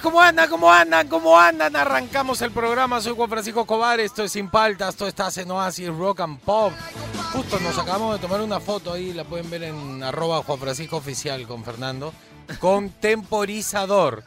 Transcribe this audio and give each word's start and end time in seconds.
¿Cómo 0.00 0.20
andan? 0.20 0.48
¿Cómo 0.48 0.70
andan? 0.72 1.08
¿Cómo 1.08 1.38
andan? 1.38 1.76
Arrancamos 1.76 2.40
el 2.42 2.50
programa, 2.50 3.00
soy 3.00 3.14
Juan 3.14 3.28
Francisco 3.28 3.60
Escobar, 3.60 4.00
esto 4.00 4.24
es 4.24 4.32
Sin 4.32 4.48
Paltas, 4.48 4.90
esto 4.90 5.06
está 5.06 5.28
en 5.36 5.50
Oasis 5.50 5.88
Rock 5.88 6.20
and 6.20 6.38
Pop. 6.40 6.72
Justo 7.32 7.58
nos 7.60 7.78
acabamos 7.78 8.14
de 8.14 8.20
tomar 8.20 8.40
una 8.40 8.60
foto 8.60 8.92
ahí, 8.92 9.12
la 9.12 9.24
pueden 9.24 9.50
ver 9.50 9.64
en 9.64 10.02
arroba 10.02 10.42
Juan 10.42 10.58
Francisco 10.58 10.96
Oficial 10.96 11.46
con 11.46 11.64
Fernando. 11.64 12.12
Con 12.60 12.90
temporizador. 12.90 14.22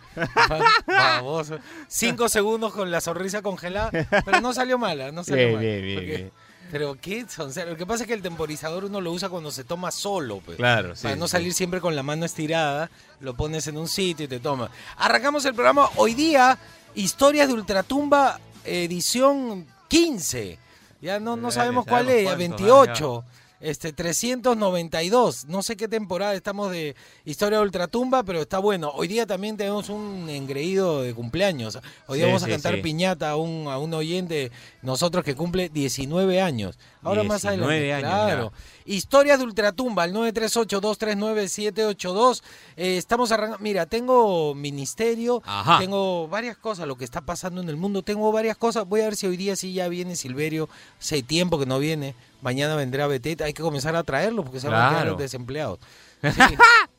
Baboso. 0.88 1.60
Cinco 1.88 2.30
segundos 2.30 2.74
con 2.74 2.90
la 2.90 3.00
sonrisa 3.00 3.42
congelada, 3.42 3.92
pero 4.26 4.42
no 4.42 4.54
salió 4.54 4.78
mala, 4.78 5.12
no 5.12 5.24
salió 5.24 5.48
Bien, 5.48 5.54
mal. 5.56 5.64
bien, 5.64 5.82
bien, 5.84 6.06
bien. 6.06 6.32
Pero 6.72 6.98
qué 7.00 7.26
son, 7.30 7.52
lo 7.68 7.78
que 7.78 7.86
pasa 7.86 8.04
es 8.04 8.08
que 8.08 8.14
el 8.14 8.22
temporizador 8.22 8.86
uno 8.86 9.00
lo 9.00 9.12
usa 9.12 9.30
cuando 9.30 9.52
se 9.52 9.64
toma 9.64 9.92
solo, 9.92 10.42
pues. 10.44 10.58
Claro, 10.58 10.96
sí, 10.96 11.04
Para 11.04 11.16
no 11.16 11.28
sí. 11.28 11.32
salir 11.34 11.54
siempre 11.54 11.80
con 11.80 11.96
la 11.96 12.04
mano 12.04 12.26
estirada, 12.26 12.90
lo 13.22 13.36
pones 13.36 13.68
en 13.68 13.78
un 13.78 13.88
sitio 13.88 14.26
y 14.26 14.28
te 14.28 14.40
toma. 14.40 14.70
Arrancamos 14.98 15.46
el 15.46 15.54
programa 15.54 15.90
hoy 15.96 16.14
día, 16.14 16.58
Historias 16.96 17.48
de 17.48 17.54
Ultratumba, 17.54 18.40
edición 18.66 19.66
15. 19.88 20.60
Ya 21.02 21.20
no, 21.20 21.36
no 21.36 21.52
sabemos 21.52 21.86
cuál 21.86 22.10
es, 22.10 22.24
cuánto, 22.24 22.40
28. 22.40 23.24
Este, 23.60 23.92
392. 23.92 25.46
No 25.46 25.64
sé 25.64 25.76
qué 25.76 25.88
temporada 25.88 26.34
estamos 26.36 26.72
de 26.72 26.96
Historia 27.26 27.58
de 27.58 27.64
Ultratumba, 27.66 28.24
pero 28.24 28.42
está 28.42 28.60
bueno. 28.60 28.92
Hoy 28.94 29.08
día 29.08 29.26
también 29.26 29.58
tenemos 29.58 29.90
un 29.90 30.30
engreído 30.30 31.02
de 31.02 31.14
cumpleaños. 31.14 31.80
Hoy 32.08 32.20
día 32.20 32.26
Sí, 32.28 32.30
vamos 32.32 32.44
a 32.44 32.46
sí, 32.46 32.52
cantar 32.52 32.76
sí. 32.76 32.82
piñata 32.82 33.32
a 33.32 33.36
un, 33.36 33.68
a 33.68 33.78
un 33.80 33.94
oyente, 33.94 34.52
nosotros 34.82 35.24
que 35.24 35.36
cumple 35.36 35.70
19 35.70 36.42
años. 36.42 36.78
Ahora 37.04 37.24
más 37.24 37.42
19 37.44 37.94
adelante. 37.94 38.06
años, 38.08 38.26
claro. 38.26 38.52
Historias 38.86 39.40
de 39.40 39.46
Ultratumba, 39.46 40.04
al 40.04 40.14
938-239-782. 40.14 42.42
Eh, 42.76 42.98
estamos 42.98 43.32
arrancando. 43.32 43.64
Mira, 43.64 43.86
tengo 43.86 44.54
ministerio, 44.56 45.42
Ajá. 45.46 45.80
tengo 45.80 46.28
varias 46.28 46.58
cosas, 46.58 46.88
lo 46.88 46.98
que 46.98 47.06
está 47.06 47.22
pasando 47.22 47.62
en 47.62 47.70
el 47.70 47.78
mundo, 47.78 48.02
tengo 48.02 48.32
varias 48.32 48.58
cosas. 48.58 48.88
Voy 48.88 49.02
a 49.02 49.06
ver 49.06 49.16
si 49.16 49.28
hoy 49.28 49.38
día 49.38 49.56
sí 49.56 49.74
ya 49.74 49.88
viene 49.88 50.16
Silverio. 50.16 50.70
Hace 51.00 51.24
tiempo 51.24 51.60
que 51.60 51.66
no 51.66 51.80
viene. 51.80 52.16
Mañana 52.42 52.76
vendrá 52.76 53.08
Beteta. 53.08 53.46
Hay 53.46 53.54
que 53.54 53.64
comenzar 53.64 53.96
a 53.96 54.04
traerlo 54.04 54.44
porque 54.44 54.60
se 54.60 54.70
van 54.70 54.96
a 54.96 55.02
quedar 55.04 55.18
desempleados. 55.18 55.80
Sí, 56.20 56.42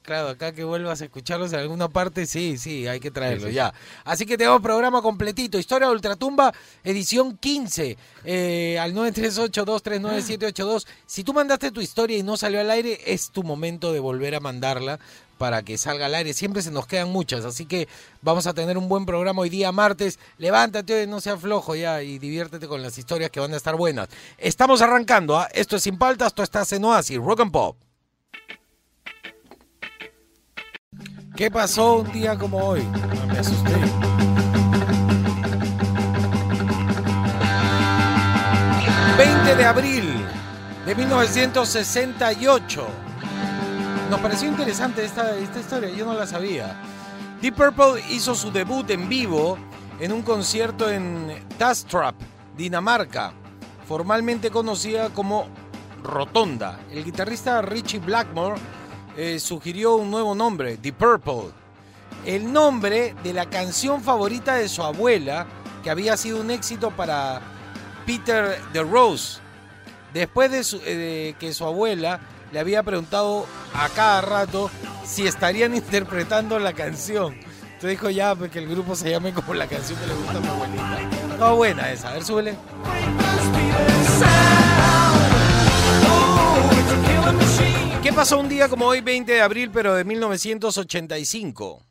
claro, 0.09 0.29
acá 0.31 0.53
que 0.53 0.65
vuelvas 0.65 1.03
a 1.03 1.05
escucharlos 1.05 1.53
en 1.53 1.59
alguna 1.59 1.91
parte, 1.91 2.25
sí, 2.25 2.57
sí, 2.57 2.87
hay 2.87 2.99
que 2.99 3.11
traerlo 3.11 3.49
Sí, 3.49 3.51
sí, 3.51 3.57
ya. 3.57 3.75
Así 4.05 4.25
que 4.25 4.39
tenemos 4.39 4.63
programa 4.63 5.03
completito. 5.03 5.59
Historia 5.59 5.89
de 5.89 5.93
Ultratumba, 5.93 6.55
edición 6.83 7.37
15, 7.37 7.99
eh, 8.25 8.79
al 8.81 8.95
938-239-782. 8.95 10.87
Si 11.05 11.25
tú 11.25 11.35
mandaste 11.35 11.71
tu 11.73 11.83
historia 11.83 12.17
y 12.17 12.23
no 12.23 12.39
salió 12.39 12.59
al 12.59 12.71
aire, 12.71 12.99
es 13.05 13.31
tu 13.33 13.43
momento 13.43 13.93
de 13.93 14.01
volver 14.01 14.35
a 14.35 14.41
mandarla 14.41 14.99
para 15.37 15.63
que 15.63 15.77
salga 15.77 16.07
al 16.07 16.15
aire. 16.15 16.33
Siempre 16.33 16.63
se 16.63 16.71
nos 16.71 16.87
quedan 16.87 17.11
muchas, 17.11 17.45
así 17.45 17.67
que 17.67 17.87
vamos 18.23 18.47
a 18.47 18.55
tener 18.55 18.79
un 18.79 18.89
buen 18.89 19.05
programa 19.05 19.43
hoy 19.43 19.51
día 19.51 19.73
martes. 19.73 20.19
Levántate, 20.39 20.95
oye, 20.95 21.07
no 21.07 21.21
sea 21.21 21.37
flojo 21.37 21.77
ya 21.77 22.03
y 22.03 22.19
diviértete 22.19 22.67
con 22.67 22.81
las 22.81 22.97
historias 22.97 23.31
que 23.31 23.41
van 23.41 23.53
a 23.53 23.59
estar 23.59 23.77
buenas. 23.77 24.09
Estamos 24.39 24.81
arrancando, 24.81 25.37
¿ah? 25.37 25.49
esto 25.53 25.77
es 25.77 25.83
Sin 25.83 25.99
Paltas, 25.99 26.29
esto 26.29 26.43
está 26.43 26.65
en 26.71 26.85
Oasis, 26.87 27.19
Rock 27.19 27.41
and 27.41 27.53
Pop. 27.53 27.88
¿Qué 31.39 31.53
pasó 31.53 31.99
un 31.99 32.11
día 32.11 32.37
como 32.37 32.59
hoy? 32.59 32.83
Me 33.29 33.39
asusté. 33.39 33.71
...20 39.17 39.57
de 39.57 39.65
abril 39.65 40.27
de 40.85 40.95
1968. 40.97 42.87
Nos 44.11 44.19
pareció 44.19 44.49
interesante 44.49 45.05
esta, 45.05 45.37
esta 45.37 45.61
historia, 45.61 45.91
yo 45.91 46.05
no 46.07 46.15
la 46.15 46.27
sabía. 46.27 46.75
Deep 47.41 47.55
Purple 47.55 48.03
hizo 48.11 48.35
su 48.35 48.51
debut 48.51 48.91
en 48.91 49.09
vivo 49.09 49.57
en 50.01 50.11
un 50.11 50.23
concierto 50.23 50.91
en 50.91 51.47
Tastrap, 51.57 52.17
Dinamarca, 52.57 53.33
formalmente 53.87 54.51
conocida 54.51 55.11
como 55.11 55.47
Rotonda. 56.03 56.81
El 56.91 57.05
guitarrista 57.05 57.63
Richie 57.63 58.01
Blackmore 58.01 58.61
eh, 59.21 59.41
sugirió 59.41 59.97
un 59.97 60.11
nuevo 60.13 60.35
nombre, 60.37 60.77
Deep 60.77 60.95
Purple. 60.95 61.51
El 62.25 62.53
nombre 62.53 63.15
de 63.25 63.33
la 63.33 63.47
canción 63.47 64.01
favorita 64.03 64.55
de 64.55 64.69
su 64.69 64.83
abuela, 64.83 65.45
que 65.83 65.91
había 65.91 66.17
sido 66.17 66.41
un 66.41 66.51
éxito 66.53 66.91
para 66.93 67.41
Peter 68.07 68.59
de 68.73 68.83
Rose. 68.83 69.41
Después 70.15 70.51
de, 70.53 70.63
su- 70.63 70.81
eh, 70.87 70.95
de 70.95 71.37
que 71.39 71.53
su 71.53 71.65
abuela 71.65 72.21
le 72.53 72.61
había 72.61 72.83
preguntado 72.85 73.45
a 73.75 73.89
cada 73.89 74.21
rato 74.21 74.71
si 75.05 75.27
estarían 75.27 75.75
interpretando 75.77 76.59
la 76.61 76.73
canción. 76.73 77.35
Entonces 77.65 77.91
dijo 77.91 78.11
ya 78.11 78.35
pues, 78.37 78.51
que 78.53 78.61
el 78.61 78.69
grupo 78.69 78.95
se 78.97 79.11
llame 79.11 79.33
como 79.35 79.53
la 79.55 79.67
canción 79.67 79.99
que 79.99 80.07
le 80.07 80.15
gusta 80.15 80.39
a 80.39 80.41
mi 80.41 80.49
abuelita. 80.49 81.37
No, 81.39 81.57
buena 81.57 81.91
esa. 81.91 82.11
A 82.11 82.13
ver, 82.15 82.25
súbele. 82.25 82.57
Pasó 88.19 88.41
un 88.41 88.49
día 88.49 88.69
como 88.69 88.85
hoy, 88.85 89.01
20 89.01 89.31
de 89.31 89.41
abril, 89.41 89.71
pero 89.73 89.95
de 89.95 90.03
1985? 90.03 91.88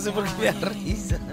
Sé 0.00 0.12
por 0.12 0.24
qué 0.24 0.32
me 0.38 0.60
da 0.60 0.68
risa. 0.68 1.18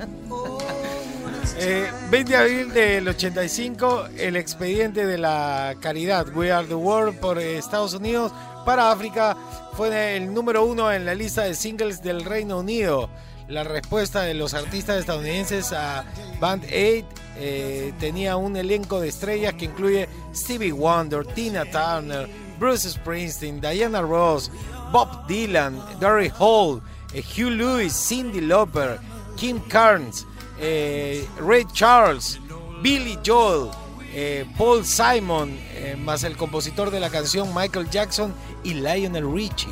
Eh, 1.59 1.89
20 2.11 2.31
de 2.31 2.38
abril 2.38 2.73
del 2.73 3.07
85, 3.07 4.09
el 4.17 4.35
expediente 4.35 5.07
de 5.07 5.17
la 5.17 5.75
caridad 5.79 6.28
We 6.35 6.51
Are 6.51 6.67
the 6.67 6.75
World 6.75 7.19
por 7.19 7.39
eh, 7.39 7.57
Estados 7.57 7.95
Unidos 7.95 8.31
para 8.63 8.91
África 8.91 9.35
fue 9.73 10.17
el 10.17 10.31
número 10.31 10.66
uno 10.66 10.91
en 10.91 11.06
la 11.06 11.16
lista 11.16 11.44
de 11.44 11.56
singles 11.56 12.03
del 12.03 12.25
Reino 12.25 12.59
Unido. 12.59 13.09
La 13.47 13.63
respuesta 13.63 14.22
de 14.22 14.35
los 14.35 14.53
artistas 14.53 15.00
estadounidenses 15.00 15.72
a 15.72 16.03
Band 16.39 16.66
Aid 16.66 17.06
eh, 17.38 17.94
tenía 18.00 18.35
un 18.35 18.56
elenco 18.56 19.00
de 19.00 19.07
estrellas 19.07 19.53
que 19.53 19.66
incluye 19.66 20.07
Stevie 20.35 20.73
Wonder, 20.73 21.25
Tina 21.25 21.63
Turner, 21.66 22.27
Bruce 22.59 22.89
Springsteen, 22.89 23.61
Diana 23.61 24.01
Ross, 24.01 24.51
Bob 24.91 25.25
Dylan, 25.27 25.81
Gary 26.00 26.31
Hall, 26.38 26.81
eh, 26.81 26.96
Hugh 27.13 27.51
Lewis, 27.51 27.94
Cindy 27.94 28.41
Lauper, 28.41 29.00
Kim 29.35 29.59
Carnes, 29.68 30.25
eh, 30.59 31.28
Ray 31.40 31.66
Charles, 31.73 32.40
Billy 32.81 33.18
Joel, 33.25 33.72
eh, 34.13 34.45
Paul 34.57 34.85
Simon, 34.85 35.57
eh, 35.73 35.95
más 35.97 36.23
el 36.23 36.35
compositor 36.35 36.91
de 36.91 37.00
la 37.00 37.09
canción 37.09 37.53
Michael 37.53 37.90
Jackson 37.90 38.33
y 38.63 38.74
Lionel 38.74 39.31
Richie. 39.31 39.71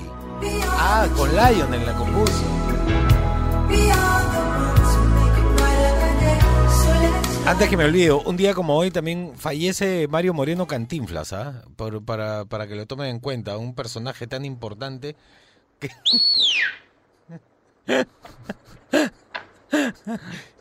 Ah, 0.70 1.08
con 1.16 1.30
Lionel 1.32 1.86
la 1.86 1.96
compuso. 1.96 2.44
Antes 7.48 7.70
que 7.70 7.78
me 7.78 7.86
olvide, 7.86 8.12
un 8.12 8.38
día 8.38 8.56
como 8.56 8.76
hoy 8.76 8.90
también 8.90 9.34
fallece 9.36 10.08
Mario 10.08 10.34
Moreno 10.34 10.66
Cantinflas, 10.66 11.32
¿ah? 11.32 11.64
Para, 12.04 12.46
para 12.46 12.68
que 12.68 12.76
lo 12.76 12.88
tomen 12.88 13.08
en 13.08 13.20
cuenta, 13.20 13.58
un 13.58 13.76
personaje 13.76 14.26
tan 14.26 14.46
importante 14.46 15.16
que... 15.80 15.90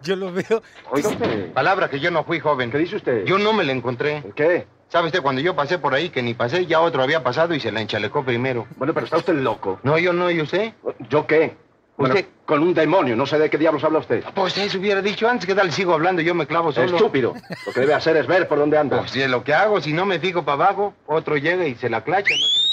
Yo 0.02 0.16
lo 0.16 0.32
veo... 0.32 0.62
Oiga 0.90 1.08
usted. 1.08 1.52
Palabra 1.52 1.88
que 1.88 2.00
yo 2.00 2.10
no 2.10 2.24
fui 2.24 2.40
joven. 2.40 2.70
¿Qué 2.70 2.78
dice 2.78 2.96
usted? 2.96 3.24
Yo 3.24 3.38
no 3.38 3.52
me 3.52 3.64
la 3.64 3.72
encontré. 3.72 4.22
¿Qué? 4.34 4.66
¿Sabe 4.88 5.06
usted? 5.06 5.22
Cuando 5.22 5.40
yo 5.40 5.56
pasé 5.56 5.78
por 5.78 5.94
ahí, 5.94 6.10
que 6.10 6.22
ni 6.22 6.34
pasé, 6.34 6.66
ya 6.66 6.80
otro 6.80 7.02
había 7.02 7.22
pasado 7.22 7.54
y 7.54 7.60
se 7.60 7.72
la 7.72 7.80
enchalecó 7.80 8.24
primero. 8.24 8.66
Bueno, 8.76 8.92
pero 8.94 9.04
está 9.06 9.16
usted 9.16 9.34
loco. 9.34 9.80
No, 9.82 9.98
yo 9.98 10.12
no, 10.12 10.30
¿y 10.30 10.40
usted? 10.40 10.72
¿Yo 11.08 11.26
qué? 11.26 11.56
Bueno, 11.96 12.14
Usted- 12.16 12.28
con 12.44 12.60
un 12.62 12.74
demonio, 12.74 13.14
no 13.16 13.24
sé 13.24 13.38
de 13.38 13.48
qué 13.48 13.56
diablos 13.56 13.82
habla 13.84 14.00
usted. 14.00 14.22
Pues 14.34 14.58
eso 14.58 14.78
hubiera 14.78 15.00
dicho 15.00 15.28
antes, 15.28 15.46
que 15.46 15.54
tal 15.54 15.72
sigo 15.72 15.94
hablando, 15.94 16.20
yo 16.22 16.34
me 16.34 16.46
clavo 16.46 16.72
solo. 16.72 16.96
Estúpido. 16.96 17.34
Lo 17.66 17.72
que 17.72 17.80
debe 17.80 17.94
hacer 17.94 18.16
es 18.16 18.26
ver 18.26 18.48
por 18.48 18.58
dónde 18.58 18.76
anda. 18.76 18.98
Pues 18.98 19.12
si 19.12 19.22
es 19.22 19.30
lo 19.30 19.42
que 19.44 19.54
hago, 19.54 19.80
si 19.80 19.92
no 19.92 20.04
me 20.04 20.18
fijo 20.18 20.44
para 20.44 20.64
abajo, 20.64 20.94
otro 21.06 21.36
llega 21.36 21.66
y 21.66 21.74
se 21.76 21.88
la 21.88 22.02
clacha. 22.02 22.34
¿no? 22.34 22.63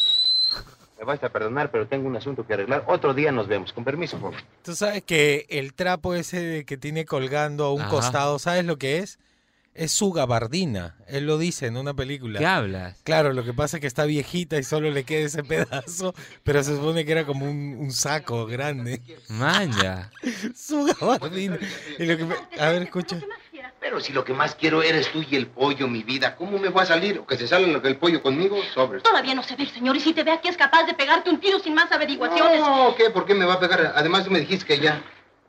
Me 1.01 1.05
vas 1.07 1.23
a 1.23 1.29
perdonar, 1.29 1.71
pero 1.71 1.87
tengo 1.87 2.07
un 2.07 2.15
asunto 2.15 2.45
que 2.45 2.53
arreglar. 2.53 2.83
Otro 2.85 3.15
día 3.15 3.31
nos 3.31 3.47
vemos. 3.47 3.73
Con 3.73 3.83
permiso, 3.83 4.19
joven. 4.19 4.39
Tú 4.63 4.75
sabes 4.75 5.01
que 5.01 5.47
el 5.49 5.73
trapo 5.73 6.13
ese 6.13 6.63
que 6.63 6.77
tiene 6.77 7.05
colgando 7.05 7.65
a 7.65 7.73
un 7.73 7.81
Ajá. 7.81 7.89
costado, 7.89 8.37
¿sabes 8.37 8.65
lo 8.65 8.77
que 8.77 8.99
es? 8.99 9.17
Es 9.73 9.91
su 9.93 10.11
gabardina. 10.11 10.97
Él 11.07 11.25
lo 11.25 11.39
dice 11.39 11.65
en 11.65 11.77
una 11.77 11.95
película. 11.95 12.37
¿Qué 12.37 12.45
hablas? 12.45 12.99
Claro, 13.03 13.33
lo 13.33 13.43
que 13.43 13.51
pasa 13.51 13.77
es 13.77 13.81
que 13.81 13.87
está 13.87 14.05
viejita 14.05 14.57
y 14.59 14.63
solo 14.63 14.91
le 14.91 15.03
queda 15.03 15.25
ese 15.25 15.43
pedazo, 15.43 16.13
pero 16.43 16.61
se 16.63 16.75
supone 16.75 17.03
que 17.03 17.13
era 17.13 17.25
como 17.25 17.49
un, 17.49 17.77
un 17.79 17.91
saco 17.91 18.45
grande. 18.45 19.01
Manja. 19.27 20.11
Su 20.55 20.83
gabardina. 20.83 21.57
Y 21.97 22.05
lo 22.05 22.15
que 22.15 22.25
me- 22.25 22.35
A 22.59 22.69
ver, 22.69 22.83
escucha. 22.83 23.19
Pero 23.81 23.99
si 23.99 24.13
lo 24.13 24.23
que 24.23 24.31
más 24.31 24.53
quiero 24.53 24.83
eres 24.83 25.11
tú 25.11 25.25
y 25.27 25.35
el 25.35 25.47
pollo, 25.47 25.87
mi 25.87 26.03
vida, 26.03 26.35
¿cómo 26.35 26.59
me 26.59 26.69
va 26.69 26.83
a 26.83 26.85
salir? 26.85 27.17
¿O 27.17 27.25
que 27.25 27.35
se 27.35 27.47
sale 27.47 27.65
el 27.65 27.97
pollo 27.97 28.21
conmigo? 28.21 28.61
Sobres. 28.75 29.01
Todavía 29.01 29.33
no 29.33 29.41
se 29.41 29.55
ve, 29.55 29.65
señor, 29.65 29.97
y 29.97 29.99
si 29.99 30.13
te 30.13 30.23
ve 30.23 30.31
aquí 30.31 30.49
es 30.49 30.55
capaz 30.55 30.83
de 30.83 30.93
pegarte 30.93 31.31
un 31.31 31.39
tiro 31.39 31.57
sin 31.57 31.73
más 31.73 31.91
averiguaciones. 31.91 32.59
No, 32.59 32.93
¿qué? 32.95 33.09
¿Por 33.09 33.25
qué 33.25 33.33
me 33.33 33.43
va 33.43 33.55
a 33.55 33.59
pegar? 33.59 33.93
Además, 33.95 34.23
tú 34.23 34.29
me 34.29 34.39
dijiste 34.39 34.67
que 34.67 34.79
ya. 34.79 35.01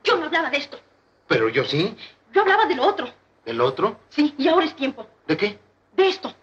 Yo 0.03 0.17
no 0.17 0.25
hablaba 0.25 0.49
de 0.49 0.57
esto. 0.57 0.79
Pero 1.27 1.47
yo 1.47 1.63
sí. 1.63 1.95
Yo 2.33 2.41
hablaba 2.41 2.65
de 2.65 2.73
lo 2.73 2.87
otro. 2.87 3.07
¿El 3.45 3.61
otro? 3.61 3.99
Sí, 4.09 4.33
y 4.39 4.47
ahora 4.47 4.65
es 4.65 4.75
tiempo. 4.75 5.07
¿De 5.27 5.37
qué? 5.37 5.59
De 5.95 6.07
esto. 6.09 6.33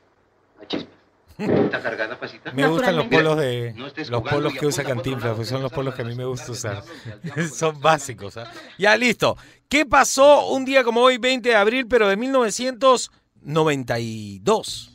¿Está 1.41 1.81
cargada, 1.81 2.19
pasita? 2.19 2.53
Me 2.53 2.67
gustan 2.69 2.97
los 2.97 3.07
polos 3.07 3.39
de 3.39 3.73
No 3.75 3.87
los 3.87 4.23
polos 4.23 4.53
que 4.53 4.67
usa 4.67 4.85
Cantinflas, 4.85 5.49
son 5.49 5.63
los 5.63 5.73
polos 5.73 5.95
que 5.95 6.03
a 6.03 6.05
mí 6.05 6.15
me 6.15 6.27
gusta 6.27 6.53
usar. 6.53 6.83
Son 7.55 7.81
básicos. 7.81 8.37
¿ah? 8.37 8.53
Ya 8.79 8.95
listo. 8.97 9.37
¿Qué 9.69 9.87
pasó 9.87 10.49
un 10.49 10.65
día 10.65 10.85
como 10.85 11.01
hoy, 11.01 11.19
20 11.19 11.49
de 11.49 11.55
abril, 11.55 11.87
pero 11.89 12.09
de 12.09 12.17
1992? 12.17 14.91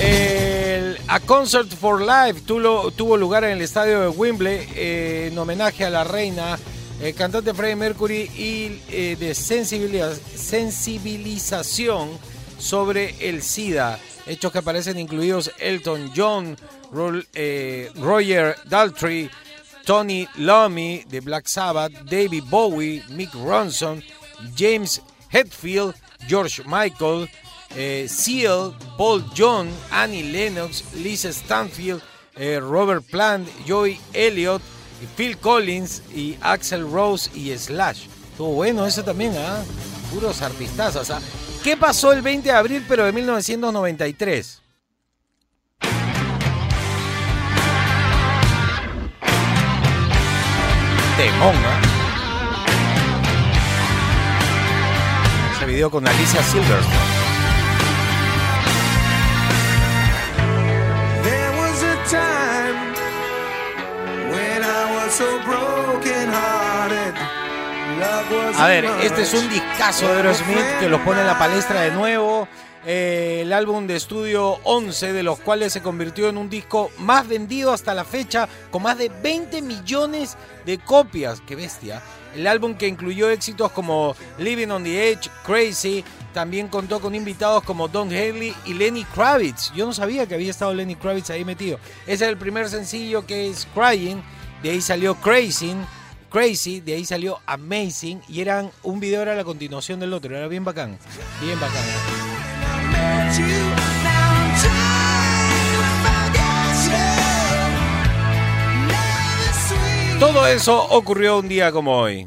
El 0.00 0.96
A 1.08 1.18
Concert 1.20 1.68
for 1.68 2.00
Life 2.00 2.42
tuvo, 2.46 2.92
tuvo 2.92 3.16
lugar 3.16 3.42
en 3.44 3.50
el 3.50 3.62
estadio 3.62 4.00
de 4.00 4.08
Wembley 4.08 4.68
eh, 4.74 5.28
en 5.30 5.38
homenaje 5.38 5.84
a 5.84 5.90
la 5.90 6.04
reina, 6.04 6.58
el 7.00 7.14
cantante 7.14 7.54
Freddie 7.54 7.76
Mercury 7.76 8.22
y 8.36 8.80
eh, 8.90 9.16
de 9.18 9.32
sensibiliza- 9.34 10.18
sensibilización 10.34 12.10
sobre 12.58 13.14
el 13.28 13.42
SIDA. 13.42 13.98
Hechos 14.26 14.52
que 14.52 14.58
aparecen 14.58 14.98
incluidos 14.98 15.50
Elton 15.58 16.12
John, 16.14 16.56
eh, 17.34 17.90
Roger 17.96 18.56
Daltrey, 18.66 19.30
Tony 19.84 20.26
Lomi 20.36 21.02
de 21.08 21.20
Black 21.20 21.46
Sabbath, 21.46 21.92
David 22.04 22.44
Bowie, 22.50 23.02
Mick 23.08 23.32
Ronson, 23.32 24.02
James 24.56 25.00
Hetfield, 25.30 25.94
George 26.28 26.62
Michael, 26.66 27.28
eh, 27.74 28.06
Seal, 28.08 28.74
Paul 28.98 29.24
John, 29.34 29.70
Annie 29.90 30.30
Lennox, 30.30 30.84
Lisa 30.94 31.32
Stanfield, 31.32 32.02
Robert 32.60 33.04
Plant, 33.10 33.48
Joey 33.66 33.98
Elliott, 34.12 34.62
Phil 35.06 35.38
Collins 35.38 36.02
y 36.14 36.36
Axel 36.40 36.90
Rose 36.90 37.30
y 37.34 37.56
Slash. 37.56 38.06
Estuvo 38.30 38.52
bueno 38.52 38.86
eso 38.86 39.02
también, 39.02 39.34
¿ah? 39.36 39.62
Puros 40.12 40.42
artistazos, 40.42 41.10
¿ah? 41.10 41.20
¿Qué 41.62 41.76
pasó 41.76 42.12
el 42.12 42.22
20 42.22 42.48
de 42.48 42.54
abril 42.54 42.84
pero 42.88 43.04
de 43.04 43.12
1993? 43.12 44.62
Temón, 51.16 51.56
¿ah? 51.56 51.80
Ese 55.56 55.66
video 55.66 55.90
con 55.90 56.06
Alicia 56.06 56.42
Silverstone. 56.42 57.17
A 68.56 68.68
ver, 68.68 68.84
este 69.02 69.22
es 69.22 69.34
un 69.34 69.48
discazo 69.50 70.06
de 70.06 70.14
Aerosmith 70.14 70.78
que 70.78 70.88
los 70.88 71.00
pone 71.00 71.20
en 71.20 71.26
la 71.26 71.38
palestra 71.38 71.80
de 71.80 71.90
nuevo. 71.90 72.46
Eh, 72.86 73.40
el 73.42 73.52
álbum 73.52 73.86
de 73.86 73.96
estudio 73.96 74.60
11, 74.62 75.12
de 75.12 75.22
los 75.24 75.40
cuales 75.40 75.72
se 75.72 75.82
convirtió 75.82 76.28
en 76.28 76.38
un 76.38 76.48
disco 76.48 76.90
más 76.98 77.26
vendido 77.26 77.72
hasta 77.72 77.94
la 77.94 78.04
fecha, 78.04 78.48
con 78.70 78.84
más 78.84 78.96
de 78.96 79.08
20 79.08 79.60
millones 79.62 80.36
de 80.64 80.78
copias. 80.78 81.42
¡Qué 81.46 81.56
bestia! 81.56 82.00
El 82.36 82.46
álbum 82.46 82.74
que 82.74 82.86
incluyó 82.86 83.30
éxitos 83.30 83.72
como 83.72 84.14
Living 84.38 84.68
on 84.68 84.84
the 84.84 85.10
Edge, 85.10 85.28
Crazy, 85.44 86.04
también 86.32 86.68
contó 86.68 87.00
con 87.00 87.14
invitados 87.14 87.64
como 87.64 87.88
Don 87.88 88.08
Haley 88.08 88.54
y 88.66 88.74
Lenny 88.74 89.04
Kravitz. 89.04 89.72
Yo 89.74 89.84
no 89.86 89.92
sabía 89.92 90.26
que 90.26 90.34
había 90.34 90.50
estado 90.50 90.72
Lenny 90.72 90.94
Kravitz 90.94 91.30
ahí 91.30 91.44
metido. 91.44 91.80
Ese 92.06 92.24
es 92.24 92.30
el 92.30 92.36
primer 92.36 92.68
sencillo 92.68 93.26
que 93.26 93.48
es 93.48 93.66
Crying, 93.74 94.22
de 94.62 94.70
ahí 94.70 94.80
salió 94.80 95.14
Crazy. 95.16 95.74
Crazy, 96.30 96.80
de 96.80 96.94
ahí 96.94 97.04
salió 97.04 97.40
Amazing 97.46 98.20
y 98.28 98.40
eran 98.42 98.70
un 98.82 99.00
video 99.00 99.22
era 99.22 99.34
la 99.34 99.44
continuación 99.44 99.98
del 99.98 100.12
otro, 100.12 100.36
era 100.36 100.46
bien 100.46 100.64
bacán, 100.64 100.98
bien 101.40 101.58
bacán. 101.58 101.84
Sweet. 103.32 103.88
Todo 110.18 110.48
eso 110.48 110.82
ocurrió 110.90 111.38
un 111.38 111.48
día 111.48 111.70
como 111.70 111.96
hoy. 111.96 112.26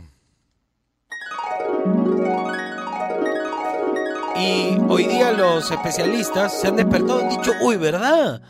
Y 4.37 4.77
hoy 4.87 5.03
día 5.07 5.33
los 5.33 5.69
especialistas 5.69 6.57
se 6.57 6.69
han 6.69 6.77
despertado 6.77 7.19
y 7.19 7.23
han 7.23 7.29
dicho, 7.29 7.51
uy, 7.61 7.75
¿verdad? 7.75 8.41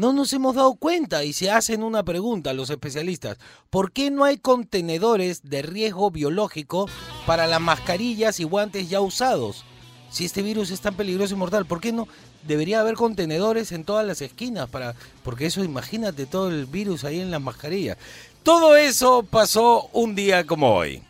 No 0.00 0.14
nos 0.14 0.32
hemos 0.32 0.54
dado 0.54 0.76
cuenta 0.76 1.24
y 1.24 1.34
se 1.34 1.50
hacen 1.50 1.82
una 1.82 2.02
pregunta 2.02 2.54
los 2.54 2.70
especialistas. 2.70 3.36
¿Por 3.68 3.92
qué 3.92 4.10
no 4.10 4.24
hay 4.24 4.38
contenedores 4.38 5.42
de 5.42 5.60
riesgo 5.60 6.10
biológico 6.10 6.88
para 7.26 7.46
las 7.46 7.60
mascarillas 7.60 8.40
y 8.40 8.44
guantes 8.44 8.88
ya 8.88 9.02
usados? 9.02 9.62
Si 10.10 10.24
este 10.24 10.40
virus 10.40 10.70
es 10.70 10.80
tan 10.80 10.94
peligroso 10.94 11.34
y 11.34 11.36
mortal, 11.36 11.66
¿por 11.66 11.82
qué 11.82 11.92
no 11.92 12.08
debería 12.48 12.80
haber 12.80 12.94
contenedores 12.94 13.72
en 13.72 13.84
todas 13.84 14.06
las 14.06 14.22
esquinas? 14.22 14.70
para 14.70 14.94
Porque 15.22 15.44
eso, 15.44 15.62
imagínate 15.62 16.24
todo 16.24 16.48
el 16.48 16.64
virus 16.64 17.04
ahí 17.04 17.20
en 17.20 17.30
las 17.30 17.42
mascarillas. 17.42 17.98
Todo 18.42 18.76
eso 18.76 19.22
pasó 19.22 19.90
un 19.92 20.14
día 20.14 20.46
como 20.46 20.76
hoy. 20.76 21.02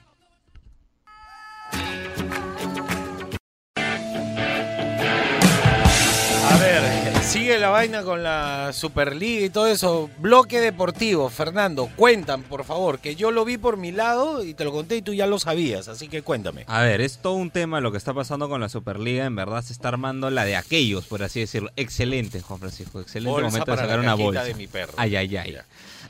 Sigue 7.31 7.61
la 7.61 7.69
vaina 7.69 8.03
con 8.03 8.25
la 8.25 8.73
Superliga 8.73 9.47
y 9.47 9.51
todo 9.51 9.69
eso. 9.69 10.11
Bloque 10.19 10.61
deportivo, 10.61 11.29
Fernando, 11.31 11.89
cuentan, 11.95 12.43
por 12.43 12.65
favor, 12.65 12.99
que 12.99 13.15
yo 13.15 13.31
lo 13.31 13.45
vi 13.45 13.57
por 13.57 13.77
mi 13.77 13.93
lado 13.93 14.43
y 14.43 14.55
te 14.55 14.65
lo 14.65 14.73
conté 14.73 14.97
y 14.97 15.03
tú 15.03 15.15
ya 15.15 15.29
lo 15.29 15.39
sabías, 15.39 15.87
así 15.87 16.09
que 16.09 16.23
cuéntame. 16.23 16.65
A 16.67 16.83
ver, 16.83 17.01
es 17.01 17.19
todo 17.19 17.35
un 17.35 17.51
tema 17.51 17.81
lo 17.81 17.93
que 17.93 17.99
está 17.99 18.13
pasando 18.13 18.49
con 18.49 18.61
la 18.61 18.69
Superliga. 18.69 19.27
En 19.27 19.37
verdad 19.37 19.63
se 19.63 19.73
está 19.73 19.89
armando 19.89 20.29
la 20.31 20.45
de 20.45 20.57
aquellos, 20.57 21.07
por 21.07 21.23
así 21.23 21.39
decirlo. 21.39 21.71
Excelente, 21.77 22.41
Juan 22.41 22.59
Francisco. 22.59 23.01
Excelente 23.01 23.31
Bolsa 23.31 23.47
momento 23.49 23.71
de 23.71 23.77
sacar 23.77 23.99
la 23.99 24.03
una 24.03 24.15
bolsa. 24.15 24.43
de 24.45 24.55
mi 24.55 24.67
perro. 24.67 24.95
Ay, 24.97 25.15
ay, 25.15 25.37
ay. 25.37 25.57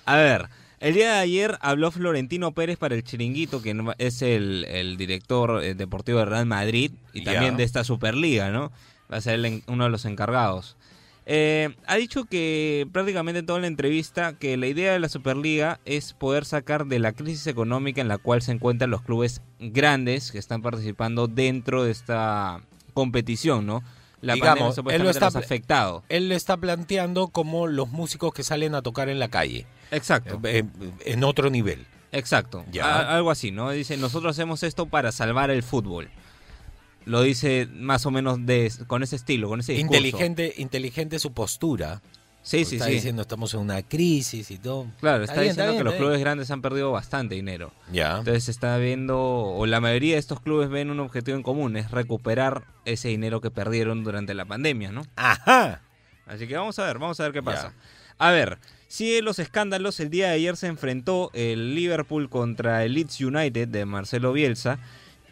A 0.06 0.16
ver, 0.16 0.48
el 0.80 0.94
día 0.94 1.12
de 1.12 1.18
ayer 1.18 1.58
habló 1.60 1.90
Florentino 1.90 2.52
Pérez 2.52 2.78
para 2.78 2.94
el 2.94 3.04
Chiringuito, 3.04 3.60
que 3.60 3.76
es 3.98 4.22
el, 4.22 4.64
el 4.64 4.96
director 4.96 5.62
eh, 5.62 5.74
deportivo 5.74 6.20
de 6.20 6.24
Real 6.24 6.46
Madrid 6.46 6.92
y 7.12 7.24
también 7.24 7.58
de 7.58 7.64
esta 7.64 7.84
Superliga, 7.84 8.48
¿no? 8.48 8.72
Va 9.12 9.18
a 9.18 9.20
ser 9.20 9.34
el 9.34 9.62
uno 9.66 9.84
de 9.84 9.90
los 9.90 10.06
encargados. 10.06 10.76
Eh, 11.26 11.76
ha 11.86 11.96
dicho 11.96 12.24
que 12.24 12.88
prácticamente 12.92 13.40
en 13.40 13.46
toda 13.46 13.60
la 13.60 13.66
entrevista 13.68 14.32
que 14.38 14.56
la 14.56 14.66
idea 14.66 14.92
de 14.92 14.98
la 15.00 15.08
Superliga 15.08 15.78
es 15.84 16.12
poder 16.12 16.44
sacar 16.44 16.86
de 16.86 16.98
la 16.98 17.12
crisis 17.12 17.46
económica 17.46 18.00
en 18.00 18.08
la 18.08 18.18
cual 18.18 18.42
se 18.42 18.52
encuentran 18.52 18.90
los 18.90 19.02
clubes 19.02 19.40
grandes 19.60 20.32
que 20.32 20.38
están 20.38 20.62
participando 20.62 21.28
dentro 21.28 21.84
de 21.84 21.92
esta 21.92 22.60
competición, 22.94 23.66
¿no? 23.66 23.82
La 24.22 24.34
Digamos, 24.34 24.76
pandemia 24.76 24.96
él 24.96 25.02
lo 25.04 25.10
está 25.10 25.26
los 25.26 25.36
afectado. 25.36 26.02
Él 26.08 26.28
lo 26.28 26.34
está 26.34 26.56
planteando 26.56 27.28
como 27.28 27.66
los 27.66 27.88
músicos 27.88 28.34
que 28.34 28.42
salen 28.42 28.74
a 28.74 28.82
tocar 28.82 29.08
en 29.08 29.18
la 29.18 29.28
calle, 29.28 29.66
Exacto. 29.90 30.40
eh, 30.44 30.64
en 31.06 31.24
otro 31.24 31.48
nivel. 31.48 31.86
Exacto, 32.12 32.64
Ya. 32.72 32.84
A- 32.86 33.16
algo 33.16 33.30
así, 33.30 33.50
¿no? 33.52 33.70
Dice, 33.70 33.96
nosotros 33.96 34.32
hacemos 34.36 34.62
esto 34.64 34.86
para 34.86 35.12
salvar 35.12 35.50
el 35.50 35.62
fútbol. 35.62 36.10
Lo 37.06 37.22
dice 37.22 37.68
más 37.72 38.06
o 38.06 38.10
menos 38.10 38.44
de, 38.46 38.70
con 38.86 39.02
ese 39.02 39.16
estilo, 39.16 39.48
con 39.48 39.60
ese 39.60 39.72
discurso. 39.72 39.96
Inteligente, 39.96 40.54
inteligente 40.58 41.18
su 41.18 41.32
postura. 41.32 42.02
Sí, 42.42 42.64
sí, 42.64 42.76
está 42.76 42.86
sí. 42.86 42.92
diciendo 42.92 43.20
estamos 43.22 43.52
en 43.52 43.60
una 43.60 43.82
crisis 43.82 44.50
y 44.50 44.58
todo. 44.58 44.86
Claro, 45.00 45.24
está, 45.24 45.34
bien, 45.40 45.48
diciendo 45.52 45.72
bien, 45.72 45.80
que 45.80 45.84
los 45.84 45.94
clubes 45.94 46.20
grandes 46.20 46.50
han 46.50 46.62
perdido 46.62 46.90
bastante 46.90 47.34
dinero. 47.34 47.70
Ya. 47.92 48.18
Entonces 48.18 48.44
se 48.44 48.50
está 48.50 48.76
viendo, 48.78 49.18
o 49.20 49.66
la 49.66 49.80
mayoría 49.80 50.14
de 50.14 50.20
estos 50.20 50.40
clubes 50.40 50.70
ven 50.70 50.90
un 50.90 51.00
objetivo 51.00 51.36
en 51.36 51.42
común, 51.42 51.76
es 51.76 51.90
recuperar 51.90 52.64
ese 52.86 53.08
dinero 53.08 53.40
que 53.42 53.50
perdieron 53.50 54.04
durante 54.04 54.32
la 54.32 54.46
pandemia, 54.46 54.90
¿no? 54.90 55.02
Ajá. 55.16 55.82
Así 56.26 56.46
que 56.46 56.56
vamos 56.56 56.78
a 56.78 56.86
ver, 56.86 56.98
vamos 56.98 57.20
a 57.20 57.24
ver 57.24 57.32
qué 57.32 57.40
Ya. 57.40 57.44
pasa. 57.44 57.72
A 58.16 58.30
ver, 58.30 58.58
sigue 58.88 59.20
los 59.20 59.38
escándalos. 59.38 60.00
El 60.00 60.08
día 60.10 60.28
de 60.28 60.34
ayer 60.34 60.56
se 60.56 60.66
enfrentó 60.66 61.30
el 61.34 61.74
Liverpool 61.74 62.30
contra 62.30 62.84
el 62.84 62.94
Leeds 62.94 63.20
United 63.20 63.68
de 63.68 63.84
Marcelo 63.84 64.32
Bielsa. 64.32 64.78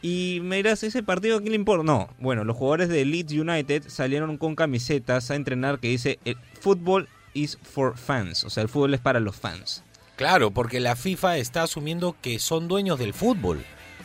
Y 0.01 0.41
me 0.43 0.61
¿ese 0.61 1.03
partido 1.03 1.37
a 1.37 1.41
quién 1.41 1.51
le 1.51 1.57
importa? 1.57 1.85
No, 1.85 2.09
bueno, 2.19 2.45
los 2.45 2.57
jugadores 2.57 2.89
de 2.89 3.05
Leeds 3.05 3.33
United 3.33 3.85
salieron 3.89 4.37
con 4.37 4.55
camisetas 4.55 5.31
a 5.31 5.35
entrenar 5.35 5.81
que 5.81 5.89
dice 5.89 6.19
"El 6.25 6.37
fútbol 6.61 7.09
is 7.35 7.59
for 7.63 7.97
fans, 7.97 8.45
o 8.45 8.51
sea, 8.51 8.63
el 8.63 8.69
fútbol 8.69 8.95
es 8.95 9.01
para 9.01 9.21
los 9.21 9.37
fans. 9.37 9.83
Claro, 10.17 10.51
porque 10.51 10.81
la 10.81 10.97
FIFA 10.97 11.39
está 11.39 11.63
asumiendo 11.63 12.17
que 12.21 12.39
son 12.39 12.67
dueños 12.69 12.99
del 12.99 13.15
fútbol. 13.15 13.65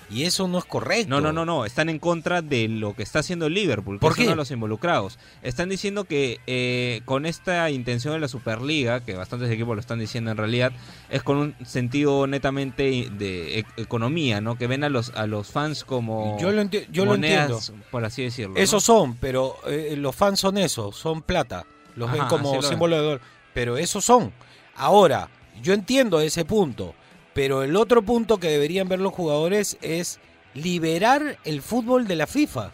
Y 0.09 0.23
eso 0.23 0.47
no 0.47 0.57
es 0.59 0.65
correcto. 0.65 1.09
No, 1.09 1.21
no, 1.21 1.31
no, 1.33 1.45
no, 1.45 1.65
están 1.65 1.89
en 1.89 1.99
contra 1.99 2.41
de 2.41 2.67
lo 2.67 2.95
que 2.95 3.03
está 3.03 3.19
haciendo 3.19 3.47
el 3.47 3.53
Liverpool, 3.53 3.99
¿Por 3.99 4.15
qué? 4.15 4.23
uno 4.23 4.31
de 4.31 4.35
los 4.35 4.51
involucrados. 4.51 5.17
Están 5.41 5.69
diciendo 5.69 6.03
que 6.05 6.39
eh, 6.47 7.01
con 7.05 7.25
esta 7.25 7.69
intención 7.69 8.13
de 8.13 8.19
la 8.19 8.27
Superliga, 8.27 8.99
que 9.01 9.15
bastantes 9.15 9.49
equipos 9.49 9.75
lo 9.75 9.79
están 9.79 9.99
diciendo 9.99 10.31
en 10.31 10.37
realidad, 10.37 10.71
es 11.09 11.23
con 11.23 11.37
un 11.37 11.55
sentido 11.65 12.27
netamente 12.27 13.09
de 13.11 13.59
e- 13.59 13.65
economía, 13.77 14.41
¿no? 14.41 14.57
Que 14.57 14.67
ven 14.67 14.83
a 14.83 14.89
los 14.89 15.11
a 15.15 15.25
los 15.27 15.47
fans 15.51 15.83
como 15.83 16.37
Yo 16.39 16.51
lo, 16.51 16.61
enti- 16.61 16.85
yo 16.91 17.05
lo 17.05 17.15
entiendo. 17.15 17.59
por 17.91 18.05
así 18.05 18.23
decirlo. 18.23 18.55
¿no? 18.55 18.59
Esos 18.59 18.83
son, 18.83 19.15
pero 19.15 19.55
eh, 19.67 19.95
los 19.97 20.15
fans 20.15 20.39
son 20.39 20.57
eso, 20.57 20.91
son 20.91 21.21
plata. 21.21 21.65
Los 21.95 22.11
ven 22.11 22.23
como 22.25 22.51
ven. 22.53 22.63
símbolo 22.63 22.95
de 22.95 23.01
dólar. 23.01 23.21
Pero 23.53 23.77
esos 23.77 24.03
son. 24.03 24.33
Ahora, 24.75 25.29
yo 25.61 25.73
entiendo 25.73 26.19
ese 26.19 26.45
punto. 26.45 26.95
Pero 27.33 27.63
el 27.63 27.75
otro 27.75 28.01
punto 28.03 28.37
que 28.39 28.47
deberían 28.49 28.87
ver 28.87 28.99
los 28.99 29.13
jugadores 29.13 29.77
es 29.81 30.19
liberar 30.53 31.37
el 31.45 31.61
fútbol 31.61 32.07
de 32.07 32.15
la 32.15 32.27
FIFA. 32.27 32.71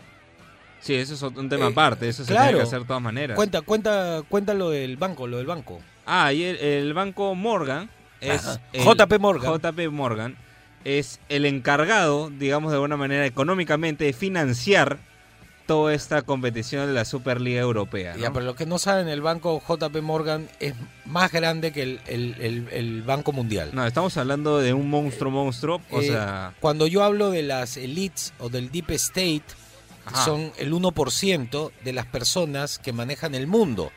Sí, 0.82 0.96
eso 0.96 1.14
es 1.14 1.22
un 1.22 1.50
tema 1.50 1.66
Eh, 1.68 1.72
aparte, 1.72 2.08
eso 2.08 2.24
se 2.24 2.32
claro. 2.32 2.48
tiene 2.50 2.60
que 2.60 2.68
hacer 2.68 2.80
de 2.82 2.86
todas 2.86 3.02
maneras. 3.02 3.36
Cuenta, 3.36 3.62
cuenta, 3.62 4.22
cuenta 4.28 4.54
lo 4.54 4.70
del 4.70 4.98
banco, 4.98 5.28
lo 5.28 5.38
del 5.38 5.46
banco. 5.46 5.80
Ah, 6.06 6.32
y 6.34 6.44
el, 6.44 6.58
el 6.58 6.94
banco 6.94 7.36
Morgan 7.36 7.90
es 8.22 8.60
el- 8.74 8.84
JP 8.84 9.20
Morgan. 9.20 9.54
JP 9.60 9.90
Morgan 9.92 10.36
es 10.86 11.20
el 11.30 11.46
encargado, 11.46 12.30
digamos 12.30 12.72
de 12.72 12.76
alguna 12.78 12.96
manera 12.98 13.26
económicamente, 13.26 14.06
de 14.06 14.14
financiar 14.14 15.00
toda 15.70 15.94
esta 15.94 16.24
competición 16.24 16.88
de 16.88 16.94
la 16.94 17.06
Superliga 17.06 17.62
Europea. 17.62 18.14
¿no? 18.16 18.20
Ya, 18.20 18.34
pero 18.34 18.44
los 18.44 18.56
que 18.56 18.66
no 18.66 18.80
saben, 18.80 19.08
el 19.08 19.22
banco 19.22 19.62
JP 19.68 20.02
Morgan 20.02 20.50
es 20.60 20.74
más 21.06 21.32
grande 21.32 21.72
que 21.72 21.84
el, 21.84 22.02
el- 22.08 22.36
el- 22.42 22.68
el 22.72 23.04
Banco 23.04 23.32
Mundial. 23.34 23.70
No, 23.74 23.86
estamos 23.86 24.18
hablando 24.18 24.58
de 24.58 24.74
un 24.74 24.90
monstruo 24.90 25.30
monstruo, 25.32 25.80
o 25.92 26.02
Eh, 26.02 26.08
sea, 26.08 26.56
Cuando 26.60 26.88
yo 26.88 27.04
hablo 27.04 27.30
de 27.30 27.44
las 27.44 27.78
elites 27.78 28.34
o 28.40 28.50
del 28.50 28.72
deep 28.72 28.90
state, 28.94 29.44
Ajá. 30.06 30.26
son 30.26 30.52
el 30.58 30.74
1% 30.74 31.72
de 31.84 31.94
las 31.94 32.08
personas 32.08 32.80
que 32.80 32.92
manejan 32.92 33.36
el 33.36 33.46
mundo. 33.46 33.92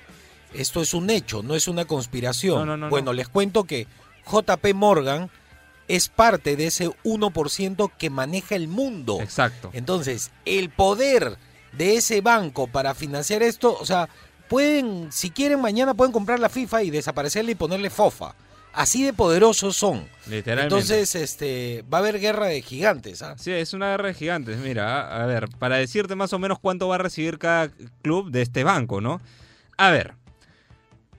Esto 0.53 0.83
es 0.83 0.93
un 0.93 1.09
hecho, 1.09 1.43
no 1.43 1.55
es 1.55 1.69
una 1.69 1.87
conspiración. 1.87 2.59
No, 2.59 2.67
no, 2.67 2.77
no, 2.77 2.91
bueno, 2.91 3.07
no. 3.07 3.13
les 3.15 3.29
cuento 3.31 3.65
que 3.65 3.87
JP 4.31 4.75
Morgan 4.75 5.31
es 5.89 6.11
parte 6.11 6.55
de 6.57 6.67
ese 6.67 6.91
1% 7.05 7.91
que 7.97 8.11
maneja 8.11 8.57
el 8.57 8.69
mundo. 8.69 9.19
exacto. 9.23 9.71
Entonces, 9.73 10.31
el 10.45 10.69
poder 10.69 11.39
de 11.73 11.97
ese 11.97 12.21
banco 12.21 12.67
para 12.67 12.95
financiar 12.95 13.43
esto, 13.43 13.77
o 13.79 13.87
sea, 13.87 14.09
pueden, 14.49 15.11
si 15.11 15.31
quieren 15.31 15.61
mañana 15.61 15.95
pueden 15.95 16.13
comprar 16.13 16.39
la 16.39 16.49
FIFA 16.49 16.83
y 16.83 16.91
desaparecerle 16.91 17.53
y 17.53 17.57
ponerle 17.57 17.91
FOFA. 17.91 18.35
Así 18.75 19.03
de 19.05 19.13
poderosos 19.13 19.77
son. 19.77 20.07
Literalmente. 20.27 20.75
Entonces, 20.75 21.15
este, 21.15 21.85
va 21.93 21.99
a 21.99 22.01
haber 22.01 22.19
guerra 22.19 22.47
de 22.47 22.63
gigantes. 22.63 23.21
¿ah? 23.21 23.35
Sí, 23.39 23.53
es 23.53 23.75
una 23.75 23.91
guerra 23.91 24.09
de 24.09 24.15
gigantes. 24.15 24.59
Mira, 24.59 25.23
a 25.23 25.27
ver, 25.27 25.49
para 25.59 25.77
decirte 25.77 26.15
más 26.15 26.33
o 26.33 26.39
menos 26.39 26.59
cuánto 26.59 26.89
va 26.89 26.95
a 26.95 26.99
recibir 26.99 27.39
cada 27.39 27.71
club 28.01 28.31
de 28.31 28.41
este 28.41 28.65
banco, 28.65 29.03
¿no? 29.03 29.21
A 29.77 29.91
ver. 29.91 30.15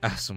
A 0.00 0.18
su. 0.18 0.34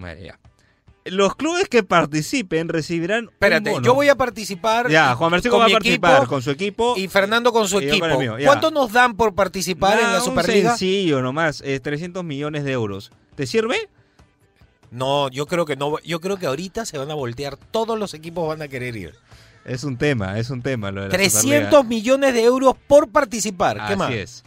Los 1.12 1.36
clubes 1.36 1.68
que 1.70 1.84
participen 1.84 2.70
recibirán. 2.70 3.26
un 3.26 3.30
Espérate, 3.32 3.72
bono. 3.72 3.86
yo 3.86 3.94
voy 3.94 4.10
a 4.10 4.16
participar. 4.16 4.90
Ya, 4.90 5.16
Juan 5.16 5.32
con 5.50 5.62
va 5.62 5.66
a 5.66 5.70
participar 5.70 6.18
equipo 6.18 6.28
con 6.30 6.42
su 6.42 6.52
equipo. 6.52 6.94
Y 6.98 7.08
Fernando 7.08 7.52
con 7.52 7.68
su 7.68 7.76
con 7.76 7.84
equipo. 7.84 8.20
mío. 8.20 8.36
¿Cuánto 8.46 8.72
nos 8.72 8.92
dan 8.92 9.16
por 9.16 9.34
participar 9.36 10.00
en 10.00 10.12
la 10.12 10.20
un 10.20 10.24
Superliga? 10.26 10.70
sencillo 10.72 11.22
nomás, 11.22 11.62
eh, 11.66 11.80
300 11.80 12.24
millones 12.24 12.64
de 12.64 12.72
euros. 12.72 13.12
¿Te 13.36 13.46
sirve? 13.46 13.90
No, 14.92 15.30
yo 15.30 15.46
creo 15.48 15.66
que 15.66 15.76
no. 15.76 16.00
Yo 16.04 16.22
creo 16.22 16.38
que 16.38 16.46
ahorita 16.48 16.86
se 16.86 16.98
van 16.98 17.12
a 17.12 17.14
voltear. 17.14 17.58
Todos 17.58 18.00
los 18.00 18.14
equipos 18.14 18.48
van 18.48 18.62
a 18.62 18.68
querer 18.68 18.96
ir. 18.96 19.16
Es 19.66 19.84
un 19.84 19.98
tema, 19.98 20.40
es 20.40 20.50
un 20.50 20.62
tema 20.62 20.92
lo 20.92 21.02
de 21.02 21.08
la 21.10 21.14
300 21.14 21.86
millones 21.86 22.34
de 22.34 22.44
euros 22.44 22.74
por 22.88 23.10
participar. 23.10 23.78
Superliga. 23.78 23.88
¿Qué 23.90 23.96
más? 23.98 24.08
Así 24.10 24.18
es. 24.18 24.44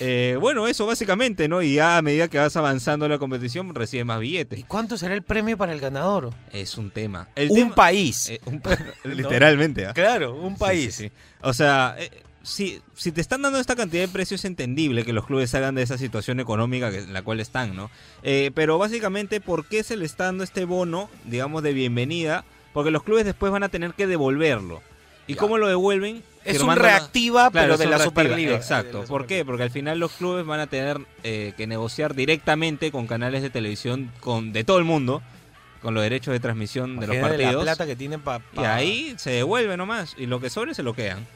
Eh, 0.00 0.36
bueno, 0.40 0.66
eso 0.66 0.86
básicamente, 0.86 1.48
¿no? 1.48 1.62
Y 1.62 1.74
ya 1.74 1.96
a 1.98 2.02
medida 2.02 2.28
que 2.28 2.38
vas 2.38 2.56
avanzando 2.56 3.04
en 3.06 3.12
la 3.12 3.18
competición, 3.18 3.74
recibes 3.74 4.06
más 4.06 4.18
¿Y 4.18 4.22
billetes. 4.22 4.64
cuánto 4.66 4.96
será 4.96 5.14
el 5.14 5.22
premio 5.22 5.56
para 5.56 5.72
el 5.72 5.80
ganador? 5.80 6.30
Es 6.52 6.76
un 6.78 6.90
tema. 6.90 7.28
El 7.36 7.50
un 7.50 7.56
tema- 7.56 7.74
país. 7.74 8.30
eh, 8.30 8.40
un 8.46 8.60
pa- 8.60 8.76
Literalmente, 9.04 9.86
¿ah? 9.86 9.92
Claro, 9.92 10.34
un 10.34 10.56
país. 10.56 10.94
sí, 10.94 11.08
sí. 11.08 11.12
O 11.42 11.52
sea, 11.52 11.94
eh, 11.98 12.10
si, 12.42 12.80
si 12.96 13.12
te 13.12 13.20
están 13.20 13.42
dando 13.42 13.60
esta 13.60 13.76
cantidad 13.76 14.02
de 14.02 14.08
precios 14.08 14.40
es 14.40 14.44
entendible 14.46 15.04
que 15.04 15.12
los 15.12 15.26
clubes 15.26 15.50
salgan 15.50 15.74
de 15.76 15.82
esa 15.82 15.98
situación 15.98 16.40
económica 16.40 16.90
que- 16.90 16.98
en 16.98 17.12
la 17.12 17.22
cual 17.22 17.38
están, 17.40 17.76
¿no? 17.76 17.90
Pero 18.22 18.78
básicamente, 18.78 19.40
¿por 19.40 19.66
qué 19.66 19.82
se 19.84 19.96
le 19.96 20.04
está 20.06 20.24
dando 20.24 20.42
este 20.42 20.64
bono, 20.64 21.08
digamos, 21.26 21.62
de 21.62 21.72
bienvenida? 21.74 22.44
Porque 22.72 22.90
los 22.90 23.02
clubes 23.04 23.24
después 23.26 23.52
van 23.52 23.62
a 23.62 23.68
tener 23.68 23.92
que 23.94 24.06
devolverlo. 24.06 24.80
¿Y 25.28 25.34
Ya. 25.34 25.38
cómo 25.40 25.58
lo 25.58 25.68
devuelven? 25.68 26.22
Es 26.44 26.60
un 26.60 26.74
reactiva, 26.74 27.50
Claro, 27.50 27.66
pero 27.66 27.78
de 27.78 27.84
la 27.86 27.98
reactiva, 27.98 28.04
Superliga. 28.24 28.56
Exacto. 28.56 29.04
¿Por 29.04 29.26
qué? 29.26 29.44
Porque 29.44 29.62
al 29.62 29.70
final 29.70 29.98
los 29.98 30.12
clubes 30.12 30.44
van 30.44 30.60
a 30.60 30.66
tener 30.66 31.00
eh, 31.22 31.52
que 31.56 31.66
negociar 31.66 32.14
directamente 32.14 32.90
con 32.90 33.06
canales 33.06 33.42
de 33.42 33.50
televisión 33.50 34.10
con 34.20 34.52
de 34.52 34.64
todo 34.64 34.78
el 34.78 34.84
mundo, 34.84 35.22
con 35.82 35.94
los 35.94 36.02
derechos 36.02 36.32
de 36.32 36.40
transmisión 36.40 36.98
de 36.98 37.06
los 37.06 37.16
la 37.16 37.22
partidos. 37.22 37.62
plata 37.62 37.86
que 37.86 37.96
tienen. 37.96 38.22
Y 38.54 38.60
ahí 38.64 39.14
se 39.18 39.30
devuelve 39.30 39.76
nomás. 39.76 40.14
Y 40.18 40.26
lo 40.26 40.40
que 40.40 40.50
sobre 40.50 40.74
se 40.74 40.82
lo 40.82 40.94
quedan. 40.94 41.26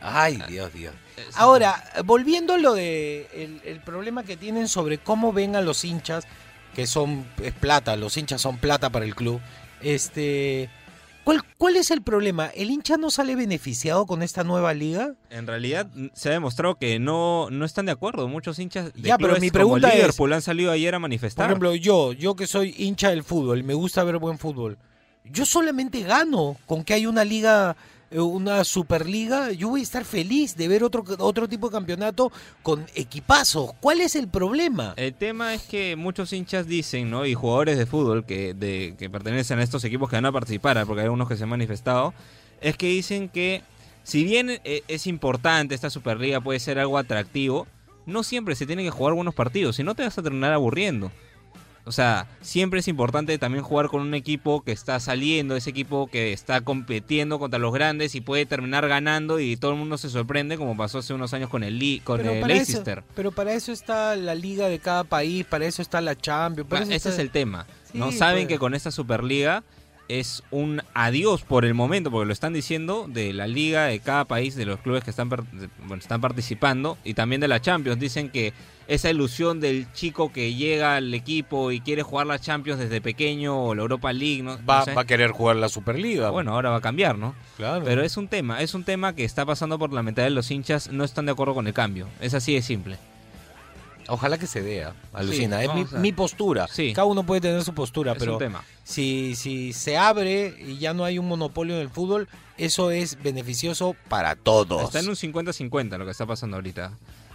Ay, 0.00 0.42
Dios, 0.48 0.72
Dios. 0.72 0.94
Ahora, 1.34 1.82
volviendo 2.04 2.54
a 2.54 2.58
lo 2.58 2.74
de 2.74 3.26
el, 3.32 3.60
el 3.64 3.80
problema 3.80 4.22
que 4.22 4.36
tienen 4.36 4.68
sobre 4.68 4.98
cómo 4.98 5.32
ven 5.32 5.56
a 5.56 5.62
los 5.62 5.84
hinchas, 5.84 6.26
que 6.74 6.86
son 6.86 7.24
es 7.42 7.52
plata, 7.54 7.96
los 7.96 8.16
hinchas 8.16 8.40
son 8.42 8.58
plata 8.58 8.90
para 8.90 9.04
el 9.06 9.14
club. 9.14 9.40
Este, 9.80 10.68
¿cuál, 11.24 11.42
cuál 11.58 11.76
es 11.76 11.90
el 11.90 12.02
problema? 12.02 12.46
¿El 12.48 12.70
hincha 12.70 12.96
no 12.96 13.10
sale 13.10 13.34
beneficiado 13.36 14.06
con 14.06 14.22
esta 14.22 14.44
nueva 14.44 14.72
liga? 14.74 15.14
En 15.30 15.46
realidad 15.46 15.88
se 16.14 16.28
ha 16.28 16.32
demostrado 16.32 16.76
que 16.76 16.98
no, 16.98 17.48
no 17.50 17.64
están 17.64 17.86
de 17.86 17.92
acuerdo. 17.92 18.28
Muchos 18.28 18.58
hinchas 18.58 18.92
de 18.94 19.02
Ya, 19.08 19.18
pero 19.18 19.34
mi 19.34 19.48
como 19.48 19.52
pregunta 19.52 19.88
es- 19.88 19.94
Liverpool 19.96 20.32
han 20.32 20.42
salido 20.42 20.70
ayer 20.70 20.94
a 20.94 20.98
Por 20.98 21.02
manifestar. 21.02 21.46
ejemplo, 21.46 21.74
yo, 21.74 22.12
yo 22.12 22.36
que 22.36 22.46
soy 22.46 22.74
hincha 22.78 23.10
del 23.10 23.24
fútbol, 23.24 23.64
me 23.64 23.74
gusta 23.74 24.04
ver 24.04 24.18
buen 24.18 24.38
fútbol. 24.38 24.78
Yo 25.24 25.46
solamente 25.46 26.02
gano 26.02 26.56
con 26.66 26.84
que 26.84 26.92
hay 26.94 27.06
una 27.06 27.24
liga, 27.24 27.76
una 28.22 28.64
superliga. 28.64 29.52
Yo 29.52 29.68
voy 29.68 29.80
a 29.80 29.82
estar 29.82 30.04
feliz 30.04 30.56
de 30.56 30.68
ver 30.68 30.84
otro, 30.84 31.04
otro 31.18 31.48
tipo 31.48 31.68
de 31.68 31.72
campeonato 31.72 32.32
con 32.62 32.86
equipazos. 32.94 33.72
¿Cuál 33.80 34.00
es 34.00 34.16
el 34.16 34.28
problema? 34.28 34.94
El 34.96 35.14
tema 35.14 35.54
es 35.54 35.62
que 35.62 35.96
muchos 35.96 36.32
hinchas 36.32 36.66
dicen, 36.66 37.10
¿no? 37.10 37.26
Y 37.26 37.34
jugadores 37.34 37.78
de 37.78 37.86
fútbol 37.86 38.24
que, 38.24 38.54
de, 38.54 38.94
que 38.98 39.10
pertenecen 39.10 39.58
a 39.58 39.62
estos 39.62 39.84
equipos 39.84 40.08
que 40.08 40.16
van 40.16 40.26
a 40.26 40.32
participar, 40.32 40.76
¿eh? 40.78 40.86
porque 40.86 41.00
hay 41.00 41.06
algunos 41.06 41.28
que 41.28 41.36
se 41.36 41.44
han 41.44 41.48
manifestado, 41.48 42.14
es 42.60 42.76
que 42.76 42.86
dicen 42.86 43.28
que 43.28 43.62
si 44.04 44.22
bien 44.22 44.50
eh, 44.50 44.82
es 44.86 45.06
importante 45.06 45.74
esta 45.74 45.90
Superliga, 45.90 46.40
puede 46.40 46.60
ser 46.60 46.78
algo 46.78 46.98
atractivo, 46.98 47.66
no 48.06 48.22
siempre 48.22 48.54
se 48.54 48.66
tienen 48.66 48.84
que 48.84 48.90
jugar 48.90 49.14
buenos 49.14 49.34
partidos, 49.34 49.76
si 49.76 49.82
no 49.82 49.94
te 49.94 50.02
vas 50.02 50.16
a 50.18 50.22
terminar 50.22 50.52
aburriendo. 50.52 51.10
O 51.86 51.92
sea, 51.92 52.26
siempre 52.40 52.80
es 52.80 52.88
importante 52.88 53.36
también 53.36 53.62
jugar 53.62 53.88
con 53.88 54.00
un 54.00 54.14
equipo 54.14 54.62
que 54.62 54.72
está 54.72 54.98
saliendo, 55.00 55.54
ese 55.54 55.68
equipo 55.68 56.06
que 56.06 56.32
está 56.32 56.62
compitiendo 56.62 57.38
contra 57.38 57.58
los 57.58 57.74
grandes 57.74 58.14
y 58.14 58.22
puede 58.22 58.46
terminar 58.46 58.88
ganando 58.88 59.38
y 59.38 59.56
todo 59.58 59.72
el 59.72 59.76
mundo 59.78 59.98
se 59.98 60.08
sorprende, 60.08 60.56
como 60.56 60.76
pasó 60.78 60.98
hace 60.98 61.12
unos 61.12 61.34
años 61.34 61.50
con 61.50 61.62
el, 61.62 61.78
Lee- 61.78 62.00
con 62.02 62.20
el 62.20 62.26
eso, 62.38 62.46
Leicester. 62.46 63.02
pero 63.14 63.32
para 63.32 63.52
eso 63.52 63.70
está 63.70 64.16
la 64.16 64.34
liga 64.34 64.68
de 64.68 64.78
cada 64.78 65.04
país, 65.04 65.44
para 65.44 65.66
eso 65.66 65.82
está 65.82 66.00
la 66.00 66.16
Champions. 66.16 66.68
para 66.70 66.80
Ah, 66.80 66.84
eso 66.84 66.92
ese 66.92 66.96
está- 66.96 67.10
es 67.10 67.18
el 67.18 67.30
tema. 67.30 67.66
no 67.92 68.12
saben 68.12 68.44
pues. 68.44 68.48
que 68.54 68.58
con 68.58 68.74
esta 68.74 68.90
Superliga 68.90 69.62
es 70.08 70.42
un 70.50 70.82
adiós 70.94 71.42
por 71.42 71.64
el 71.64 71.74
momento, 71.74 72.10
porque 72.10 72.26
lo 72.26 72.32
están 72.32 72.52
diciendo 72.52 73.06
de 73.08 73.32
la 73.32 73.46
liga 73.46 73.84
de 73.84 74.00
cada 74.00 74.24
país, 74.24 74.54
de 74.54 74.66
los 74.66 74.80
clubes 74.80 75.04
que 75.04 75.10
están, 75.10 75.28
bueno, 75.28 75.96
están 75.96 76.20
participando, 76.20 76.98
y 77.04 77.14
también 77.14 77.40
de 77.40 77.48
la 77.48 77.60
Champions. 77.60 77.98
Dicen 77.98 78.30
que 78.30 78.52
esa 78.86 79.10
ilusión 79.10 79.60
del 79.60 79.90
chico 79.92 80.32
que 80.32 80.54
llega 80.54 80.96
al 80.96 81.14
equipo 81.14 81.70
y 81.70 81.80
quiere 81.80 82.02
jugar 82.02 82.26
la 82.26 82.38
Champions 82.38 82.78
desde 82.78 83.00
pequeño 83.00 83.62
o 83.64 83.74
la 83.74 83.82
Europa 83.82 84.12
League, 84.12 84.42
no, 84.42 84.56
no 84.56 84.66
va, 84.66 84.84
sé. 84.84 84.94
va 84.94 85.02
a 85.02 85.06
querer 85.06 85.30
jugar 85.30 85.56
la 85.56 85.68
Superliga. 85.68 86.30
Bueno, 86.30 86.52
ahora 86.52 86.70
va 86.70 86.76
a 86.76 86.82
cambiar, 86.82 87.16
¿no? 87.16 87.34
claro. 87.56 87.84
Pero 87.84 88.02
es 88.02 88.16
un 88.16 88.28
tema, 88.28 88.60
es 88.60 88.74
un 88.74 88.84
tema 88.84 89.14
que 89.14 89.24
está 89.24 89.46
pasando 89.46 89.78
por 89.78 89.92
la 89.92 90.02
mentalidad 90.02 90.30
de 90.30 90.34
los 90.34 90.50
hinchas, 90.50 90.90
no 90.90 91.04
están 91.04 91.26
de 91.26 91.32
acuerdo 91.32 91.54
con 91.54 91.66
el 91.66 91.72
cambio. 91.72 92.08
Es 92.20 92.34
así 92.34 92.54
de 92.54 92.62
simple. 92.62 92.98
Ojalá 94.08 94.38
que 94.38 94.46
se 94.46 94.60
vea, 94.60 94.94
alucina. 95.12 95.62
es 95.62 95.92
mi, 95.92 96.12
postura. 96.12 96.66
Sí. 96.68 96.92
Cada 96.94 97.06
uno 97.06 97.24
puede 97.24 97.40
tener 97.40 97.62
su 97.64 97.74
postura, 97.74 98.12
es 98.12 98.18
pero 98.18 98.38
tema. 98.38 98.64
si, 98.82 99.34
si 99.36 99.72
se 99.72 99.96
abre 99.96 100.54
y 100.58 100.78
ya 100.78 100.94
no 100.94 101.04
hay 101.04 101.18
un 101.18 101.26
monopolio 101.26 101.74
en 101.76 101.80
el 101.82 101.90
fútbol, 101.90 102.28
eso 102.58 102.90
es 102.90 103.22
beneficioso 103.22 103.96
para 104.08 104.36
todos. 104.36 104.82
Está 104.82 105.00
en 105.00 105.08
un 105.08 105.14
50-50 105.16 105.98
lo 105.98 106.04
que 106.04 106.10
está 106.10 106.26
pasando 106.26 106.56
ahorita. 106.56 106.92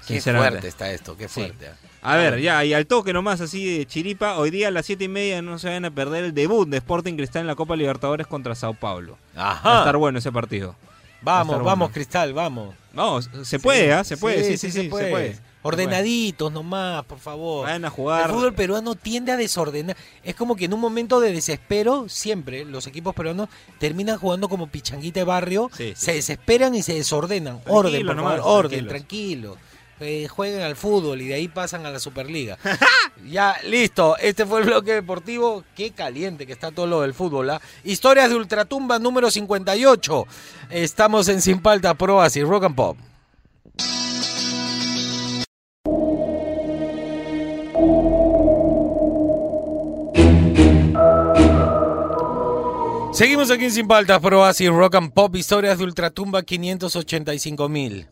Qué 0.07 0.21
fuerte 0.21 0.67
está 0.67 0.91
esto, 0.91 1.15
qué 1.15 1.27
Sí. 1.27 1.41
fuerte. 1.41 1.69
A 2.01 2.15
ver, 2.15 2.39
ya, 2.39 2.63
y 2.65 2.73
al 2.73 2.87
toque 2.87 3.13
nomás, 3.13 3.41
así 3.41 3.77
de 3.77 3.85
chiripa. 3.85 4.37
Hoy 4.37 4.49
día 4.49 4.69
a 4.69 4.71
las 4.71 4.85
7 4.85 5.03
y 5.03 5.07
media 5.07 5.41
no 5.41 5.59
se 5.59 5.67
vayan 5.67 5.85
a 5.85 5.91
perder 5.91 6.23
el 6.23 6.33
debut 6.33 6.67
de 6.67 6.77
Sporting 6.77 7.15
Cristal 7.15 7.41
en 7.41 7.47
la 7.47 7.55
Copa 7.55 7.75
Libertadores 7.75 8.25
contra 8.25 8.55
Sao 8.55 8.73
Paulo. 8.73 9.17
Va 9.37 9.51
a 9.51 9.55
estar 9.57 9.81
Ajá. 9.87 9.97
bueno 9.97 10.17
ese 10.19 10.31
partido. 10.31 10.75
Vamos, 11.21 11.57
vamos, 11.57 11.79
bueno. 11.79 11.93
Cristal, 11.93 12.33
vamos. 12.33 12.73
No, 12.93 13.21
se 13.21 13.59
puede, 13.59 13.91
¿ah? 13.93 14.03
Se 14.03 14.17
puede, 14.17 14.43
sí, 14.43 14.57
sí, 14.57 14.71
sí, 14.71 14.83
se 14.83 14.89
puede. 14.89 15.37
Ordenaditos 15.61 16.51
nomás, 16.51 17.03
por 17.05 17.19
favor. 17.19 17.65
Vayan 17.65 17.83
a 17.83 17.87
El 17.87 17.93
jugar. 17.93 18.29
fútbol 18.31 18.53
peruano 18.53 18.95
tiende 18.95 19.31
a 19.33 19.37
desordenar. 19.37 19.97
Es 20.23 20.35
como 20.35 20.55
que 20.55 20.65
en 20.65 20.73
un 20.73 20.79
momento 20.79 21.19
de 21.19 21.33
desespero, 21.33 22.07
siempre 22.07 22.63
los 22.65 22.87
equipos 22.87 23.13
peruanos 23.13 23.49
terminan 23.77 24.17
jugando 24.17 24.47
como 24.47 24.67
pichanguita 24.67 25.19
de 25.19 25.23
barrio, 25.25 25.69
Sí, 25.75 25.89
sí, 25.89 25.95
se 25.95 26.05
sí. 26.11 26.17
desesperan 26.17 26.75
y 26.75 26.81
se 26.83 26.93
desordenan. 26.93 27.61
orden, 27.67 28.05
por 28.07 28.15
favor, 28.15 28.41
orden, 28.43 28.87
tranquilo. 28.87 29.57
Eh, 30.01 30.29
jueguen 30.29 30.61
al 30.61 30.77
fútbol 30.77 31.19
y 31.21 31.27
de 31.27 31.33
ahí 31.33 31.49
pasan 31.49 31.85
a 31.85 31.89
la 31.91 31.99
Superliga. 31.99 32.57
ya, 33.29 33.57
listo. 33.65 34.15
Este 34.17 34.45
fue 34.45 34.61
el 34.61 34.65
bloque 34.67 34.93
deportivo. 34.93 35.65
Qué 35.75 35.91
caliente 35.91 36.47
que 36.47 36.53
está 36.53 36.71
todo 36.71 36.87
lo 36.87 37.01
del 37.01 37.13
fútbol. 37.13 37.49
¿ah? 37.49 37.61
Historias 37.83 38.29
de 38.29 38.35
Ultratumba 38.37 38.97
número 38.97 39.29
58. 39.29 40.25
Estamos 40.69 41.27
en 41.27 41.41
Sin 41.41 41.59
Palta 41.59 41.95
Pro, 41.95 42.21
así 42.21 42.41
Rock 42.43 42.63
and 42.63 42.75
Pop. 42.75 42.97
Seguimos 53.19 53.51
aquí 53.51 53.65
en 53.65 53.71
Sin 53.71 53.85
Paltas, 53.85 54.21
Pro 54.21 54.45
así 54.45 54.69
Rock 54.69 54.95
and 54.95 55.11
Pop, 55.11 55.35
historias 55.35 55.77
de 55.77 55.83
Ultratumba 55.83 56.41
585 56.41 57.67
mil. 57.67 58.07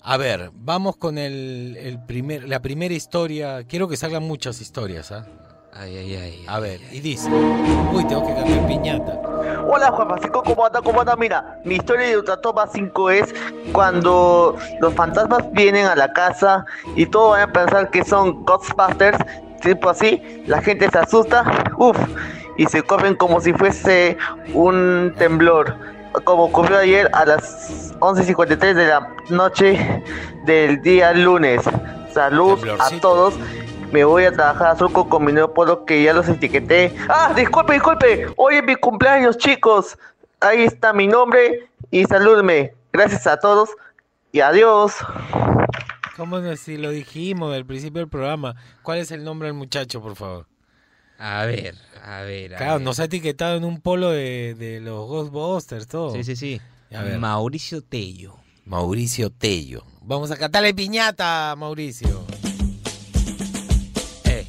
A 0.00 0.16
ver, 0.16 0.50
vamos 0.54 0.96
con 0.96 1.18
el, 1.18 1.76
el 1.78 2.02
primer, 2.06 2.48
la 2.48 2.62
primera 2.62 2.94
historia. 2.94 3.64
Quiero 3.64 3.86
que 3.86 3.98
salgan 3.98 4.22
muchas 4.22 4.62
historias, 4.62 5.12
¿ah? 5.12 5.26
Ay, 5.74 5.98
ay, 5.98 6.14
ay. 6.16 6.44
A 6.48 6.58
ver, 6.58 6.80
y 6.90 7.00
dice. 7.00 7.28
Uy, 7.92 8.02
tengo 8.06 8.26
que 8.26 8.32
cantar 8.32 8.66
piñata. 8.66 9.20
Hola 9.68 9.90
Juan 9.90 10.08
Francisco, 10.08 10.42
¿cómo 10.42 10.64
anda? 10.64 10.80
¿Cómo 10.80 11.02
anda? 11.02 11.16
Mira, 11.16 11.60
mi 11.66 11.74
historia 11.74 12.08
de 12.08 12.16
Ultratoma 12.16 12.66
5 12.66 13.10
es 13.10 13.34
cuando 13.72 14.56
los 14.80 14.94
fantasmas 14.94 15.52
vienen 15.52 15.84
a 15.84 15.94
la 15.94 16.10
casa 16.14 16.64
y 16.96 17.04
todos 17.04 17.32
van 17.32 17.50
a 17.50 17.52
pensar 17.52 17.90
que 17.90 18.02
son 18.02 18.42
Ghostbusters, 18.46 19.18
tipo 19.60 19.90
así, 19.90 20.22
la 20.46 20.62
gente 20.62 20.88
se 20.90 20.98
asusta, 20.98 21.44
uff, 21.76 21.98
y 22.56 22.66
se 22.66 22.82
corren 22.82 23.14
como 23.14 23.40
si 23.40 23.52
fuese 23.52 24.16
un 24.52 25.14
temblor, 25.18 25.76
como 26.24 26.44
ocurrió 26.44 26.78
ayer 26.78 27.10
a 27.12 27.26
las 27.26 27.94
11.53 28.00 28.74
de 28.74 28.86
la 28.86 29.08
noche 29.30 30.02
del 30.44 30.80
día 30.82 31.12
lunes. 31.12 31.62
Salud 32.12 32.58
a 32.78 32.90
todos. 33.00 33.34
Me 33.90 34.04
voy 34.04 34.24
a 34.24 34.32
trabajar 34.32 34.68
a 34.68 34.76
Surco 34.76 35.08
con 35.08 35.24
mi 35.24 35.32
nuevo 35.32 35.52
polo 35.52 35.84
que 35.84 36.02
ya 36.02 36.12
los 36.12 36.28
etiqueté. 36.28 36.94
Ah, 37.08 37.32
disculpe, 37.34 37.74
disculpe. 37.74 38.26
Hoy 38.36 38.56
es 38.56 38.64
mi 38.64 38.74
cumpleaños, 38.76 39.38
chicos. 39.38 39.96
Ahí 40.40 40.62
está 40.64 40.92
mi 40.92 41.06
nombre 41.06 41.68
y 41.90 42.04
salúdeme. 42.04 42.74
Gracias 42.92 43.26
a 43.26 43.38
todos 43.38 43.70
y 44.32 44.40
adiós. 44.40 44.96
¿Cómo 46.16 46.38
no? 46.38 46.54
Si 46.56 46.76
lo 46.76 46.90
dijimos 46.90 47.54
al 47.54 47.64
principio 47.64 48.00
del 48.00 48.08
programa. 48.08 48.54
¿Cuál 48.82 48.98
es 48.98 49.10
el 49.10 49.24
nombre 49.24 49.48
del 49.48 49.56
muchacho, 49.56 50.00
por 50.00 50.14
favor? 50.14 50.46
A 51.18 51.44
ver, 51.46 51.74
a 52.04 52.20
ver. 52.22 52.54
a 52.54 52.58
Claro, 52.58 52.74
ver. 52.74 52.82
nos 52.82 52.98
ha 53.00 53.04
etiquetado 53.04 53.56
en 53.56 53.64
un 53.64 53.80
polo 53.80 54.10
de, 54.10 54.54
de 54.58 54.80
los 54.80 55.06
Ghostbusters, 55.08 55.86
todo. 55.86 56.12
Sí, 56.14 56.24
sí, 56.24 56.36
sí. 56.36 56.60
A 56.94 57.02
ver. 57.02 57.18
Mauricio 57.18 57.82
Tello. 57.82 58.36
Mauricio 58.64 59.30
Tello. 59.30 59.84
Vamos 60.02 60.30
a 60.30 60.36
cantarle 60.36 60.74
piñata, 60.74 61.54
Mauricio. 61.56 62.24
Eh. 64.24 64.46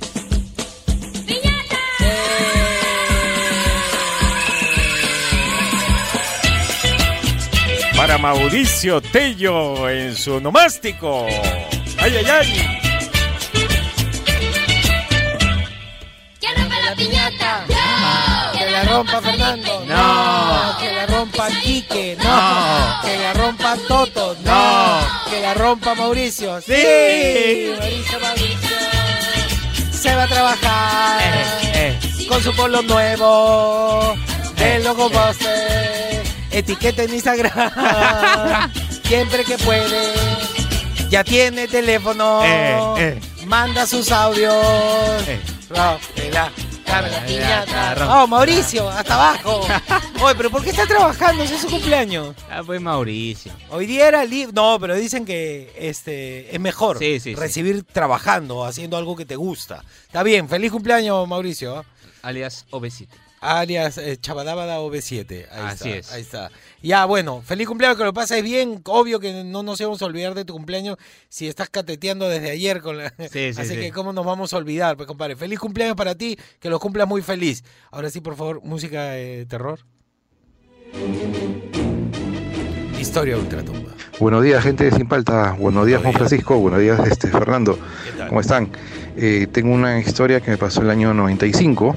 Para 7.96 8.18
Mauricio 8.18 9.02
Tello 9.02 9.90
en 9.90 10.16
su 10.16 10.40
nomástico. 10.42 11.26
¡Ay, 11.98 12.14
ay, 12.18 12.26
ay! 12.30 12.85
Rompa 18.96 19.22
Fernando. 19.22 19.86
No. 19.88 20.78
Que 20.80 20.92
la 20.94 21.06
rompa 21.08 21.48
Quique. 21.62 22.18
No. 22.18 23.02
Que 23.04 23.18
la 23.18 23.34
rompa 23.34 23.76
Toto. 23.88 24.36
No. 24.44 25.00
Que 25.30 25.42
la 25.42 25.54
rompa 25.54 25.96
Mauricio. 25.96 26.62
Sí. 26.62 27.74
Mauricio, 27.78 28.20
Mauricio. 28.22 28.78
Se 29.92 30.16
va 30.16 30.24
a 30.24 30.28
trabajar 30.28 31.20
Eh, 31.74 32.00
con 32.30 32.42
su 32.42 32.56
polo 32.56 32.82
nuevo. 32.84 34.16
De 34.56 34.80
logo 34.80 35.10
Etiqueta 36.52 37.04
en 37.04 37.14
Instagram. 37.14 37.52
Siempre 39.04 39.44
que 39.44 39.58
puede. 39.58 40.14
Ya 41.10 41.24
tiene 41.24 41.68
teléfono. 41.68 42.42
Eh, 42.46 42.80
eh. 42.98 43.20
Manda 43.46 43.86
sus 43.86 44.12
audios. 44.12 44.54
Eh. 45.28 45.40
Carga 46.86 47.26
piñata. 47.26 48.24
Oh, 48.24 48.28
Mauricio, 48.28 48.90
hasta 48.90 49.16
abajo. 49.16 49.62
Oye, 50.24 50.36
pero 50.36 50.50
¿por 50.50 50.64
qué 50.64 50.70
está 50.70 50.86
trabajando? 50.86 51.44
Es 51.44 51.50
su 51.60 51.68
cumpleaños. 51.68 52.36
Ah, 52.50 52.62
pues 52.66 52.80
Mauricio. 52.82 53.52
Hoy 53.70 53.86
día 53.86 54.08
era 54.08 54.24
libre. 54.24 54.54
No, 54.54 54.78
pero 54.80 54.96
dicen 54.96 55.26
que 55.26 55.74
este 55.78 56.54
es 56.54 56.60
mejor 56.60 57.00
Sí, 57.00 57.20
sí, 57.20 57.32
sí. 57.32 57.36
recibir 57.36 57.84
trabajando, 57.84 58.64
haciendo 58.66 58.98
algo 58.98 59.16
que 59.16 59.26
te 59.26 59.36
gusta. 59.36 59.84
Está 60.06 60.24
bien, 60.24 60.48
feliz 60.48 60.72
cumpleaños, 60.72 61.28
Mauricio. 61.28 61.84
Alias 62.22 62.66
Obesity. 62.72 63.16
Alias 63.42 63.98
eh, 64.00 64.18
Chabadabada 64.20 64.80
OB7. 64.80 65.48
Ahí 65.52 65.62
Así 65.66 65.90
está, 65.90 65.98
es. 65.98 66.12
Ahí 66.14 66.22
está. 66.22 66.52
Ya, 66.86 67.06
bueno, 67.06 67.42
feliz 67.42 67.68
cumpleaños, 67.68 67.98
que 67.98 68.04
lo 68.04 68.14
pases 68.14 68.44
bien. 68.44 68.80
Obvio 68.86 69.20
que 69.20 69.44
no 69.44 69.64
nos 69.64 69.82
íbamos 69.82 70.00
a 70.04 70.06
olvidar 70.06 70.36
de 70.36 70.46
tu 70.46 70.54
cumpleaños 70.54 70.98
si 71.30 71.48
estás 71.48 71.68
cateteando 71.68 72.30
desde 72.30 72.52
ayer 72.52 72.80
con 72.80 73.00
la... 73.00 73.10
Sí, 73.32 73.54
sí, 73.54 73.54
Así 73.58 73.74
sí. 73.74 73.76
que 73.78 73.92
cómo 73.92 74.14
nos 74.14 74.24
vamos 74.24 74.54
a 74.54 74.58
olvidar, 74.58 74.96
pues 74.96 75.08
compadre. 75.08 75.36
Feliz 75.36 75.58
cumpleaños 75.58 75.96
para 75.96 76.14
ti, 76.14 76.38
que 76.60 76.70
lo 76.70 76.80
cumplas 76.80 77.08
muy 77.08 77.24
feliz. 77.24 77.64
Ahora 77.90 78.12
sí, 78.12 78.22
por 78.22 78.36
favor, 78.36 78.62
música 78.64 79.06
de 79.06 79.48
terror. 79.48 79.80
Historia 83.00 83.38
ultratumba. 83.38 83.92
Buenos 84.20 84.44
días, 84.44 84.64
gente 84.64 84.84
de 84.84 84.92
Sin 84.92 85.08
Palta. 85.08 85.54
Buenos 85.54 85.88
días, 85.88 86.02
Juan 86.02 86.12
días. 86.12 86.20
Francisco. 86.20 86.60
Buenos 86.60 86.82
días, 86.82 87.00
este, 87.08 87.30
Fernando. 87.30 87.80
¿Qué 88.06 88.12
tal? 88.12 88.28
¿Cómo 88.28 88.42
están? 88.42 88.70
Eh, 89.18 89.48
tengo 89.52 89.74
una 89.74 90.00
historia 90.00 90.42
que 90.42 90.52
me 90.52 90.58
pasó 90.58 90.82
el 90.82 90.90
año 90.90 91.14
95. 91.14 91.96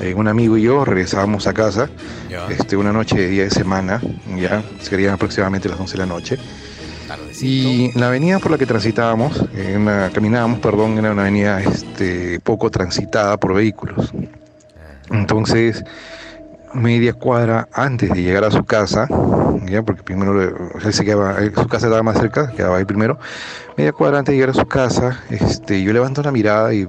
Eh, 0.00 0.14
un 0.14 0.28
amigo 0.28 0.56
y 0.56 0.62
yo 0.62 0.84
regresábamos 0.84 1.46
a 1.46 1.52
casa 1.52 1.88
este, 2.50 2.76
una 2.76 2.92
noche 2.92 3.16
de 3.16 3.28
día 3.28 3.44
de 3.44 3.50
semana, 3.50 4.00
ya 4.36 4.62
serían 4.80 5.14
aproximadamente 5.14 5.68
las 5.68 5.78
11 5.78 5.92
de 5.94 5.98
la 5.98 6.06
noche. 6.06 6.38
tardecito. 7.06 7.44
Y 7.46 7.92
la 7.98 8.08
avenida 8.08 8.38
por 8.38 8.50
la 8.52 8.58
que 8.58 8.66
transitábamos, 8.66 9.44
eh, 9.54 9.76
una- 9.76 10.10
caminábamos, 10.10 10.60
perdón, 10.60 10.98
era 10.98 11.12
una 11.12 11.22
avenida 11.22 11.60
este, 11.60 12.40
poco 12.40 12.70
transitada 12.70 13.36
por 13.36 13.54
vehículos. 13.54 14.12
Entonces, 15.10 15.84
media 16.74 17.12
cuadra 17.12 17.68
antes 17.72 18.10
de 18.10 18.22
llegar 18.22 18.44
a 18.44 18.50
su 18.50 18.64
casa, 18.64 19.06
ya 19.66 19.82
porque 19.82 20.02
primero 20.02 20.40
él 20.40 20.92
se 20.92 21.04
quedaba, 21.04 21.38
él- 21.38 21.52
su 21.54 21.66
casa 21.66 21.86
estaba 21.86 22.02
más 22.02 22.18
cerca, 22.18 22.52
quedaba 22.52 22.76
ahí 22.76 22.84
primero. 22.84 23.18
Media 23.76 23.92
cuadra 23.92 24.18
antes 24.18 24.32
de 24.32 24.36
llegar 24.36 24.50
a 24.50 24.60
su 24.60 24.66
casa, 24.66 25.20
este, 25.30 25.82
yo 25.82 25.92
levanto 25.92 26.22
la 26.22 26.32
mirada 26.32 26.72
y, 26.74 26.86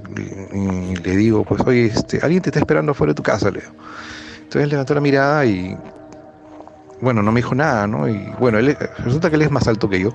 le 1.03 1.15
digo, 1.15 1.43
pues, 1.43 1.61
oye, 1.65 1.85
este, 1.85 2.19
alguien 2.21 2.41
te 2.41 2.49
está 2.49 2.59
esperando 2.59 2.93
fuera 2.93 3.11
de 3.11 3.15
tu 3.15 3.23
casa, 3.23 3.51
Leo. 3.51 3.71
Entonces 4.43 4.69
levantó 4.69 4.93
la 4.93 5.01
mirada 5.01 5.45
y 5.45 5.77
bueno, 7.01 7.21
no 7.21 7.31
me 7.31 7.39
dijo 7.39 7.53
nada, 7.53 7.85
¿no? 7.85 8.07
Y 8.07 8.33
bueno, 8.39 8.59
él, 8.59 8.77
resulta 8.99 9.29
que 9.29 9.35
él 9.35 9.41
es 9.41 9.51
más 9.51 9.67
alto 9.67 9.89
que 9.89 9.99
yo. 9.99 10.13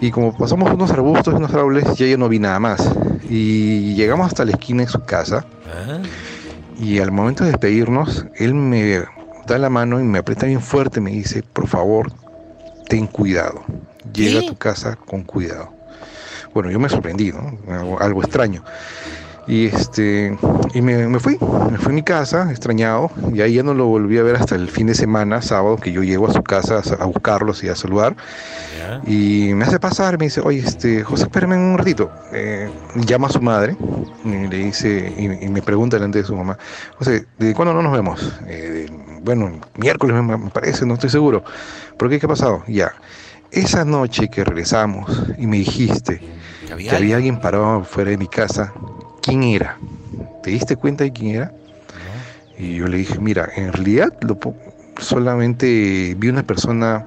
Y 0.00 0.10
como 0.10 0.36
pasamos 0.36 0.70
unos 0.72 0.90
arbustos 0.90 1.34
y 1.34 1.36
unos 1.36 1.52
árboles, 1.54 1.84
ya 1.96 2.06
yo 2.06 2.18
no 2.18 2.28
vi 2.28 2.38
nada 2.38 2.58
más. 2.58 2.82
Y 3.28 3.94
llegamos 3.94 4.26
hasta 4.26 4.44
la 4.44 4.52
esquina 4.52 4.82
de 4.82 4.88
su 4.88 5.00
casa. 5.04 5.44
Ah, 5.66 5.98
Y 6.80 6.98
al 6.98 7.12
momento 7.12 7.44
de 7.44 7.50
despedirnos, 7.50 8.24
él 8.36 8.54
me 8.54 9.04
da 9.46 9.58
la 9.58 9.68
mano 9.68 10.00
y 10.00 10.02
me 10.02 10.18
aprieta 10.18 10.46
bien 10.46 10.62
fuerte. 10.62 10.98
Me 10.98 11.10
dice, 11.10 11.42
por 11.42 11.68
favor, 11.68 12.10
ten 12.88 13.06
cuidado. 13.06 13.62
Llega 14.14 14.40
a 14.40 14.46
tu 14.46 14.56
casa 14.56 14.96
con 14.96 15.22
cuidado. 15.22 15.74
Bueno, 16.54 16.70
yo 16.70 16.80
me 16.80 16.88
sorprendí, 16.88 17.32
¿no? 17.32 17.58
Algo, 17.70 18.00
algo 18.00 18.22
extraño. 18.22 18.64
Y 19.46 19.66
este 19.66 20.38
y 20.74 20.82
me, 20.82 21.08
me 21.08 21.18
fui, 21.18 21.36
me 21.70 21.78
fui 21.78 21.90
a 21.92 21.94
mi 21.94 22.02
casa, 22.02 22.50
extrañado, 22.50 23.10
y 23.32 23.40
ahí 23.40 23.54
ya 23.54 23.62
no 23.64 23.74
lo 23.74 23.86
volví 23.86 24.16
a 24.18 24.22
ver 24.22 24.36
hasta 24.36 24.54
el 24.54 24.68
fin 24.68 24.86
de 24.86 24.94
semana, 24.94 25.42
sábado, 25.42 25.76
que 25.76 25.90
yo 25.90 26.02
llego 26.04 26.28
a 26.28 26.32
su 26.32 26.42
casa 26.42 26.80
a, 27.00 27.04
buscarlos 27.06 27.64
y 27.64 27.68
a 27.68 27.74
saludar. 27.74 28.14
Y 29.06 29.52
me 29.54 29.64
hace 29.64 29.80
pasar, 29.80 30.18
me 30.18 30.26
dice, 30.26 30.40
oye, 30.40 30.60
este, 30.60 31.02
José, 31.02 31.24
espérame 31.24 31.54
un 31.54 31.76
ratito. 31.78 32.10
Eh, 32.32 32.70
llama 33.06 33.26
a 33.28 33.30
su 33.30 33.40
madre 33.40 33.76
y 34.24 34.28
le 34.46 34.56
dice, 34.56 35.12
y, 35.16 35.44
y 35.44 35.48
me 35.48 35.62
pregunta 35.62 35.96
delante 35.96 36.18
de 36.20 36.24
su 36.24 36.36
mamá, 36.36 36.56
José, 36.98 37.26
¿de 37.38 37.54
cuándo 37.54 37.74
no 37.74 37.82
nos 37.82 37.92
vemos? 37.92 38.40
"Eh, 38.46 38.86
de- 38.88 39.20
bueno, 39.22 39.50
miércoles 39.76 40.14
me, 40.22 40.36
me 40.36 40.50
parece, 40.50 40.86
no 40.86 40.94
estoy 40.94 41.10
seguro. 41.10 41.42
¿Por 41.98 42.08
qué? 42.08 42.18
¿Qué 42.20 42.26
ha 42.26 42.28
pasado? 42.28 42.62
Ya. 42.68 42.92
Esa 43.50 43.84
noche 43.84 44.28
que 44.28 44.44
regresamos 44.44 45.24
y 45.36 45.46
me 45.48 45.56
dijiste 45.58 46.20
Que 46.66 46.72
había 46.72 46.90
que 46.90 46.96
había 46.96 47.16
alguien 47.16 47.40
parado 47.40 47.82
fuera 47.84 48.10
de 48.10 48.16
mi 48.16 48.28
casa, 48.28 48.72
¿quién 49.22 49.42
era? 49.42 49.78
¿Te 50.42 50.50
diste 50.50 50.76
cuenta 50.76 51.04
de 51.04 51.12
quién 51.12 51.36
era? 51.36 51.52
Y 52.58 52.76
yo 52.76 52.88
le 52.88 52.98
dije, 52.98 53.18
mira, 53.18 53.48
en 53.56 53.72
realidad 53.72 54.12
lo 54.20 54.38
solamente 54.98 56.14
vi 56.18 56.28
una 56.28 56.42
persona 56.42 57.06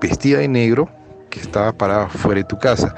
vestida 0.00 0.38
de 0.38 0.48
negro 0.48 0.88
que 1.28 1.40
estaba 1.40 1.72
parada 1.72 2.08
fuera 2.08 2.40
de 2.40 2.44
tu 2.44 2.58
casa. 2.58 2.94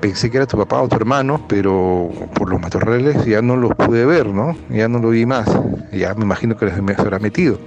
Pensé 0.00 0.30
que 0.30 0.36
era 0.36 0.46
tu 0.46 0.56
papá 0.56 0.80
o 0.80 0.88
tu 0.88 0.96
hermano, 0.96 1.44
pero 1.48 2.10
por 2.34 2.48
los 2.48 2.60
matorrales 2.60 3.26
ya 3.26 3.42
no 3.42 3.56
los 3.56 3.74
pude 3.74 4.06
ver, 4.06 4.26
¿no? 4.26 4.56
Ya 4.70 4.88
no 4.88 5.00
lo 5.00 5.10
vi 5.10 5.26
más. 5.26 5.48
Ya 5.92 6.14
me 6.14 6.24
imagino 6.24 6.56
que 6.56 6.70
se 6.70 6.80
me 6.80 6.94
habrá 6.96 7.18
metido. 7.18 7.58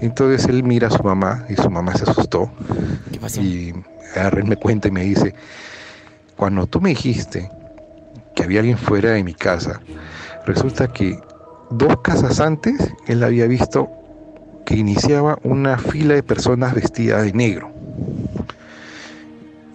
Entonces 0.00 0.46
él 0.46 0.62
mira 0.62 0.88
a 0.88 0.90
su 0.90 1.02
mamá 1.02 1.44
y 1.48 1.56
su 1.56 1.68
mamá 1.68 1.94
se 1.96 2.08
asustó. 2.08 2.50
¿Qué 3.12 3.18
pasó? 3.18 3.40
Y 3.40 3.74
me 4.44 4.56
cuenta 4.56 4.88
y 4.88 4.92
me 4.92 5.02
dice, 5.02 5.34
cuando 6.36 6.66
tú 6.66 6.80
me 6.80 6.90
dijiste 6.90 7.50
que 8.36 8.44
había 8.44 8.60
alguien 8.60 8.78
fuera 8.78 9.10
de 9.12 9.24
mi 9.24 9.34
casa, 9.34 9.80
resulta 10.44 10.86
que 10.86 11.18
dos 11.70 11.96
casas 12.02 12.38
antes 12.38 12.76
él 13.08 13.24
había 13.24 13.46
visto 13.46 13.88
que 14.64 14.76
iniciaba 14.76 15.38
una 15.42 15.78
fila 15.78 16.14
de 16.14 16.22
personas 16.22 16.74
vestidas 16.74 17.24
de 17.24 17.32
negro. 17.32 17.72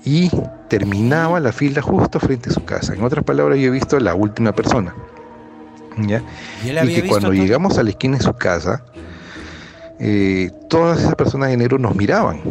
Y 0.05 0.29
terminaba 0.67 1.39
la 1.39 1.51
fila 1.51 1.81
justo 1.81 2.19
frente 2.19 2.49
a 2.49 2.53
su 2.53 2.63
casa. 2.63 2.93
En 2.93 3.03
otras 3.03 3.23
palabras, 3.23 3.59
yo 3.59 3.67
he 3.67 3.69
visto 3.71 3.97
a 3.97 3.99
la 3.99 4.15
última 4.15 4.51
persona. 4.51 4.93
¿ya? 5.97 6.23
Y 6.63 6.93
que 6.93 7.07
cuando 7.07 7.33
llegamos 7.33 7.77
a 7.77 7.83
la 7.83 7.89
esquina 7.89 8.17
de 8.17 8.23
su 8.23 8.33
casa, 8.33 8.83
eh, 9.99 10.51
todas 10.69 10.99
esas 10.99 11.15
personas 11.15 11.49
de 11.49 11.57
negro 11.57 11.77
nos 11.77 11.95
miraban. 11.95 12.41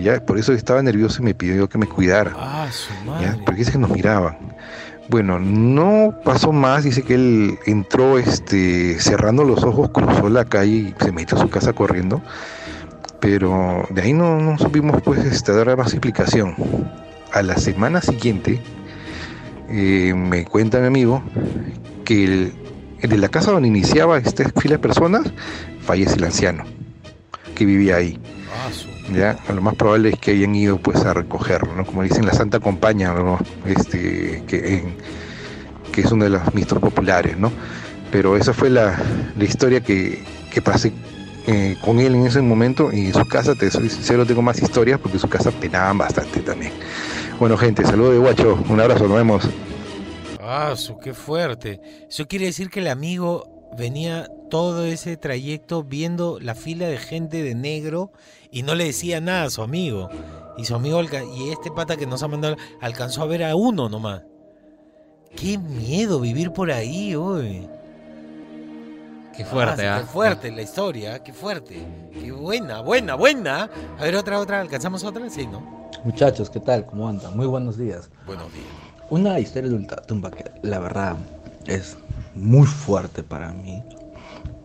¿ya? 0.00 0.24
Por 0.24 0.38
eso 0.38 0.52
estaba 0.52 0.82
nervioso 0.82 1.22
y 1.22 1.24
me 1.24 1.34
pidió 1.34 1.68
que 1.68 1.78
me 1.78 1.86
cuidara. 1.86 2.32
Ah, 2.36 2.68
su 2.70 2.92
¿ya? 2.92 3.04
madre. 3.04 3.42
Porque 3.44 3.60
dice 3.60 3.72
que 3.72 3.78
nos 3.78 3.90
miraban. 3.90 4.47
Bueno, 5.08 5.38
no 5.38 6.14
pasó 6.22 6.52
más, 6.52 6.84
dice 6.84 7.02
que 7.02 7.14
él 7.14 7.58
entró 7.64 8.18
este, 8.18 9.00
cerrando 9.00 9.42
los 9.42 9.64
ojos, 9.64 9.88
cruzó 9.88 10.28
la 10.28 10.44
calle 10.44 10.70
y 10.70 10.94
se 11.02 11.12
metió 11.12 11.38
a 11.38 11.40
su 11.40 11.48
casa 11.48 11.72
corriendo. 11.72 12.20
Pero 13.18 13.86
de 13.88 14.02
ahí 14.02 14.12
no, 14.12 14.38
no 14.38 14.58
supimos 14.58 15.00
pues 15.02 15.24
este, 15.24 15.52
dar 15.52 15.76
más 15.78 15.92
explicación. 15.92 16.54
A 17.32 17.42
la 17.42 17.56
semana 17.56 18.02
siguiente 18.02 18.60
eh, 19.70 20.12
me 20.14 20.44
cuenta 20.44 20.78
mi 20.78 20.86
amigo 20.86 21.22
que 22.04 22.24
el, 22.24 22.52
de 23.00 23.18
la 23.18 23.28
casa 23.28 23.50
donde 23.50 23.68
iniciaba 23.68 24.18
esta 24.18 24.48
fila 24.60 24.76
de 24.76 24.78
personas 24.78 25.32
fallece 25.80 26.16
el 26.16 26.24
anciano 26.24 26.64
que 27.54 27.64
vivía 27.64 27.96
ahí. 27.96 28.20
Ya, 29.12 29.38
lo 29.54 29.62
más 29.62 29.74
probable 29.74 30.10
es 30.10 30.18
que 30.18 30.32
hayan 30.32 30.54
ido 30.54 30.78
pues 30.78 31.04
a 31.04 31.14
recogerlo, 31.14 31.74
¿no? 31.74 31.86
Como 31.86 32.02
dicen, 32.02 32.26
la 32.26 32.32
Santa 32.32 32.60
Compañía, 32.60 33.12
¿no? 33.14 33.38
Este, 33.64 34.42
que, 34.46 34.82
que 35.92 36.00
es 36.00 36.12
uno 36.12 36.24
de 36.24 36.30
los 36.30 36.54
mitos 36.54 36.78
populares, 36.78 37.38
¿no? 37.38 37.50
Pero 38.10 38.36
esa 38.36 38.52
fue 38.52 38.70
la, 38.70 38.98
la 39.36 39.44
historia 39.44 39.80
que, 39.80 40.22
que 40.50 40.60
pasé 40.60 40.92
eh, 41.46 41.76
con 41.82 41.98
él 41.98 42.14
en 42.14 42.26
ese 42.26 42.42
momento 42.42 42.90
y 42.92 43.06
en 43.06 43.14
su 43.14 43.24
casa, 43.26 43.54
te 43.54 43.70
soy 43.70 43.88
sincero, 43.88 44.26
tengo 44.26 44.42
más 44.42 44.60
historias 44.60 45.00
porque 45.00 45.16
en 45.16 45.20
su 45.20 45.28
casa 45.28 45.50
penaban 45.50 45.96
bastante 45.96 46.40
también. 46.40 46.72
Bueno, 47.38 47.56
gente, 47.56 47.84
saludos 47.84 48.12
de 48.12 48.18
guacho, 48.18 48.62
un 48.68 48.80
abrazo, 48.80 49.08
nos 49.08 49.16
vemos. 49.16 49.48
Ah, 50.40 50.74
qué 51.02 51.14
fuerte. 51.14 51.80
Eso 52.08 52.26
quiere 52.26 52.46
decir 52.46 52.68
que 52.68 52.80
el 52.80 52.88
amigo 52.88 53.57
venía 53.76 54.28
todo 54.50 54.84
ese 54.84 55.16
trayecto 55.16 55.82
viendo 55.84 56.38
la 56.40 56.54
fila 56.54 56.88
de 56.88 56.98
gente 56.98 57.42
de 57.42 57.54
negro 57.54 58.12
y 58.50 58.62
no 58.62 58.74
le 58.74 58.84
decía 58.84 59.20
nada 59.20 59.44
a 59.44 59.50
su 59.50 59.62
amigo. 59.62 60.08
Y 60.56 60.64
su 60.64 60.74
amigo, 60.74 61.00
y 61.02 61.50
este 61.50 61.70
pata 61.70 61.96
que 61.96 62.06
nos 62.06 62.22
ha 62.22 62.28
mandado, 62.28 62.56
alcanzó 62.80 63.22
a 63.22 63.26
ver 63.26 63.44
a 63.44 63.54
uno 63.54 63.88
nomás. 63.88 64.22
Qué 65.36 65.56
miedo 65.58 66.18
vivir 66.20 66.50
por 66.52 66.72
ahí, 66.72 67.14
hoy. 67.14 67.68
Qué 69.36 69.44
fuerte, 69.44 69.86
Ah, 69.86 69.96
¿ah? 69.96 70.00
Qué 70.00 70.06
fuerte 70.06 70.50
la 70.50 70.62
historia, 70.62 71.22
qué 71.22 71.32
fuerte. 71.32 71.80
Qué 72.12 72.32
buena, 72.32 72.80
buena, 72.80 73.14
buena. 73.14 73.70
A 73.98 74.02
ver, 74.02 74.16
otra, 74.16 74.40
otra. 74.40 74.60
¿Alcanzamos 74.60 75.04
otra? 75.04 75.30
Sí, 75.30 75.46
¿no? 75.46 75.60
Muchachos, 76.02 76.50
¿qué 76.50 76.58
tal? 76.58 76.84
¿Cómo 76.86 77.08
andan? 77.08 77.36
Muy 77.36 77.46
buenos 77.46 77.78
días. 77.78 78.10
Buenos 78.26 78.52
días. 78.52 78.66
Una 79.10 79.38
historia 79.38 79.70
de 79.70 79.76
ultratumba 79.76 80.32
que 80.32 80.44
la 80.62 80.80
verdad 80.80 81.16
es 81.66 81.96
muy 82.38 82.66
fuerte 82.66 83.22
para 83.22 83.52
mí. 83.52 83.82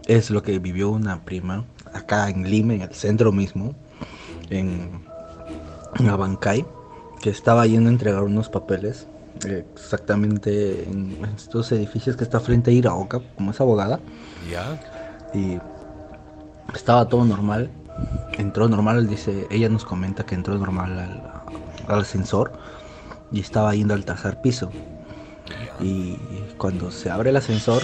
Es 0.05 0.29
lo 0.29 0.43
que 0.43 0.59
vivió 0.59 0.89
una 0.89 1.23
prima 1.23 1.65
acá 1.93 2.29
en 2.29 2.49
Lima, 2.49 2.73
en 2.73 2.81
el 2.81 2.93
centro 2.93 3.31
mismo, 3.31 3.73
en, 4.49 5.03
en 5.99 6.09
Abancay, 6.09 6.65
que 7.21 7.29
estaba 7.29 7.65
yendo 7.65 7.89
a 7.89 7.93
entregar 7.93 8.23
unos 8.23 8.49
papeles 8.49 9.07
eh, 9.45 9.65
exactamente 9.73 10.83
en 10.83 11.17
estos 11.35 11.71
edificios 11.71 12.15
que 12.15 12.23
está 12.23 12.39
frente 12.39 12.71
a 12.71 12.73
Iraoka, 12.73 13.21
como 13.35 13.51
es 13.51 13.61
abogada. 13.61 13.99
Ya. 14.51 14.79
Y 15.33 15.57
estaba 16.73 17.07
todo 17.07 17.25
normal. 17.25 17.69
Entró 18.37 18.67
normal, 18.67 19.07
dice, 19.07 19.47
ella 19.51 19.69
nos 19.69 19.85
comenta 19.85 20.25
que 20.25 20.35
entró 20.35 20.57
normal 20.57 20.99
al, 20.99 21.21
al 21.87 22.01
ascensor 22.01 22.53
y 23.31 23.39
estaba 23.39 23.73
yendo 23.75 23.93
al 23.93 24.05
tercer 24.05 24.41
piso. 24.41 24.71
Y 25.81 26.17
cuando 26.57 26.91
se 26.91 27.09
abre 27.09 27.31
el 27.31 27.37
ascensor, 27.37 27.81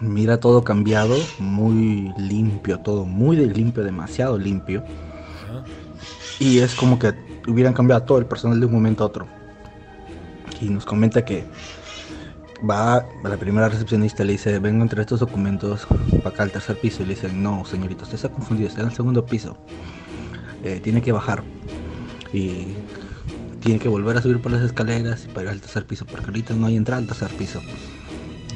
mira 0.00 0.38
todo 0.40 0.62
cambiado, 0.62 1.16
muy 1.38 2.12
limpio, 2.18 2.78
todo 2.80 3.04
muy 3.04 3.36
de 3.36 3.46
limpio, 3.46 3.84
demasiado 3.84 4.38
limpio. 4.38 4.84
Y 6.38 6.58
es 6.58 6.74
como 6.74 6.98
que 6.98 7.14
hubieran 7.48 7.72
cambiado 7.72 8.02
todo 8.02 8.18
el 8.18 8.26
personal 8.26 8.60
de 8.60 8.66
un 8.66 8.72
momento 8.72 9.02
a 9.02 9.06
otro. 9.06 9.26
Y 10.60 10.68
nos 10.68 10.84
comenta 10.84 11.24
que 11.24 11.44
va 12.68 12.96
a 12.96 13.28
la 13.28 13.36
primera 13.36 13.68
recepcionista 13.68 14.24
le 14.24 14.32
dice, 14.32 14.58
vengo 14.58 14.82
entre 14.82 15.00
estos 15.00 15.20
documentos 15.20 15.86
para 16.22 16.30
acá 16.30 16.42
al 16.44 16.52
tercer 16.52 16.78
piso. 16.78 17.02
Y 17.02 17.06
le 17.06 17.14
dicen, 17.14 17.42
no, 17.42 17.64
señorita, 17.64 18.04
usted 18.04 18.16
está 18.16 18.28
confundido, 18.28 18.68
está 18.68 18.82
en 18.82 18.88
el 18.88 18.94
segundo 18.94 19.24
piso. 19.24 19.56
Eh, 20.62 20.80
tiene 20.82 21.02
que 21.02 21.12
bajar. 21.12 21.42
Y 22.32 22.74
tiene 23.60 23.78
que 23.78 23.88
volver 23.88 24.16
a 24.16 24.22
subir 24.22 24.40
por 24.40 24.52
las 24.52 24.62
escaleras 24.62 25.24
y 25.24 25.28
para 25.28 25.44
ir 25.44 25.48
al 25.50 25.60
tercer 25.60 25.86
piso, 25.86 26.06
porque 26.06 26.26
ahorita 26.26 26.54
no 26.54 26.66
hay 26.66 26.76
entrada 26.76 27.00
al 27.00 27.06
tercer 27.06 27.28
piso. 27.36 27.60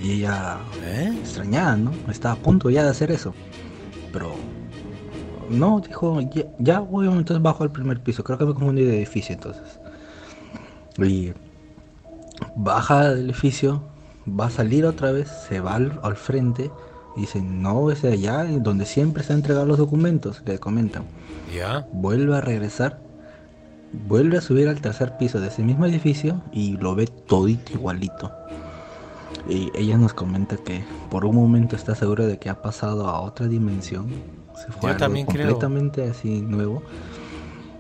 Y 0.02 0.12
ella, 0.12 0.58
extrañada, 1.20 1.76
¿no? 1.76 1.92
Está 2.10 2.32
a 2.32 2.36
punto 2.36 2.70
ya 2.70 2.82
de 2.82 2.90
hacer 2.90 3.10
eso. 3.10 3.34
Pero 4.12 4.34
no, 5.48 5.80
dijo, 5.80 6.20
ya, 6.20 6.44
ya 6.58 6.80
voy, 6.80 7.06
entonces 7.06 7.42
bajo 7.42 7.62
al 7.62 7.70
primer 7.70 8.00
piso. 8.00 8.24
Creo 8.24 8.38
que 8.38 8.44
me 8.44 8.54
confundí 8.54 8.84
de 8.84 8.96
edificio 8.96 9.34
entonces. 9.34 9.78
Y 10.98 11.32
baja 12.56 13.10
del 13.10 13.26
edificio, 13.26 13.82
va 14.28 14.46
a 14.46 14.50
salir 14.50 14.84
otra 14.84 15.12
vez, 15.12 15.30
se 15.48 15.60
va 15.60 15.76
al, 15.76 16.00
al 16.02 16.16
frente 16.16 16.70
dice, 17.16 17.40
no, 17.42 17.90
es 17.90 18.04
allá, 18.04 18.44
donde 18.44 18.86
siempre 18.86 19.22
se 19.22 19.32
han 19.32 19.40
entregado 19.40 19.66
los 19.66 19.78
documentos, 19.78 20.42
le 20.46 20.58
comentan. 20.58 21.04
Ya. 21.54 21.86
Vuelve 21.92 22.36
a 22.36 22.40
regresar, 22.40 23.00
vuelve 23.92 24.38
a 24.38 24.40
subir 24.40 24.68
al 24.68 24.80
tercer 24.80 25.16
piso 25.18 25.40
de 25.40 25.48
ese 25.48 25.62
mismo 25.62 25.86
edificio 25.86 26.40
y 26.52 26.76
lo 26.76 26.94
ve 26.94 27.06
todito 27.06 27.72
igualito. 27.72 28.30
Y 29.48 29.70
ella 29.74 29.98
nos 29.98 30.14
comenta 30.14 30.56
que 30.56 30.84
por 31.10 31.24
un 31.24 31.34
momento 31.36 31.74
está 31.76 31.94
segura 31.94 32.26
de 32.26 32.38
que 32.38 32.48
ha 32.48 32.62
pasado 32.62 33.08
a 33.08 33.20
otra 33.20 33.48
dimensión. 33.48 34.08
Se 34.54 34.70
fue 34.72 34.82
Yo 34.82 34.88
algo 34.88 34.98
también 34.98 35.26
creo. 35.26 35.48
completamente 35.48 36.08
así 36.08 36.40
nuevo. 36.42 36.82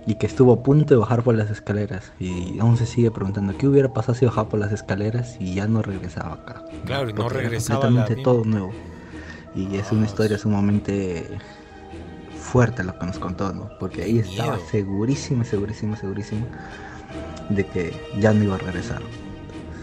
Y 0.04 0.16
que 0.16 0.26
estuvo 0.26 0.52
a 0.52 0.62
punto 0.64 0.94
de 0.94 0.98
bajar 0.98 1.22
por 1.22 1.36
las 1.36 1.50
escaleras. 1.50 2.12
Y 2.18 2.58
aún 2.58 2.76
se 2.76 2.86
sigue 2.86 3.12
preguntando 3.12 3.56
qué 3.56 3.68
hubiera 3.68 3.92
pasado 3.92 4.14
si 4.14 4.26
bajaba 4.26 4.48
por 4.48 4.58
las 4.58 4.72
escaleras 4.72 5.36
y 5.38 5.54
ya 5.54 5.68
no 5.68 5.80
regresaba 5.82 6.34
acá. 6.34 6.64
Claro, 6.84 7.08
y 7.08 7.12
no 7.12 7.26
era 7.26 7.34
regresaba 7.38 7.78
la 7.78 7.86
completamente 7.86 8.22
todo 8.24 8.44
nuevo. 8.44 8.72
Y 9.54 9.76
es 9.76 9.92
una 9.92 10.06
historia 10.06 10.38
sumamente 10.38 11.28
fuerte 12.52 12.84
lo 12.84 12.98
que 12.98 13.06
nos 13.06 13.18
contó, 13.18 13.50
¿no? 13.54 13.70
Porque 13.80 14.02
ahí 14.02 14.18
estaba 14.18 14.56
miedo. 14.56 14.68
segurísima, 14.70 15.42
segurísima, 15.42 15.96
segurísima 15.96 16.46
de 17.48 17.66
que 17.66 17.94
ya 18.20 18.34
no 18.34 18.44
iba 18.44 18.56
a 18.56 18.58
regresar. 18.58 19.00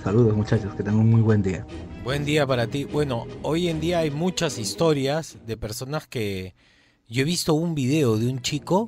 Saludos 0.04 0.38
muchachos, 0.38 0.76
que 0.76 0.84
tengan 0.84 1.00
un 1.00 1.10
muy 1.10 1.22
buen 1.22 1.42
día. 1.42 1.66
Buen 2.04 2.26
día 2.26 2.46
para 2.46 2.68
ti. 2.68 2.84
Bueno, 2.84 3.26
hoy 3.42 3.70
en 3.70 3.80
día 3.80 4.00
hay 4.00 4.12
muchas 4.12 4.60
historias 4.60 5.38
de 5.48 5.58
personas 5.58 6.06
que... 6.06 6.54
Yo 7.08 7.24
he 7.24 7.26
visto 7.26 7.56
un 7.56 7.74
video 7.74 8.18
de 8.18 8.30
un 8.30 8.40
chico 8.44 8.88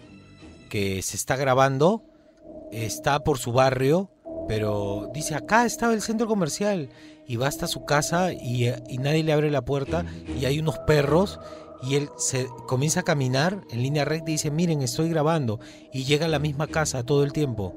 que 0.69 1.01
se 1.01 1.17
está 1.17 1.35
grabando, 1.35 2.03
está 2.71 3.23
por 3.23 3.39
su 3.39 3.51
barrio, 3.51 4.11
pero 4.47 5.09
dice, 5.11 5.33
acá 5.33 5.65
estaba 5.65 5.95
el 5.95 6.03
centro 6.03 6.27
comercial, 6.27 6.89
y 7.25 7.37
va 7.37 7.47
hasta 7.47 7.65
su 7.65 7.83
casa 7.85 8.31
y, 8.31 8.65
eh, 8.65 8.83
y 8.89 8.99
nadie 8.99 9.23
le 9.23 9.33
abre 9.33 9.49
la 9.49 9.63
puerta, 9.63 10.05
y 10.39 10.45
hay 10.45 10.59
unos 10.59 10.77
perros, 10.79 11.39
y 11.83 11.95
él 11.95 12.09
se 12.17 12.47
comienza 12.67 13.01
a 13.01 13.03
caminar 13.03 13.61
en 13.71 13.81
línea 13.81 14.05
recta 14.05 14.29
y 14.29 14.33
dice, 14.33 14.51
miren, 14.51 14.81
estoy 14.81 15.09
grabando, 15.09 15.59
y 15.91 16.03
llega 16.03 16.25
a 16.25 16.29
la 16.29 16.39
misma 16.39 16.67
casa 16.67 17.03
todo 17.03 17.23
el 17.23 17.33
tiempo. 17.33 17.75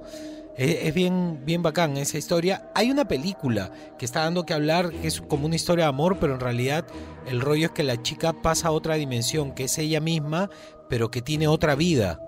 Es, 0.57 0.77
es 0.83 0.95
bien, 0.95 1.41
bien 1.45 1.63
bacán 1.63 1.97
esa 1.97 2.19
historia. 2.19 2.71
Hay 2.75 2.91
una 2.91 3.09
película 3.09 3.73
que 3.99 4.05
está 4.05 4.21
dando 4.21 4.47
que 4.47 4.55
hablar, 4.55 4.91
que 4.91 5.09
es 5.09 5.21
como 5.21 5.47
una 5.47 5.57
historia 5.57 5.87
de 5.87 5.89
amor, 5.89 6.19
pero 6.21 6.35
en 6.35 6.41
realidad 6.41 6.87
el 7.27 7.41
rollo 7.41 7.67
es 7.67 7.73
que 7.73 7.83
la 7.83 8.03
chica 8.03 8.33
pasa 8.33 8.69
a 8.69 8.73
otra 8.73 8.95
dimensión, 8.95 9.53
que 9.53 9.65
es 9.65 9.79
ella 9.79 10.01
misma, 10.01 10.51
pero 10.89 11.11
que 11.11 11.23
tiene 11.23 11.49
otra 11.49 11.75
vida. 11.75 12.21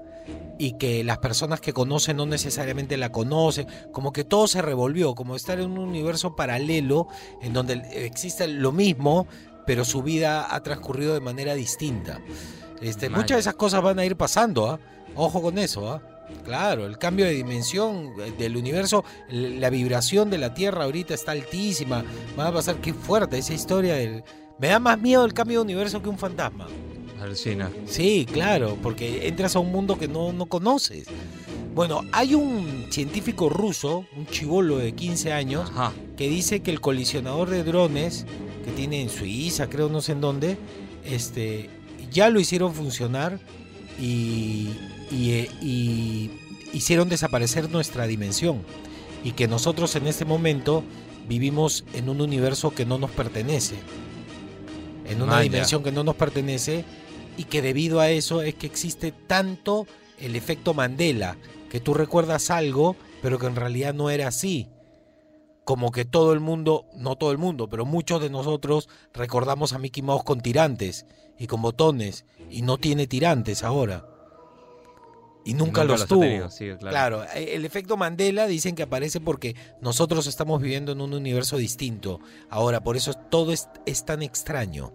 Y 0.59 0.73
que 0.73 1.05
las 1.05 1.19
personas 1.19 1.61
que 1.61 1.73
conocen 1.73 2.17
no 2.17 2.27
necesariamente 2.27 2.97
la 2.97 3.13
conocen, 3.13 3.69
como 3.93 4.13
que 4.13 4.25
todo 4.25 4.49
se 4.49 4.63
revolvió, 4.63 5.15
como 5.15 5.37
estar 5.37 5.61
en 5.61 5.71
un 5.71 5.79
universo 5.79 6.35
paralelo 6.35 7.09
en 7.43 7.53
donde 7.53 7.75
existe 8.07 8.49
lo 8.49 8.73
mismo, 8.73 9.27
pero 9.67 9.85
su 9.85 10.03
vida 10.03 10.55
ha 10.55 10.63
transcurrido 10.63 11.15
de 11.15 11.21
manera 11.21 11.55
distinta. 11.55 12.21
Este, 12.81 13.09
muchas 13.11 13.37
de 13.37 13.41
esas 13.41 13.55
cosas 13.55 13.83
van 13.83 13.99
a 13.99 14.05
ir 14.05 14.17
pasando, 14.17 14.71
¿ah? 14.71 14.79
Ojo 15.15 15.41
con 15.43 15.59
eso, 15.59 15.91
¿ah? 15.91 16.03
Claro, 16.45 16.87
el 16.87 16.99
cambio 16.99 17.25
de 17.25 17.33
dimensión 17.33 18.13
eh, 18.21 18.33
del 18.37 18.57
universo, 18.57 19.05
la 19.29 19.71
vibración 19.71 20.31
de 20.31 20.39
la 20.39 20.55
Tierra 20.55 20.85
ahorita 20.85 21.15
está 21.15 21.33
altísima. 21.33 22.05
Va 22.39 22.49
a 22.49 22.53
pasar, 22.53 22.77
qué 22.77 22.93
fuerte 22.93 23.39
esa 23.39 23.55
historia 23.55 23.95
del... 23.95 24.25
Me 24.59 24.69
da 24.69 24.79
más 24.79 24.99
miedo 24.99 25.25
el 25.25 25.35
cambio 25.35 25.59
de 25.59 25.65
universo 25.65 26.03
que 26.03 26.09
un 26.09 26.19
fantasma. 26.19 26.67
Sí, 27.87 28.27
claro, 28.31 28.77
porque 28.83 29.29
entras 29.29 29.57
a 29.57 29.59
un 29.59 29.73
mundo 29.73 29.99
que 29.99 30.09
no, 30.09 30.33
no 30.33 30.47
conoces. 30.47 31.07
Bueno, 31.75 32.03
hay 32.13 32.35
un 32.35 32.87
científico 32.91 33.49
ruso, 33.49 34.07
un 34.17 34.27
chivolo 34.27 34.79
de 34.79 34.93
15 34.93 35.33
años, 35.33 35.71
Ajá. 35.71 35.93
que 36.17 36.29
dice 36.29 36.61
que 36.61 36.71
el 36.71 36.81
colisionador 36.81 37.51
de 37.51 37.65
drones 37.65 38.25
que 38.65 38.71
tiene 38.73 39.03
en 39.03 39.11
Suiza, 39.11 39.69
creo 39.69 39.89
no 39.89 40.01
sé 40.01 40.13
en 40.13 40.21
dónde, 40.21 40.57
este, 41.05 41.69
ya 42.11 42.31
lo 42.31 42.41
hicieron 42.41 42.73
funcionar 42.75 43.39
y, 44.01 44.71
y, 45.11 45.31
eh, 45.33 45.51
y 45.61 46.31
hicieron 46.73 47.09
desaparecer 47.09 47.71
nuestra 47.71 48.07
dimensión. 48.07 48.63
Y 49.23 49.33
que 49.33 49.49
nosotros 49.49 49.97
en 49.97 50.07
este 50.07 50.25
momento 50.25 50.83
vivimos 51.29 51.85
en 51.95 52.09
un 52.09 52.21
universo 52.21 52.71
que 52.71 52.87
no 52.87 52.99
nos 52.99 53.11
pertenece. 53.11 53.75
En 55.09 55.23
una 55.23 55.41
dimensión 55.41 55.83
que 55.83 55.93
no 55.93 56.05
nos 56.05 56.17
pertenece 56.17 56.85
y 57.37 57.45
que 57.45 57.63
debido 57.63 58.01
a 58.01 58.11
eso 58.11 58.43
es 58.43 58.55
que 58.55 58.67
existe 58.67 59.13
tanto 59.13 59.87
el 60.19 60.37
efecto 60.37 60.75
Mandela, 60.75 61.37
que 61.71 61.81
tú 61.81 61.95
recuerdas 61.95 62.51
algo, 62.51 62.97
pero 63.23 63.39
que 63.39 63.47
en 63.47 63.57
realidad 63.57 63.95
no 63.95 64.11
era 64.11 64.29
así. 64.29 64.69
Como 65.65 65.91
que 65.91 66.05
todo 66.05 66.33
el 66.33 66.41
mundo, 66.41 66.87
no 66.95 67.17
todo 67.17 67.33
el 67.33 67.39
mundo, 67.39 67.69
pero 67.69 67.85
muchos 67.85 68.23
de 68.23 68.31
nosotros 68.31 68.89
recordamos 69.13 69.73
a 69.73 69.79
Mickey 69.79 70.03
Mouse 70.03 70.25
con 70.25 70.41
tirantes 70.41 71.07
y 71.39 71.49
con 71.49 71.61
botones, 71.61 72.25
y 72.51 72.63
no 72.63 72.79
tiene 72.79 73.07
tirantes 73.07 73.63
ahora. 73.63 74.07
Y 75.45 75.55
nunca, 75.55 75.85
los 75.85 76.07
tuvo. 76.07 76.23
tenido, 76.23 76.51
sí, 76.51 76.67
claro. 76.79 76.91
Claro, 76.91 77.25
eh, 77.35 77.55
el 77.55 77.65
efecto 77.65 77.97
Mandela 77.97 78.47
dicen 78.47 78.75
que 78.75 78.83
aparece 78.83 79.21
porque 79.21 79.55
nosotros 79.81 80.27
estamos 80.27 80.61
viviendo 80.61 80.93
en 80.93 81.01
un 81.01 81.15
universo 81.15 81.57
distinto. 81.57 82.21
Ahora, 82.51 82.83
por 82.83 82.97
eso 82.97 83.15
todo 83.15 83.53
es, 83.53 83.69
es 83.87 84.05
tan 84.05 84.23
extraño. 84.23 84.93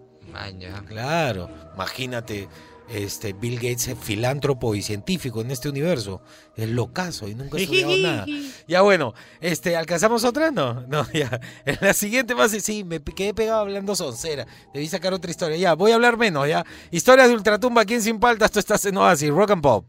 Claro, 0.86 1.50
imagínate, 1.74 2.48
este 2.88 3.32
Bill 3.32 3.56
Gates 3.56 3.88
es 3.88 3.98
filántropo 3.98 4.74
y 4.74 4.82
científico 4.82 5.40
en 5.40 5.50
este 5.50 5.68
universo. 5.68 6.20
Es 6.56 6.68
locazo 6.68 7.28
y 7.28 7.34
nunca 7.34 7.56
ha 7.56 7.60
estudiado 7.60 7.96
nada. 8.02 8.26
Ya 8.68 8.82
bueno, 8.82 9.14
este, 9.40 9.76
¿alcanzamos 9.76 10.24
otra? 10.24 10.50
No, 10.50 10.86
no, 10.88 11.06
ya. 11.14 11.40
En 11.64 11.78
la 11.80 11.94
siguiente 11.94 12.34
más, 12.34 12.50
sí, 12.50 12.84
me 12.84 13.00
quedé 13.00 13.34
pegado 13.34 13.60
hablando 13.60 13.94
soncera. 13.94 14.46
Debí 14.74 14.88
sacar 14.88 15.12
otra 15.12 15.30
historia. 15.30 15.56
Ya, 15.56 15.74
voy 15.74 15.92
a 15.92 15.94
hablar 15.94 16.16
menos, 16.16 16.48
ya. 16.48 16.64
Historias 16.90 17.28
de 17.28 17.34
Ultratumba 17.34 17.82
aquí 17.82 17.94
en 17.94 18.02
Sin 18.02 18.20
Paltas, 18.20 18.50
tú 18.50 18.58
estás 18.58 18.84
en 18.84 18.96
Oasis, 18.96 19.30
Rock 19.30 19.52
and 19.52 19.62
Pop. 19.62 19.86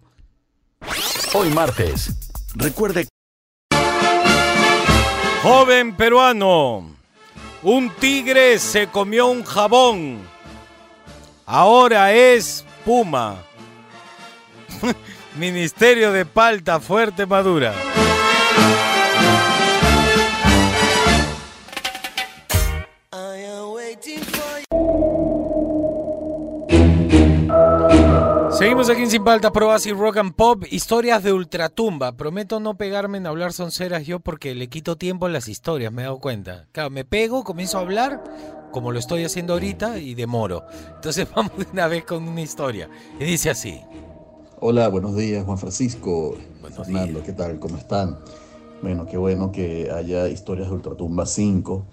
Hoy 1.34 1.50
martes. 1.50 2.12
Recuerde 2.56 3.08
Joven 5.44 5.98
peruano, 5.98 6.96
un 7.64 7.90
tigre 8.00 8.58
se 8.60 8.88
comió 8.88 9.28
un 9.28 9.44
jabón. 9.44 10.33
Ahora 11.46 12.14
es 12.14 12.66
Puma. 12.86 13.44
Ministerio 15.36 16.12
de 16.12 16.26
Palta 16.26 16.80
Fuerte 16.80 17.26
Madura. 17.26 17.74
Seguimos 28.64 28.90
aquí 28.90 29.02
en 29.02 29.10
Sin 29.10 29.26
Paltas, 29.26 29.52
Probas 29.52 29.86
y 29.88 29.92
Rock 29.92 30.16
and 30.16 30.36
Pop, 30.36 30.64
historias 30.72 31.22
de 31.22 31.34
ultratumba. 31.34 32.14
Prometo 32.14 32.62
no 32.62 32.78
pegarme 32.78 33.18
en 33.18 33.28
hablar 33.28 33.52
sonceras 33.52 34.06
yo 34.06 34.22
porque 34.22 34.56
le 34.56 34.70
quito 34.70 34.96
tiempo 34.96 35.26
a 35.26 35.30
las 35.30 35.50
historias, 35.50 35.92
me 35.92 36.02
he 36.02 36.06
dado 36.06 36.20
cuenta. 36.20 36.66
Claro, 36.72 36.90
me 36.90 37.04
pego, 37.04 37.44
comienzo 37.44 37.78
a 37.78 37.82
hablar, 37.82 38.24
como 38.72 38.94
lo 38.94 39.00
estoy 39.00 39.26
haciendo 39.26 39.52
ahorita, 39.52 39.98
y 39.98 40.16
demoro. 40.16 40.64
Entonces 40.96 41.28
vamos 41.36 41.52
de 41.58 41.68
una 41.74 41.88
vez 41.88 42.06
con 42.06 42.26
una 42.26 42.40
historia. 42.40 42.90
Y 43.20 43.26
dice 43.26 43.50
así. 43.50 43.82
Hola, 44.62 44.88
buenos 44.88 45.18
días, 45.18 45.44
Juan 45.44 45.58
Francisco. 45.58 46.38
Fernando, 46.74 47.22
¿qué 47.22 47.34
tal? 47.34 47.60
¿Cómo 47.60 47.76
están? 47.76 48.18
Bueno, 48.82 49.06
qué 49.06 49.18
bueno 49.18 49.52
que 49.52 49.92
haya 49.92 50.30
historias 50.30 50.70
de 50.70 50.76
Ultratumba 50.76 51.26
5. 51.26 51.86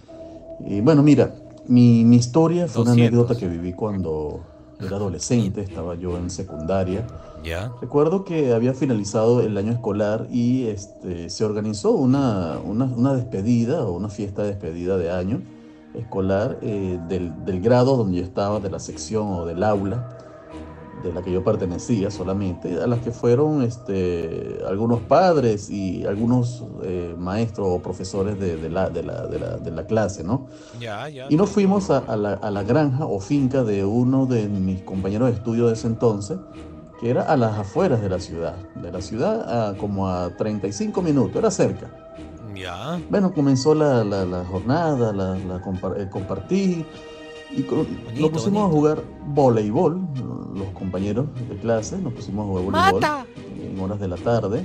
Y 0.68 0.80
bueno, 0.82 1.02
mira, 1.02 1.34
mi, 1.66 2.04
mi 2.04 2.14
historia 2.14 2.68
fue 2.68 2.82
una 2.82 2.92
200. 2.92 3.18
anécdota 3.18 3.40
que 3.40 3.48
viví 3.48 3.72
cuando 3.72 4.44
era 4.86 4.96
adolescente, 4.96 5.60
estaba 5.60 5.94
yo 5.94 6.16
en 6.16 6.30
secundaria. 6.30 7.06
¿Ya? 7.42 7.72
Recuerdo 7.80 8.24
que 8.24 8.52
había 8.52 8.74
finalizado 8.74 9.40
el 9.40 9.56
año 9.56 9.72
escolar 9.72 10.26
y 10.30 10.66
este, 10.66 11.30
se 11.30 11.44
organizó 11.44 11.92
una, 11.92 12.58
una, 12.64 12.84
una 12.84 13.14
despedida 13.14 13.84
o 13.84 13.92
una 13.92 14.08
fiesta 14.08 14.42
de 14.42 14.48
despedida 14.48 14.98
de 14.98 15.10
año 15.10 15.40
escolar 15.94 16.58
eh, 16.62 17.00
del, 17.08 17.44
del 17.44 17.60
grado 17.60 17.96
donde 17.96 18.18
yo 18.18 18.24
estaba, 18.24 18.60
de 18.60 18.70
la 18.70 18.78
sección 18.78 19.32
o 19.32 19.46
del 19.46 19.62
aula 19.64 20.18
de 21.02 21.12
la 21.12 21.22
que 21.22 21.30
yo 21.32 21.42
pertenecía 21.44 22.10
solamente, 22.10 22.80
a 22.82 22.86
las 22.86 23.00
que 23.00 23.10
fueron 23.10 23.62
este, 23.62 24.58
algunos 24.68 25.00
padres 25.00 25.70
y 25.70 26.04
algunos 26.06 26.64
eh, 26.82 27.14
maestros 27.18 27.66
o 27.70 27.80
profesores 27.82 28.38
de, 28.38 28.56
de 28.56 28.68
la, 28.70 28.90
de, 28.90 29.02
la, 29.02 29.26
de, 29.26 29.38
la, 29.38 29.56
de 29.56 29.70
la 29.70 29.86
clase, 29.86 30.22
¿no? 30.24 30.46
Ya, 30.78 31.08
ya. 31.08 31.26
Y 31.30 31.36
nos 31.36 31.50
fuimos 31.50 31.90
a, 31.90 31.98
a 31.98 32.16
la, 32.16 32.34
a 32.34 32.50
la 32.50 32.62
granja 32.62 33.06
o 33.06 33.20
finca 33.20 33.64
de 33.64 33.84
uno 33.84 34.26
de 34.26 34.48
mis 34.48 34.82
compañeros 34.82 35.28
de 35.30 35.34
estudio 35.36 35.66
de 35.66 35.74
ese 35.74 35.86
entonces, 35.86 36.38
que 37.00 37.08
era 37.10 37.22
a 37.22 37.36
las 37.36 37.58
afueras 37.58 38.02
de 38.02 38.08
la 38.10 38.20
ciudad. 38.20 38.56
De 38.74 38.92
la 38.92 39.00
ciudad 39.00 39.70
a 39.70 39.76
como 39.78 40.08
a 40.08 40.30
35 40.36 41.00
minutos, 41.02 41.36
era 41.36 41.50
cerca. 41.50 41.90
Ya. 42.54 43.00
Bueno, 43.08 43.32
comenzó 43.32 43.74
la, 43.74 44.04
jornada, 44.50 45.12
la, 45.12 45.34
la 45.38 45.62
compa- 45.62 45.96
el 45.96 46.10
compartir, 46.10 46.84
y 47.56 48.20
nos 48.20 48.30
pusimos 48.30 48.68
a 48.68 48.72
jugar 48.72 49.02
voleibol, 49.26 50.00
los 50.54 50.68
compañeros 50.74 51.26
de 51.48 51.56
clase, 51.56 51.98
nos 51.98 52.12
pusimos 52.12 52.44
a 52.44 52.48
jugar 52.48 52.64
voleibol 52.64 53.00
¡Mata! 53.00 53.26
en 53.60 53.80
horas 53.80 54.00
de 54.00 54.08
la 54.08 54.16
tarde. 54.16 54.64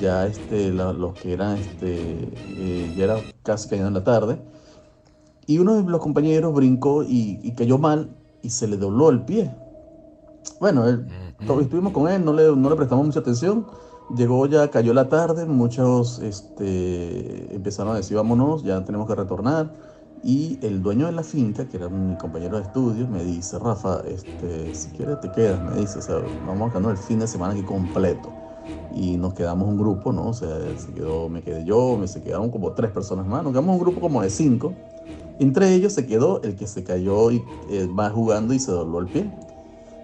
Ya 0.00 0.26
este, 0.26 0.70
la- 0.72 0.92
los 0.92 1.14
que 1.14 1.32
eran, 1.32 1.56
este, 1.58 2.28
eh, 2.48 2.94
ya 2.96 3.04
era 3.04 3.16
casi 3.42 3.68
cayendo 3.68 3.88
en 3.88 3.94
la 3.94 4.04
tarde. 4.04 4.40
Y 5.46 5.58
uno 5.58 5.74
de 5.74 5.82
los 5.82 6.00
compañeros 6.00 6.54
brincó 6.54 7.02
y, 7.02 7.38
y 7.42 7.52
cayó 7.52 7.76
mal 7.76 8.08
y 8.42 8.50
se 8.50 8.66
le 8.68 8.76
dobló 8.76 9.10
el 9.10 9.22
pie. 9.24 9.50
Bueno, 10.60 10.86
él- 10.88 11.06
estuvimos 11.60 11.92
con 11.92 12.08
él, 12.08 12.24
no 12.24 12.32
le, 12.32 12.54
no 12.54 12.70
le 12.70 12.76
prestamos 12.76 13.04
mucha 13.06 13.20
atención. 13.20 13.66
Llegó 14.16 14.46
ya, 14.46 14.68
cayó 14.70 14.92
la 14.94 15.08
tarde, 15.08 15.44
muchos 15.46 16.18
este, 16.20 17.54
empezaron 17.54 17.92
a 17.94 17.96
decir 17.96 18.16
vámonos, 18.16 18.62
ya 18.62 18.84
tenemos 18.84 19.06
que 19.08 19.14
retornar. 19.14 19.72
Y 20.22 20.58
el 20.62 20.82
dueño 20.82 21.06
de 21.06 21.12
la 21.12 21.22
finca, 21.22 21.64
que 21.66 21.78
era 21.78 21.88
mi 21.88 22.14
compañero 22.16 22.56
de 22.58 22.64
estudio, 22.64 23.08
me 23.08 23.24
dice, 23.24 23.58
Rafa, 23.58 24.02
este, 24.06 24.74
si 24.74 24.90
quieres 24.90 25.18
te 25.20 25.30
quedas, 25.32 25.62
me 25.62 25.80
dice, 25.80 25.98
o 25.98 26.02
sea, 26.02 26.16
vamos 26.46 26.68
a 26.68 26.72
quedarnos 26.72 26.92
el 26.92 26.98
fin 26.98 27.18
de 27.20 27.26
semana 27.26 27.54
aquí 27.54 27.62
completo. 27.62 28.30
Y 28.94 29.16
nos 29.16 29.32
quedamos 29.32 29.66
un 29.68 29.78
grupo, 29.78 30.12
¿no? 30.12 30.28
O 30.28 30.34
sea, 30.34 30.48
se 30.76 30.92
quedó, 30.92 31.28
me 31.30 31.42
quedé 31.42 31.64
yo, 31.64 31.96
me 31.98 32.06
se 32.06 32.20
quedaron 32.20 32.50
como 32.50 32.72
tres 32.72 32.90
personas 32.90 33.26
más, 33.26 33.42
nos 33.42 33.52
quedamos 33.52 33.74
un 33.76 33.80
grupo 33.80 34.00
como 34.00 34.20
de 34.20 34.28
cinco. 34.28 34.74
Entre 35.38 35.72
ellos 35.74 35.94
se 35.94 36.04
quedó 36.06 36.42
el 36.42 36.54
que 36.54 36.66
se 36.66 36.84
cayó 36.84 37.30
y 37.30 37.42
eh, 37.70 37.88
va 37.98 38.10
jugando 38.10 38.52
y 38.52 38.58
se 38.58 38.72
dobló 38.72 38.98
el 38.98 39.06
pie. 39.06 39.30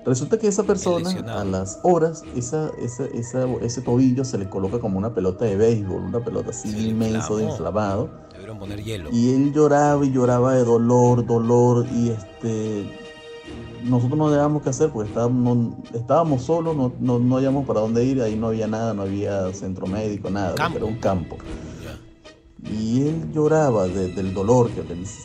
Resulta 0.07 0.39
que 0.39 0.47
esa 0.47 0.63
persona, 0.63 1.11
a 1.41 1.45
las 1.45 1.81
horas, 1.83 2.25
esa, 2.37 2.71
esa, 2.81 3.05
esa- 3.07 3.49
ese 3.61 3.83
tobillo 3.83 4.25
se 4.25 4.39
le 4.39 4.49
coloca 4.49 4.79
como 4.79 4.97
una 4.99 5.13
pelota 5.13 5.45
de 5.45 5.57
béisbol, 5.57 6.01
una 6.05 6.21
pelota 6.25 6.51
así 6.51 6.69
inmenso 6.89 7.37
de 7.37 7.45
inflamado. 7.51 8.09
Debieron 8.47 8.59
poner 8.61 8.85
hielo. 8.85 9.11
Y 9.13 9.31
él 9.35 9.53
lloraba 9.53 10.07
y 10.07 10.13
lloraba 10.13 10.55
de 10.55 10.63
dolor, 10.63 11.27
dolor, 11.27 11.85
y 11.93 12.11
este 12.11 12.85
nosotros 13.83 14.17
no 14.19 14.31
sabíamos 14.31 14.63
qué 14.63 14.71
hacer 14.71 14.91
porque 14.91 15.09
estábamos, 15.09 15.57
no- 15.57 15.77
estábamos 15.95 16.43
solos, 16.43 16.77
no, 16.77 16.93
no, 17.01 17.19
no 17.19 17.37
habíamos 17.39 17.67
para 17.67 17.81
dónde 17.81 18.05
ir, 18.05 18.23
ahí 18.23 18.37
no 18.37 18.49
había 18.49 18.69
nada, 18.69 18.95
no 18.95 19.03
había 19.03 19.53
centro 19.53 19.87
médico, 19.89 20.31
nada, 20.31 20.55
era 20.77 20.85
un 20.87 20.97
campo. 20.99 21.39
Y 22.71 23.03
él 23.03 23.33
lloraba 23.33 23.89
de- 23.89 24.13
del 24.13 24.33
dolor 24.33 24.71
que, 24.71 24.83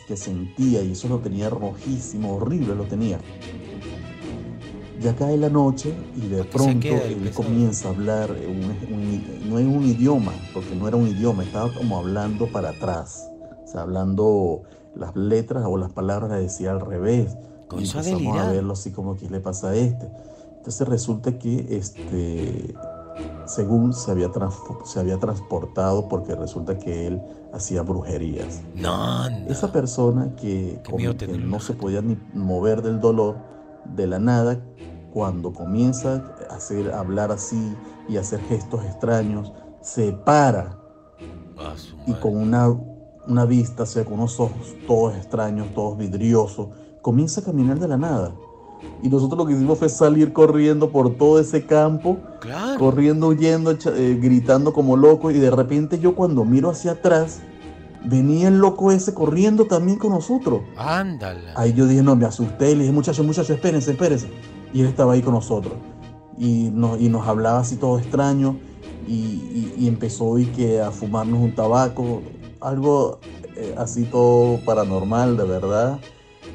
que 0.08 0.16
sentía 0.16 0.82
y 0.82 0.90
eso 0.92 1.06
lo 1.08 1.18
tenía 1.20 1.48
rojísimo, 1.48 2.34
horrible 2.36 2.74
lo 2.74 2.84
tenía. 2.84 3.18
Ya 5.02 5.14
cae 5.16 5.36
la 5.36 5.48
noche 5.48 5.94
y 6.16 6.28
de 6.28 6.44
pronto 6.44 6.70
él 7.06 7.30
comienza 7.34 7.88
a 7.88 7.90
hablar, 7.92 8.30
un- 8.30 8.94
un- 8.94 9.50
no 9.50 9.58
es 9.58 9.66
un 9.66 9.84
idioma, 9.84 10.32
porque 10.54 10.74
no 10.74 10.86
era 10.86 10.96
un 10.96 11.08
idioma, 11.08 11.42
estaba 11.44 11.72
como 11.74 11.98
hablando 11.98 12.46
para 12.46 12.70
atrás, 12.70 13.28
o 13.64 13.66
sea, 13.68 13.82
hablando 13.82 14.62
las 14.94 15.16
letras 15.16 15.64
o 15.66 15.76
las 15.78 15.90
palabras 15.92 16.30
las 16.30 16.40
decía 16.40 16.70
al 16.70 16.80
revés. 16.80 17.36
Comenzó 17.68 17.98
y 17.98 18.00
a 18.00 18.02
empezamos 18.02 18.22
a 18.22 18.28
delirar. 18.40 18.52
verlo 18.54 18.72
así 18.74 18.90
como 18.90 19.16
que 19.16 19.28
le 19.30 19.40
pasa 19.40 19.70
a 19.70 19.74
este. 19.76 20.08
Entonces 20.58 20.86
resulta 20.86 21.38
que 21.38 21.66
este, 21.76 22.74
según 23.46 23.92
se 23.94 24.10
había, 24.10 24.30
se 24.84 25.00
había 25.00 25.18
transportado 25.18 26.08
porque 26.08 26.34
resulta 26.34 26.78
que 26.78 27.06
él 27.08 27.20
hacía 27.52 27.82
brujerías. 27.82 28.60
No, 28.76 29.26
Esa 29.48 29.72
persona 29.72 30.34
que, 30.36 30.80
como 30.84 30.98
que 31.16 31.26
no 31.48 31.58
se 31.60 31.72
podía 31.72 32.00
ni 32.02 32.16
mover 32.34 32.82
del 32.82 33.00
dolor, 33.00 33.36
de 33.84 34.06
la 34.06 34.18
nada 34.18 34.64
cuando 35.12 35.52
comienza 35.52 36.22
a 36.48 36.54
hacer, 36.54 36.90
a 36.90 37.00
hablar 37.00 37.30
así 37.32 37.76
y 38.08 38.16
a 38.16 38.20
hacer 38.20 38.40
gestos 38.40 38.84
extraños, 38.84 39.52
se 39.80 40.12
para 40.12 40.78
y 42.06 42.12
con 42.14 42.36
una, 42.36 42.68
una 43.26 43.44
vista, 43.44 43.84
o 43.84 43.86
sea, 43.86 44.04
con 44.04 44.14
unos 44.14 44.40
ojos 44.40 44.74
todos 44.86 45.14
extraños, 45.16 45.72
todos 45.74 45.98
vidriosos, 45.98 46.68
comienza 47.02 47.40
a 47.40 47.44
caminar 47.44 47.78
de 47.78 47.88
la 47.88 47.96
nada. 47.96 48.34
Y 49.02 49.08
nosotros 49.08 49.38
lo 49.38 49.46
que 49.46 49.52
hicimos 49.52 49.78
fue 49.78 49.88
salir 49.88 50.32
corriendo 50.32 50.90
por 50.90 51.14
todo 51.16 51.38
ese 51.38 51.66
campo, 51.66 52.18
corriendo, 52.78 53.28
huyendo, 53.28 53.70
eh, 53.70 54.18
gritando 54.20 54.72
como 54.72 54.96
loco. 54.96 55.30
Y 55.30 55.38
de 55.38 55.50
repente 55.50 56.00
yo 56.00 56.16
cuando 56.16 56.44
miro 56.44 56.70
hacia 56.70 56.92
atrás, 56.92 57.40
venía 58.04 58.48
el 58.48 58.58
loco 58.58 58.90
ese 58.92 59.14
corriendo 59.14 59.66
también 59.66 59.98
con 59.98 60.10
nosotros. 60.10 60.62
Ándala. 60.76 61.52
Ahí 61.56 61.72
yo 61.72 61.86
dije, 61.86 62.02
no, 62.02 62.16
me 62.16 62.26
asusté 62.26 62.74
le 62.74 62.82
dije, 62.82 62.92
muchachos, 62.92 63.24
muchachos, 63.24 63.50
espérense, 63.50 63.92
espérense. 63.92 64.28
Y 64.72 64.80
él 64.80 64.86
estaba 64.86 65.12
ahí 65.12 65.22
con 65.22 65.34
nosotros. 65.34 65.74
Y 66.38 66.70
nos, 66.72 67.00
y 67.00 67.08
nos 67.08 67.26
hablaba 67.26 67.60
así 67.60 67.76
todo 67.76 67.98
extraño. 67.98 68.56
Y, 69.06 69.12
y- 69.14 69.74
y 69.78 69.88
empezó 69.88 70.38
y 70.38 70.46
que 70.46 70.80
a 70.80 70.90
fumarnos 70.90 71.40
un 71.40 71.54
tabaco. 71.54 72.22
Algo 72.60 73.18
eh, 73.56 73.74
así 73.76 74.04
todo 74.04 74.58
paranormal, 74.64 75.36
de 75.36 75.44
verdad. 75.44 75.98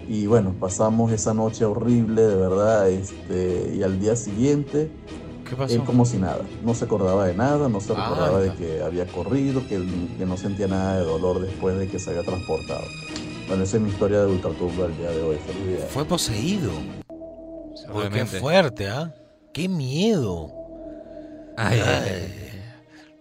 Y 0.08 0.26
bueno, 0.26 0.56
pasamos 0.60 1.12
esa 1.12 1.34
noche 1.34 1.66
horrible, 1.66 2.22
de 2.22 2.36
verdad. 2.36 2.90
Este, 2.90 3.76
y 3.78 3.84
al 3.84 4.00
día 4.00 4.16
siguiente, 4.16 4.90
¿Qué 5.50 5.56
pasó? 5.56 5.74
él 5.76 5.84
como 5.84 6.06
si 6.06 6.18
nada. 6.18 6.42
No 6.64 6.74
se 6.74 6.86
acordaba 6.86 7.26
de 7.28 7.34
nada, 7.34 7.70
no 7.70 7.80
se 7.80 7.94
Ah, 7.94 8.10
recordaba 8.10 8.40
de 8.42 8.54
que 8.54 8.82
había 8.82 9.06
corrido, 9.08 9.62
que, 9.68 9.82
que 10.18 10.26
no 10.26 10.38
sentía 10.38 10.68
nada 10.68 10.98
de 11.00 11.06
dolor 11.06 11.40
después 11.42 11.78
de 11.78 11.88
que 11.88 12.00
se 12.00 12.10
había 12.10 12.24
transportado. 12.24 12.84
Bueno, 13.48 13.64
esa 13.64 13.78
es 13.78 13.84
mi 13.84 13.90
historia 13.90 14.20
de 14.22 14.26
Ultratumba 14.28 14.86
el 14.88 14.98
día 14.98 15.10
de 15.12 15.22
hoy. 15.24 15.38
Feliz 15.46 15.68
día. 15.78 15.86
Fue 15.90 16.04
poseído. 16.06 16.72
Uy, 17.94 18.04
qué 18.12 18.26
fuerte, 18.26 18.90
¿ah? 18.90 19.14
Qué 19.54 19.70
miedo. 19.70 20.52
Ay, 21.58 21.80
ay, 21.80 22.04
Ay, 22.10 22.62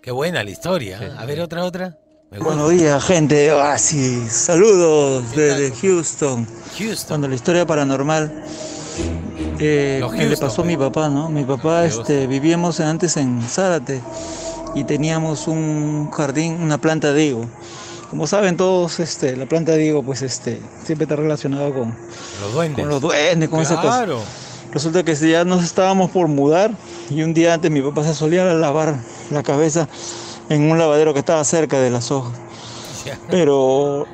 Qué 0.02 0.10
buena 0.10 0.42
la 0.42 0.50
historia. 0.50 0.98
¿ah? 1.16 1.22
A 1.22 1.26
ver, 1.26 1.40
otra, 1.40 1.64
otra. 1.64 1.98
Buenos 2.40 2.70
días, 2.70 3.02
gente 3.04 3.34
de 3.36 3.52
Oasis. 3.52 4.32
Saludos 4.32 5.24
desde 5.36 5.70
Houston. 5.76 6.46
Houston. 6.76 7.06
Cuando 7.08 7.28
la 7.28 7.34
historia 7.36 7.64
paranormal 7.64 8.44
eh, 9.58 9.98
Los 10.00 10.12
me 10.12 10.26
le 10.26 10.36
pasó 10.36 10.62
a 10.62 10.64
mi 10.64 10.76
papá, 10.76 11.08
¿no? 11.08 11.28
Mi 11.28 11.44
papá, 11.44 11.84
este, 11.84 12.26
vivíamos 12.26 12.80
antes 12.80 13.16
en 13.16 13.42
Zárate 13.42 14.00
y 14.74 14.84
teníamos 14.84 15.48
un 15.48 16.10
jardín, 16.10 16.60
una 16.60 16.78
planta 16.78 17.12
de 17.12 17.24
higo. 17.24 17.46
Como 18.10 18.26
saben 18.26 18.56
todos, 18.56 19.00
este, 19.00 19.36
la 19.36 19.46
planta 19.46 19.72
de 19.72 19.84
higo, 19.86 20.02
pues, 20.02 20.22
este, 20.22 20.60
siempre 20.84 21.04
está 21.04 21.16
relacionado 21.16 21.72
con, 21.72 21.94
Los 22.40 22.52
duendes. 22.54 22.80
con 22.80 22.88
los 22.88 23.00
duendes, 23.00 23.48
con 23.48 23.60
esas 23.60 23.78
cosas. 23.78 23.96
Claro. 23.96 24.20
Resulta 24.72 25.02
que 25.02 25.14
ya 25.14 25.44
nos 25.44 25.64
estábamos 25.64 26.10
por 26.10 26.28
mudar 26.28 26.70
y 27.08 27.22
un 27.22 27.32
día 27.32 27.54
antes 27.54 27.70
mi 27.70 27.80
papá 27.80 28.04
se 28.04 28.14
solía 28.14 28.44
lavar 28.44 28.96
la 29.30 29.42
cabeza 29.42 29.88
en 30.48 30.70
un 30.70 30.78
lavadero 30.78 31.14
que 31.14 31.20
estaba 31.20 31.42
cerca 31.44 31.80
de 31.80 31.90
las 31.90 32.10
hojas. 32.10 32.38
Pero 33.30 34.06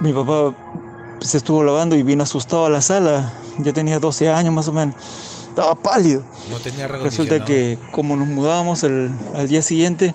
mi 0.00 0.12
papá 0.12 0.54
se 1.20 1.36
estuvo 1.36 1.62
lavando 1.64 1.96
y 1.96 2.02
vino 2.02 2.22
asustado 2.22 2.66
a 2.66 2.70
la 2.70 2.80
sala. 2.80 3.32
Ya 3.58 3.72
tenía 3.72 3.98
12 3.98 4.28
años 4.28 4.52
más 4.52 4.68
o 4.68 4.72
menos. 4.72 4.94
Estaba 5.48 5.74
pálido. 5.74 6.22
No 6.50 6.58
tenía 6.58 6.86
Resulta 6.86 7.44
que 7.44 7.78
como 7.92 8.16
nos 8.16 8.28
mudábamos 8.28 8.82
el- 8.84 9.10
al 9.34 9.48
día 9.48 9.62
siguiente 9.62 10.14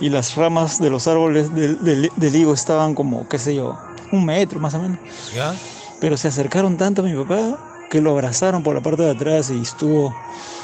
y 0.00 0.08
las 0.08 0.34
ramas 0.34 0.80
de 0.80 0.88
los 0.90 1.06
árboles 1.06 1.54
del, 1.54 1.82
del- 1.84 2.10
del 2.16 2.36
higo 2.36 2.54
estaban 2.54 2.94
como, 2.94 3.28
qué 3.28 3.38
sé 3.38 3.54
yo, 3.54 3.78
un 4.12 4.24
metro 4.24 4.58
más 4.60 4.74
o 4.74 4.78
menos. 4.78 4.98
¿Ya? 5.34 5.54
Pero 6.00 6.16
se 6.16 6.28
acercaron 6.28 6.76
tanto 6.76 7.02
a 7.02 7.04
mi 7.04 7.14
papá 7.14 7.58
que 7.90 8.00
lo 8.00 8.10
abrazaron 8.12 8.62
por 8.62 8.74
la 8.74 8.80
parte 8.80 9.02
de 9.02 9.10
atrás 9.10 9.50
y 9.50 9.60
estuvo 9.60 10.14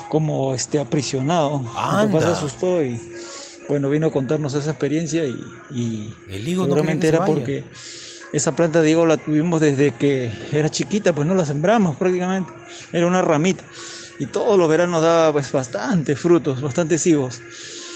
como 0.09 0.55
este 0.55 0.79
aprisionado. 0.79 1.59
Mi 1.61 1.67
papá 1.67 2.01
se 2.09 2.17
Anda. 2.17 2.33
asustó 2.33 2.83
y 2.83 3.01
bueno, 3.69 3.89
vino 3.91 4.09
a 4.09 4.11
contarnos 4.11 4.55
esa 4.55 4.71
experiencia 4.71 5.25
y, 5.25 5.37
y 5.71 6.15
El 6.31 6.47
higo 6.49 6.63
no 6.63 6.75
seguramente 6.75 7.03
que 7.03 7.09
era 7.09 7.19
se 7.19 7.21
vaya. 7.21 7.33
Esa 8.33 8.57
planta 8.57 8.83
de 8.83 8.91
higo 8.91 9.07
la 9.07 9.19
tuvimos 9.19 9.61
desde 9.61 9.93
que 9.95 10.33
era 10.53 10.71
chiquita, 10.71 11.15
pues 11.15 11.27
no 11.29 11.35
la 11.35 11.47
sembramos 11.47 11.97
prácticamente. 11.97 12.53
Era 12.93 13.07
una 13.07 13.23
ramita. 13.23 13.65
Y 14.19 14.27
todos 14.27 14.59
los 14.59 14.69
veranos 14.69 15.03
daba 15.03 15.33
pues 15.33 15.51
bastantes 15.53 16.19
frutos, 16.21 16.61
bastantes 16.61 17.07
higos. 17.07 17.43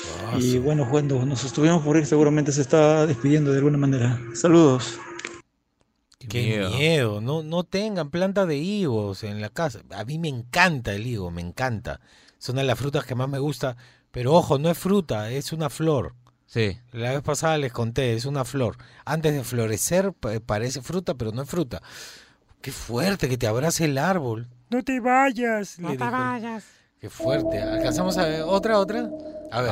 Ah, 0.05 0.39
Y 0.39 0.59
bueno, 0.59 0.89
cuando 0.91 1.25
nos 1.27 1.45
estuvimos 1.45 1.83
por 1.85 1.97
ir 1.97 2.07
seguramente 2.07 2.53
se 2.53 2.63
está 2.63 3.07
despidiendo 3.07 3.53
de 3.53 3.59
alguna 3.59 3.79
manera. 3.79 4.21
Saludos. 4.35 5.01
Qué 6.29 6.59
miedo. 6.59 7.21
No, 7.21 7.43
no 7.43 7.65
tengan 7.65 8.11
plantas 8.11 8.49
de 8.49 8.57
higos 8.57 9.23
en 9.25 9.41
la 9.41 9.51
casa. 9.51 9.83
A 9.91 10.05
mí 10.05 10.19
me 10.19 10.29
encanta 10.29 10.95
el 10.95 11.07
higo, 11.07 11.31
me 11.31 11.41
encanta. 11.43 12.01
Es 12.39 12.49
una 12.49 12.63
de 12.63 12.67
las 12.67 12.79
frutas 12.79 13.05
que 13.05 13.15
más 13.15 13.29
me 13.29 13.39
gusta. 13.39 13.77
Pero 14.11 14.33
ojo, 14.35 14.59
no 14.59 14.71
es 14.71 14.79
fruta, 14.79 15.31
es 15.31 15.53
una 15.53 15.71
flor. 15.71 16.15
Sí. 16.57 16.79
La 16.93 17.11
vez 17.13 17.21
pasada 17.21 17.59
les 17.59 17.71
conté, 17.71 18.15
es 18.15 18.25
una 18.25 18.47
flor. 18.47 18.79
Antes 19.05 19.35
de 19.35 19.45
florecer 19.45 20.15
pa- 20.15 20.41
parece 20.41 20.81
fruta, 20.81 21.13
pero 21.13 21.31
no 21.31 21.43
es 21.43 21.51
fruta. 21.51 21.83
Qué 22.63 22.73
fuerte 22.73 23.29
que 23.29 23.37
te 23.37 23.47
abrace 23.47 23.85
el 23.85 23.99
árbol. 23.99 24.49
No 24.71 24.83
te 24.83 24.99
vayas. 24.99 25.79
le 25.79 25.91
dijo. 25.99 26.05
Qué 26.99 27.11
fuerte. 27.11 27.61
¿Alcanzamos 27.61 28.17
a 28.17 28.25
ver 28.25 28.41
otra, 28.47 28.79
otra? 28.79 29.07
A 29.53 29.61
ver. 29.61 29.71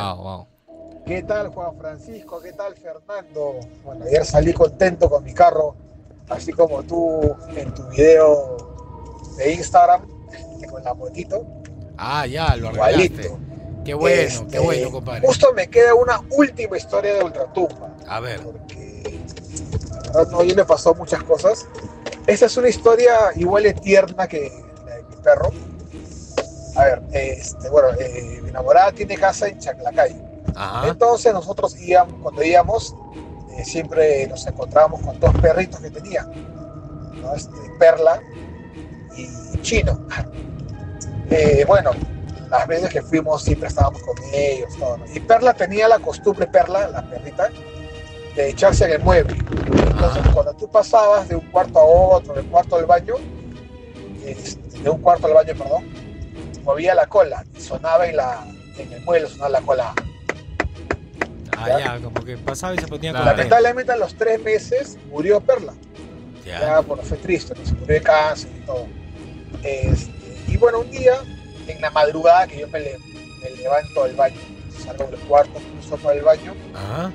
¿Qué 1.07 1.23
tal 1.23 1.49
Juan 1.49 1.75
Francisco? 1.79 2.39
¿Qué 2.43 2.53
tal 2.53 2.75
Fernando? 2.77 3.61
Bueno, 3.83 4.05
ayer 4.05 4.27
salí 4.27 4.53
contento 4.53 5.09
con 5.09 5.25
mi 5.25 5.33
carro, 5.33 5.75
así 6.29 6.53
como 6.53 6.83
tú 6.83 7.35
en 7.57 7.73
tu 7.73 7.89
video 7.89 8.59
de 9.39 9.55
Instagram, 9.55 10.07
con 10.71 10.85
la 10.85 10.93
motito. 10.93 11.47
Ah, 11.97 12.27
ya, 12.27 12.55
lo 12.57 12.71
Igualito. 12.73 13.39
Qué 13.85 13.95
bueno, 13.95 14.17
qué 14.17 14.25
Este, 14.25 14.59
bueno, 14.59 14.91
compadre. 14.91 15.27
Justo 15.27 15.53
me 15.53 15.69
queda 15.69 15.95
una 15.95 16.21
última 16.31 16.77
historia 16.77 17.15
de 17.15 17.25
Ultratumba. 17.25 17.95
A 18.09 18.21
ver. 18.21 18.41
La 18.41 20.21
verdad, 20.21 20.29
no, 20.31 20.43
yo 20.43 20.55
me 20.55 20.65
pasó 20.65 20.95
muchas 20.95 21.23
cosas. 21.25 21.67
Esta 22.27 22.47
es 22.47 22.57
una 22.57 22.69
historia 22.69 23.15
igual 23.37 23.65
de 23.65 23.75
tierna 23.75 24.27
que 24.27 24.51
la 24.87 24.97
de 24.97 25.03
mi 25.03 25.17
perro. 25.17 25.51
A 26.77 26.85
ver, 26.85 27.03
este, 27.13 27.69
bueno, 27.69 27.89
eh, 27.99 28.41
mi 28.43 28.49
enamorada 28.49 28.93
tiene 28.93 29.17
casa 29.17 29.49
en 29.49 29.59
Chaclacay. 29.59 30.35
Entonces 30.85 31.33
nosotros 31.33 31.77
íbamos, 31.79 32.15
cuando 32.23 32.43
íbamos, 32.43 32.95
eh, 33.57 33.65
siempre 33.65 34.27
nos 34.29 34.47
encontrábamos 34.47 35.01
con 35.03 35.19
dos 35.21 35.33
perritos 35.41 35.81
que 35.81 35.91
tenía. 35.91 36.25
¿no? 37.21 37.35
Este, 37.35 37.59
Perla 37.79 38.21
y 39.17 39.59
Chino. 39.61 40.07
Eh, 41.31 41.65
bueno, 41.67 41.91
las 42.59 42.67
veces 42.69 42.91
que 42.91 43.03
fuimos 43.03 43.43
siempre 43.43 43.69
estábamos 43.69 44.03
con 44.03 44.17
ellos. 44.33 44.75
todo, 44.79 44.99
¿no? 44.99 45.05
Y 45.13 45.21
Perla 45.21 45.55
tenía 45.55 45.89
la 45.89 45.99
costumbre, 45.99 46.47
Perla, 46.47 46.89
la 46.89 47.09
perrita, 47.09 47.51
de 48.37 48.51
echarse 48.51 48.85
en 48.85 48.93
el 48.93 49.01
mueble. 49.01 49.37
Entonces, 49.37 50.23
cuando 50.33 50.55
tú 50.55 50.71
pasabas 50.71 51.29
de 51.29 51.37
un 51.37 51.51
cuarto 51.51 51.79
a 51.79 51.85
otro, 51.85 52.35
del 52.35 52.47
cuarto 52.47 52.77
al 52.77 52.87
baño, 52.87 53.15
este, 54.25 54.79
de 54.81 54.91
un 54.91 55.01
cuarto 55.01 55.27
al 55.27 55.35
baño, 55.35 55.55
perdón, 55.57 55.85
movía 56.65 56.95
la 56.95 57.07
cola 57.07 57.45
y 57.57 57.61
sonaba 57.61 58.07
en, 58.07 58.17
la, 58.17 58.45
en 58.79 58.93
el 58.93 59.03
mueble, 59.03 59.29
sonaba 59.29 59.51
la 59.51 59.61
cola. 59.61 59.95
Ah, 61.57 61.79
ya, 61.79 62.01
como 62.01 62.25
que 62.25 62.37
pasaba 62.37 62.75
y 62.75 62.79
se 62.79 62.89
ponía 62.89 63.13
con 63.13 63.25
Lamentablemente 63.25 63.93
a 63.93 63.97
los 63.97 64.15
tres 64.17 64.43
meses 64.43 64.99
murió 65.11 65.41
Perla. 65.41 65.73
Ya. 66.45 66.61
Ya, 66.61 66.81
bueno, 66.81 67.03
fue 67.03 67.17
triste, 67.17 67.55
¿no? 67.57 67.65
se 67.65 67.73
murió 67.73 67.95
de 67.95 68.03
cáncer 68.03 68.51
y 68.57 68.67
todo. 68.67 68.87
Este, 69.63 70.13
y 70.49 70.57
bueno, 70.57 70.81
un 70.81 70.91
día, 70.91 71.15
en 71.69 71.81
la 71.81 71.91
madrugada 71.91 72.47
que 72.47 72.61
yo 72.61 72.69
me, 72.69 72.81
le- 72.81 72.99
me 73.43 73.51
levanto 73.57 74.05
al 74.05 74.15
baño, 74.15 74.37
salgo 74.85 75.05
del 75.07 75.21
cuarto, 75.21 75.53
cruzo 75.73 75.97
por 75.97 76.13
el 76.15 76.23
baño, 76.23 76.55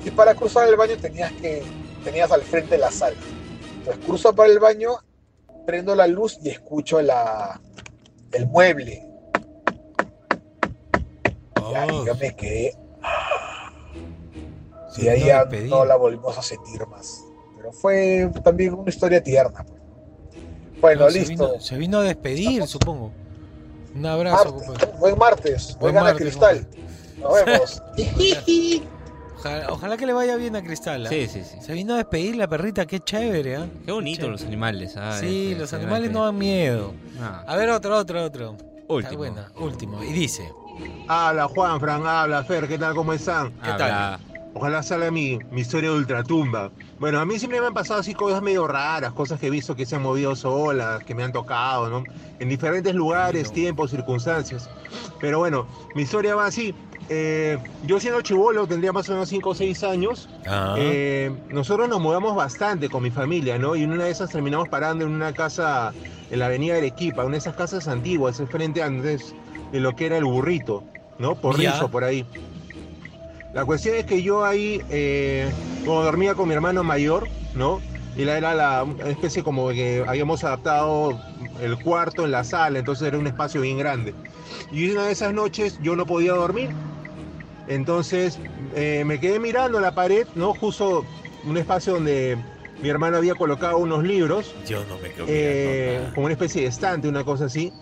y 0.04 0.10
para 0.10 0.34
cruzar 0.34 0.68
el 0.68 0.76
baño 0.76 0.96
tenías 1.00 1.32
que, 1.32 1.62
tenías 2.04 2.30
al 2.32 2.42
frente 2.42 2.76
la 2.78 2.90
sala. 2.90 3.16
Entonces 3.78 4.04
cruzo 4.04 4.34
por 4.34 4.46
el 4.48 4.58
baño, 4.58 4.90
prendo 5.66 5.94
la 5.94 6.06
luz 6.06 6.38
y 6.42 6.48
escucho 6.50 7.00
la, 7.02 7.60
el 8.32 8.46
mueble. 8.46 9.06
Y 11.70 11.74
ahí 11.74 12.02
yo 12.06 12.14
me 12.16 12.34
quedé. 12.34 12.74
Y 14.96 15.08
ahí 15.08 15.20
no 15.20 15.26
ya 15.26 15.44
no 15.68 15.84
la 15.84 15.96
volvimos 15.96 16.36
a 16.36 16.42
sentir 16.42 16.84
más. 16.88 17.24
Pero 17.56 17.72
fue 17.72 18.28
también 18.42 18.74
una 18.74 18.88
historia 18.90 19.22
tierna. 19.22 19.64
pues. 19.64 19.80
Bueno, 20.80 21.04
No, 21.04 21.10
se 21.10 21.18
listo. 21.20 21.46
vino- 21.48 21.60
Se 21.60 21.76
vino, 21.76 21.98
a 21.98 22.02
despedir, 22.02 22.66
supongo. 22.66 23.12
Un 23.94 24.06
abrazo, 24.06 24.44
Martes, 24.52 24.66
compadre. 24.66 24.98
buen 24.98 25.18
martes. 25.18 25.76
Buen 25.80 25.94
Buen 25.94 25.98
a 25.98 26.00
martes, 26.02 26.22
Cristal. 26.22 26.66
Nos 27.18 27.44
vemos. 27.44 27.82
Ojalá, 29.40 29.72
ojalá 29.72 29.96
que 29.96 30.04
le 30.04 30.12
vaya 30.12 30.36
bien 30.36 30.54
a 30.54 30.62
Cristal. 30.62 31.06
¿ah? 31.06 31.08
Sí, 31.08 31.26
sí, 31.26 31.42
sí. 31.42 31.56
Se 31.62 31.72
vino 31.72 31.94
a 31.94 31.96
despedir 31.96 32.36
la 32.36 32.46
perrita, 32.46 32.84
qué 32.84 33.00
chévere, 33.00 33.56
¿ah? 33.56 33.66
Qué 33.86 33.90
bonito 33.90 34.28
los 34.28 34.42
animales. 34.42 34.94
ah, 34.98 35.16
Sí, 35.18 35.48
este, 35.52 35.60
los 35.60 35.70
se 35.70 35.76
animales 35.76 36.10
no 36.10 36.26
dan 36.26 36.36
miedo. 36.36 36.92
Ah. 37.18 37.42
A 37.46 37.56
ver, 37.56 37.70
otro, 37.70 37.96
otro, 37.96 38.22
otro. 38.22 38.50
Último. 38.86 38.98
Está 38.98 39.16
buena, 39.16 39.52
último. 39.56 40.02
Y 40.04 40.12
dice. 40.12 40.52
Habla 41.08 41.48
Juan, 41.48 41.80
Fran, 41.80 42.06
habla 42.06 42.44
Fer, 42.44 42.68
¿qué 42.68 42.76
tal? 42.76 42.94
¿Cómo 42.94 43.14
están? 43.14 43.50
¿Qué 43.62 43.70
tal? 43.78 44.20
Ojalá 44.52 44.82
salga 44.82 45.10
mi, 45.10 45.38
mi 45.50 45.60
historia 45.60 45.90
de 45.90 45.96
ultratumba. 45.96 46.70
Bueno, 46.98 47.20
a 47.20 47.24
mí 47.24 47.38
siempre 47.38 47.60
me 47.60 47.68
han 47.68 47.74
pasado 47.74 48.00
así 48.00 48.14
cosas 48.14 48.42
medio 48.42 48.66
raras, 48.66 49.12
cosas 49.12 49.38
que 49.38 49.46
he 49.46 49.50
visto 49.50 49.76
que 49.76 49.86
se 49.86 49.96
han 49.96 50.02
movido 50.02 50.34
solas, 50.34 51.04
que 51.04 51.14
me 51.14 51.22
han 51.22 51.32
tocado, 51.32 51.88
¿no? 51.88 52.04
En 52.40 52.48
diferentes 52.48 52.94
lugares, 52.94 53.52
tiempos, 53.52 53.92
circunstancias. 53.92 54.68
Pero 55.20 55.38
bueno, 55.38 55.66
mi 55.94 56.02
historia 56.02 56.34
va 56.34 56.46
así. 56.46 56.74
Eh, 57.08 57.58
yo 57.86 57.98
siendo 57.98 58.20
chivolo, 58.22 58.66
tendría 58.66 58.92
más 58.92 59.08
o 59.08 59.12
menos 59.12 59.28
5 59.28 59.50
o 59.50 59.54
6 59.54 59.84
años. 59.84 60.28
Ah. 60.46 60.74
eh, 60.78 61.32
nosotros 61.48 61.88
nos 61.88 62.00
mudamos 62.00 62.34
bastante 62.34 62.88
con 62.88 63.02
mi 63.02 63.10
familia, 63.10 63.58
¿no? 63.58 63.76
Y 63.76 63.82
en 63.84 63.92
una 63.92 64.04
de 64.04 64.10
esas 64.10 64.30
terminamos 64.30 64.68
parando 64.68 65.04
en 65.04 65.12
una 65.12 65.32
casa 65.32 65.92
en 66.30 66.38
la 66.38 66.46
avenida 66.46 66.76
Arequipa, 66.76 67.24
una 67.24 67.32
de 67.32 67.38
esas 67.38 67.54
casas 67.54 67.88
antiguas, 67.88 68.38
es 68.40 68.48
frente 68.48 68.82
antes 68.82 69.34
de 69.72 69.80
lo 69.80 69.94
que 69.94 70.06
era 70.06 70.18
el 70.18 70.24
burrito, 70.24 70.84
¿no? 71.18 71.34
Por. 71.34 71.58
Rizo, 71.58 71.88
por 71.88 72.04
ahí. 72.04 72.24
La 73.52 73.64
cuestión 73.64 73.96
es 73.96 74.04
que 74.04 74.22
yo 74.22 74.44
ahí, 74.44 74.80
eh, 74.90 75.50
como 75.84 76.02
dormía 76.02 76.34
con 76.34 76.48
mi 76.48 76.54
hermano 76.54 76.84
mayor, 76.84 77.28
¿no? 77.54 77.80
Y 78.16 78.24
la 78.24 78.38
era 78.38 78.54
la 78.54 78.86
especie 79.06 79.42
como 79.42 79.68
que 79.70 80.04
habíamos 80.06 80.44
adaptado 80.44 81.20
el 81.60 81.78
cuarto 81.82 82.24
en 82.24 82.30
la 82.32 82.44
sala, 82.44 82.78
entonces 82.78 83.08
era 83.08 83.18
un 83.18 83.26
espacio 83.26 83.60
bien 83.60 83.78
grande. 83.78 84.14
Y 84.70 84.90
una 84.90 85.06
de 85.06 85.12
esas 85.12 85.32
noches 85.32 85.78
yo 85.82 85.96
no 85.96 86.06
podía 86.06 86.32
dormir. 86.32 86.70
Entonces 87.66 88.38
eh, 88.74 89.04
me 89.06 89.20
quedé 89.20 89.38
mirando 89.38 89.80
la 89.80 89.94
pared, 89.94 90.26
¿no? 90.34 90.54
Justo 90.54 91.04
un 91.44 91.56
espacio 91.56 91.94
donde 91.94 92.36
mi 92.82 92.88
hermano 92.88 93.16
había 93.16 93.34
colocado 93.34 93.78
unos 93.78 94.02
libros. 94.04 94.54
Yo 94.66 94.84
no 94.86 94.98
me 94.98 95.10
quedo 95.10 95.26
eh, 95.28 96.08
como 96.14 96.26
una 96.26 96.32
especie 96.32 96.62
de 96.62 96.68
estante, 96.68 97.08
una 97.08 97.24
cosa 97.24 97.46
así. 97.46 97.72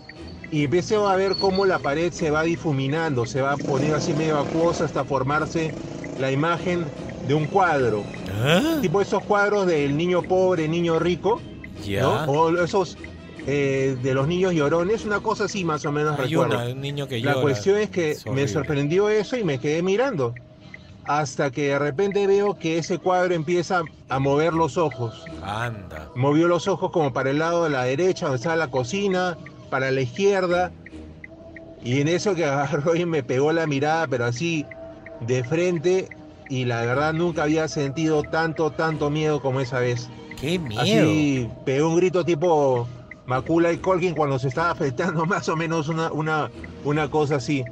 Y 0.51 0.63
empecé 0.65 0.95
a 0.95 1.15
ver 1.15 1.35
cómo 1.35 1.65
la 1.65 1.79
pared 1.79 2.11
se 2.11 2.31
va 2.31 2.43
difuminando, 2.43 3.25
se 3.25 3.41
va 3.41 3.55
poniendo 3.57 3.97
así 3.97 4.13
medio 4.13 4.39
acuosa 4.39 4.85
hasta 4.85 5.03
formarse 5.05 5.73
la 6.17 6.31
imagen 6.31 6.85
de 7.27 7.33
un 7.35 7.45
cuadro. 7.45 8.03
¿Ah? 8.43 8.79
Tipo 8.81 9.01
esos 9.01 9.23
cuadros 9.23 9.67
del 9.67 9.95
niño 9.95 10.23
pobre, 10.23 10.67
niño 10.67 10.97
rico. 10.99 11.39
Ya. 11.85 12.01
¿no? 12.01 12.23
O 12.25 12.57
esos 12.57 12.97
eh, 13.45 13.97
de 14.01 14.13
los 14.13 14.27
niños 14.27 14.53
llorones, 14.53 15.05
una 15.05 15.19
cosa 15.19 15.45
así 15.45 15.63
más 15.63 15.85
o 15.85 15.91
menos 15.91 16.19
Hay 16.19 16.29
recuerdo. 16.29 16.57
una, 16.57 16.69
un 16.69 16.81
niño 16.81 17.07
que 17.07 17.19
La 17.19 17.35
cuestión 17.35 17.77
es 17.77 17.89
que 17.89 18.11
Es 18.11 18.25
me 18.25 18.47
sorprendió 18.47 19.09
eso 19.09 19.37
y 19.37 19.43
me 19.43 19.59
quedé 19.59 19.81
mirando. 19.83 20.33
Hasta 21.05 21.49
que 21.49 21.69
de 21.69 21.79
repente 21.79 22.27
veo 22.27 22.57
que 22.57 22.77
ese 22.77 22.99
cuadro 22.99 23.33
empieza 23.33 23.81
a 24.09 24.19
mover 24.19 24.53
los 24.53 24.77
ojos. 24.77 25.25
Anda. 25.41 26.09
Movió 26.15 26.47
los 26.47 26.67
ojos 26.67 26.91
como 26.91 27.13
para 27.13 27.31
el 27.31 27.39
lado 27.39 27.63
de 27.63 27.71
la 27.71 27.83
derecha, 27.85 28.25
donde 28.25 28.37
estaba 28.37 28.55
la 28.55 28.69
cocina, 28.69 29.37
para 29.69 29.91
la 29.91 30.01
izquierda. 30.01 30.71
Y 31.83 32.01
en 32.01 32.07
eso 32.07 32.35
que 32.35 32.45
agarró 32.45 32.95
y 32.95 33.05
me 33.05 33.23
pegó 33.23 33.51
la 33.51 33.67
mirada, 33.67 34.07
pero 34.07 34.25
así 34.25 34.65
de 35.21 35.43
frente. 35.43 36.09
Y 36.49 36.65
la 36.65 36.81
verdad 36.81 37.13
nunca 37.13 37.43
había 37.43 37.67
sentido 37.67 38.23
tanto, 38.23 38.71
tanto 38.71 39.09
miedo 39.09 39.41
como 39.41 39.59
esa 39.61 39.79
vez. 39.79 40.09
¡Qué 40.39 40.57
miedo! 40.57 40.81
Así 40.81 41.49
pegó 41.65 41.89
un 41.89 41.97
grito 41.97 42.25
tipo 42.25 42.87
Macula 43.25 43.71
y 43.71 43.77
Colkin 43.77 44.15
cuando 44.15 44.39
se 44.39 44.47
estaba 44.47 44.71
afectando 44.71 45.25
más 45.27 45.47
o 45.49 45.55
menos 45.55 45.87
una, 45.87 46.11
una, 46.11 46.49
una 46.83 47.09
cosa 47.09 47.35
así. 47.35 47.63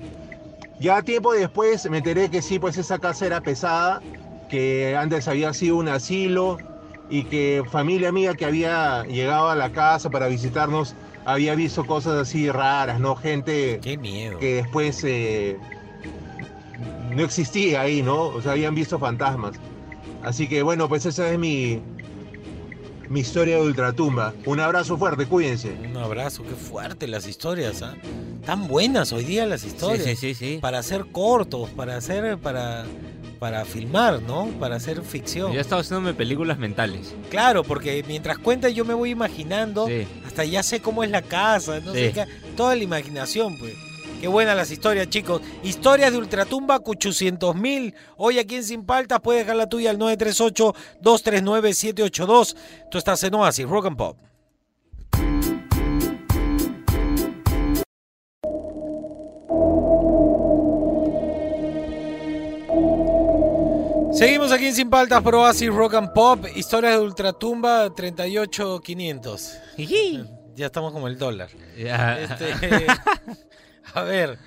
Ya 0.80 1.02
tiempo 1.02 1.34
después 1.34 1.90
me 1.90 1.98
enteré 1.98 2.30
que 2.30 2.44
sí, 2.44 2.60
pues 2.60 2.78
esa 2.78 3.00
casa 3.00 3.26
era 3.26 3.42
pesada, 3.42 4.00
que 4.48 4.96
antes 4.96 5.28
había 5.28 5.52
sido 5.54 5.78
un 5.78 5.88
asilo 5.88 6.60
y 7.10 7.24
que 7.24 7.64
familia 7.72 8.12
mía 8.12 8.36
que 8.36 8.46
había 8.46 9.04
llegado 9.06 9.50
a 9.50 9.56
la 9.56 9.72
casa 9.72 10.12
para 10.12 10.28
visitarnos 10.28 10.94
había 11.28 11.56
visto 11.56 11.86
cosas 11.86 12.14
así 12.14 12.50
raras, 12.50 13.00
¿no? 13.02 13.16
Gente 13.18 13.80
¡Qué 13.82 13.98
miedo! 13.98 14.40
que 14.40 14.56
después 14.56 15.04
eh, 15.04 15.58
no 17.12 17.22
existía 17.24 17.82
ahí, 17.82 18.02
¿no? 18.02 18.28
O 18.28 18.42
sea, 18.42 18.54
habían 18.54 18.74
visto 18.74 18.98
fantasmas. 18.98 19.58
Así 20.24 20.48
que 20.48 20.64
bueno, 20.64 20.88
pues 20.88 21.06
esa 21.06 21.30
es 21.30 21.38
mi, 21.38 21.82
mi 23.10 23.20
historia 23.20 23.58
de 23.58 23.62
ultratumba. 23.62 24.34
Un 24.46 24.62
abrazo 24.62 24.98
fuerte, 24.98 25.26
cuídense. 25.26 25.74
Un 25.90 25.98
abrazo, 25.98 26.44
qué 26.44 26.56
fuerte 26.56 27.08
las 27.08 27.28
historias, 27.28 27.82
¿ah? 27.82 27.96
Tan 28.46 28.70
buenas 28.70 29.12
hoy 29.12 29.26
día 29.26 29.46
las 29.46 29.66
historias. 29.66 30.04
Sí, 30.06 30.16
sí, 30.16 30.34
sí, 30.34 30.54
sí. 30.54 30.58
Para 30.62 30.80
hacer 30.80 31.08
cortos, 31.12 31.70
para 31.72 31.98
hacer, 31.98 32.38
para, 32.38 32.86
para 33.40 33.66
filmar, 33.66 34.22
¿no? 34.22 34.46
Para 34.60 34.78
hacer 34.78 35.02
ficción. 35.02 35.52
Yo 35.52 35.60
estaba 35.60 35.82
haciéndome 35.82 36.14
películas 36.14 36.58
mentales. 36.58 37.14
Claro, 37.30 37.64
porque 37.64 38.04
mientras 38.08 38.38
cuenta 38.38 38.70
yo 38.70 38.86
me 38.86 38.94
voy 38.94 39.10
imaginando, 39.10 39.88
Sí. 39.88 40.08
Hasta 40.38 40.46
ya 40.46 40.62
sé 40.62 40.80
cómo 40.82 41.04
es 41.04 41.10
la 41.10 41.24
casa, 41.24 41.80
no 41.80 41.94
sé 41.94 42.10
Sí. 42.10 42.14
qué, 42.14 42.26
toda 42.56 42.76
la 42.76 42.84
imaginación, 42.84 43.58
pues. 43.58 43.74
Qué 44.22 44.28
buenas 44.28 44.56
las 44.56 44.70
historias, 44.72 45.10
chicos. 45.10 45.42
Historias 45.64 46.12
de 46.12 46.18
Ultratumba, 46.20 46.80
800 46.84 47.56
mil. 47.56 47.94
Hoy 48.18 48.38
aquí 48.40 48.56
en 48.56 48.64
Sin 48.64 48.84
Paltas 48.86 49.20
puedes 49.22 49.42
dejar 49.44 49.56
la 49.56 49.68
tuya 49.68 49.90
al 49.92 49.98
938-239-782. 50.00 52.56
Tú 52.92 52.98
estás 53.00 53.24
en 53.24 53.34
Oasis, 53.36 53.68
Rock 53.68 53.86
and 53.88 53.98
Pop. 53.98 54.18
Seguimos 64.18 64.52
aquí 64.52 64.66
en 64.66 64.74
Sin 64.74 64.90
Paltas 64.90 65.22
por 65.22 65.36
Oasis 65.36 65.72
Rock 65.72 65.94
and 65.94 66.12
Pop. 66.12 66.44
Historias 66.56 66.94
de 66.94 67.00
Ultratumba 67.02 67.94
38500. 67.94 69.60
Ya 70.56 70.66
estamos 70.66 70.92
como 70.92 71.08
el 71.08 71.20
dólar. 71.20 71.50
Este, 71.76 72.52
a 73.94 74.02
ver, 74.02 74.40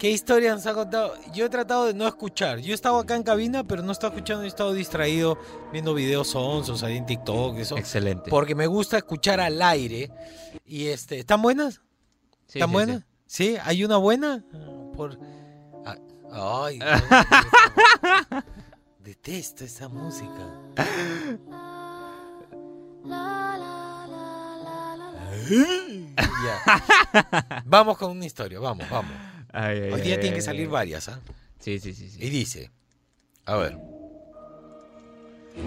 ¿qué 0.00 0.10
historias 0.10 0.56
nos 0.56 0.66
ha 0.66 0.74
contado? 0.74 1.14
Yo 1.32 1.46
he 1.46 1.48
tratado 1.48 1.86
de 1.86 1.94
no 1.94 2.08
escuchar. 2.08 2.58
Yo 2.58 2.72
he 2.72 2.74
estado 2.74 2.98
acá 2.98 3.14
en 3.14 3.22
cabina, 3.22 3.62
pero 3.62 3.84
no 3.84 3.90
he 3.90 3.92
estado 3.92 4.14
escuchando, 4.14 4.42
he 4.42 4.48
estado 4.48 4.72
distraído 4.72 5.38
viendo 5.72 5.94
videos 5.94 6.30
sonsos 6.30 6.82
ahí 6.82 6.96
en 6.96 7.06
TikTok. 7.06 7.56
Eso, 7.58 7.78
Excelente. 7.78 8.28
Porque 8.30 8.56
me 8.56 8.66
gusta 8.66 8.96
escuchar 8.96 9.38
al 9.38 9.62
aire. 9.62 10.10
Y 10.66 10.86
este, 10.86 11.20
¿están 11.20 11.40
buenas? 11.40 11.82
Sí, 12.48 12.58
¿Están 12.58 12.70
sí, 12.70 12.72
buenas? 12.72 13.02
Sí. 13.26 13.56
¿Hay 13.62 13.84
una 13.84 13.96
buena? 13.96 14.44
Por... 14.96 15.20
Ay, 16.36 16.78
no, 16.80 18.42
detesto 19.04 19.64
esa 19.64 19.88
música. 19.88 20.50
Ya. 26.44 27.62
Vamos 27.66 27.98
con 27.98 28.10
una 28.10 28.24
historia, 28.24 28.58
vamos, 28.60 28.88
vamos. 28.88 29.12
Ay, 29.52 29.80
ay, 29.82 29.92
Hoy 29.92 30.00
día 30.00 30.14
ay, 30.14 30.20
tienen 30.20 30.34
que 30.34 30.42
salir 30.42 30.62
ay. 30.62 30.66
varias, 30.66 31.08
¿ah? 31.08 31.20
Sí, 31.58 31.78
sí, 31.80 31.92
sí, 31.92 32.08
sí. 32.08 32.18
Y 32.22 32.30
dice, 32.30 32.70
a 33.44 33.56
ver. 33.56 33.76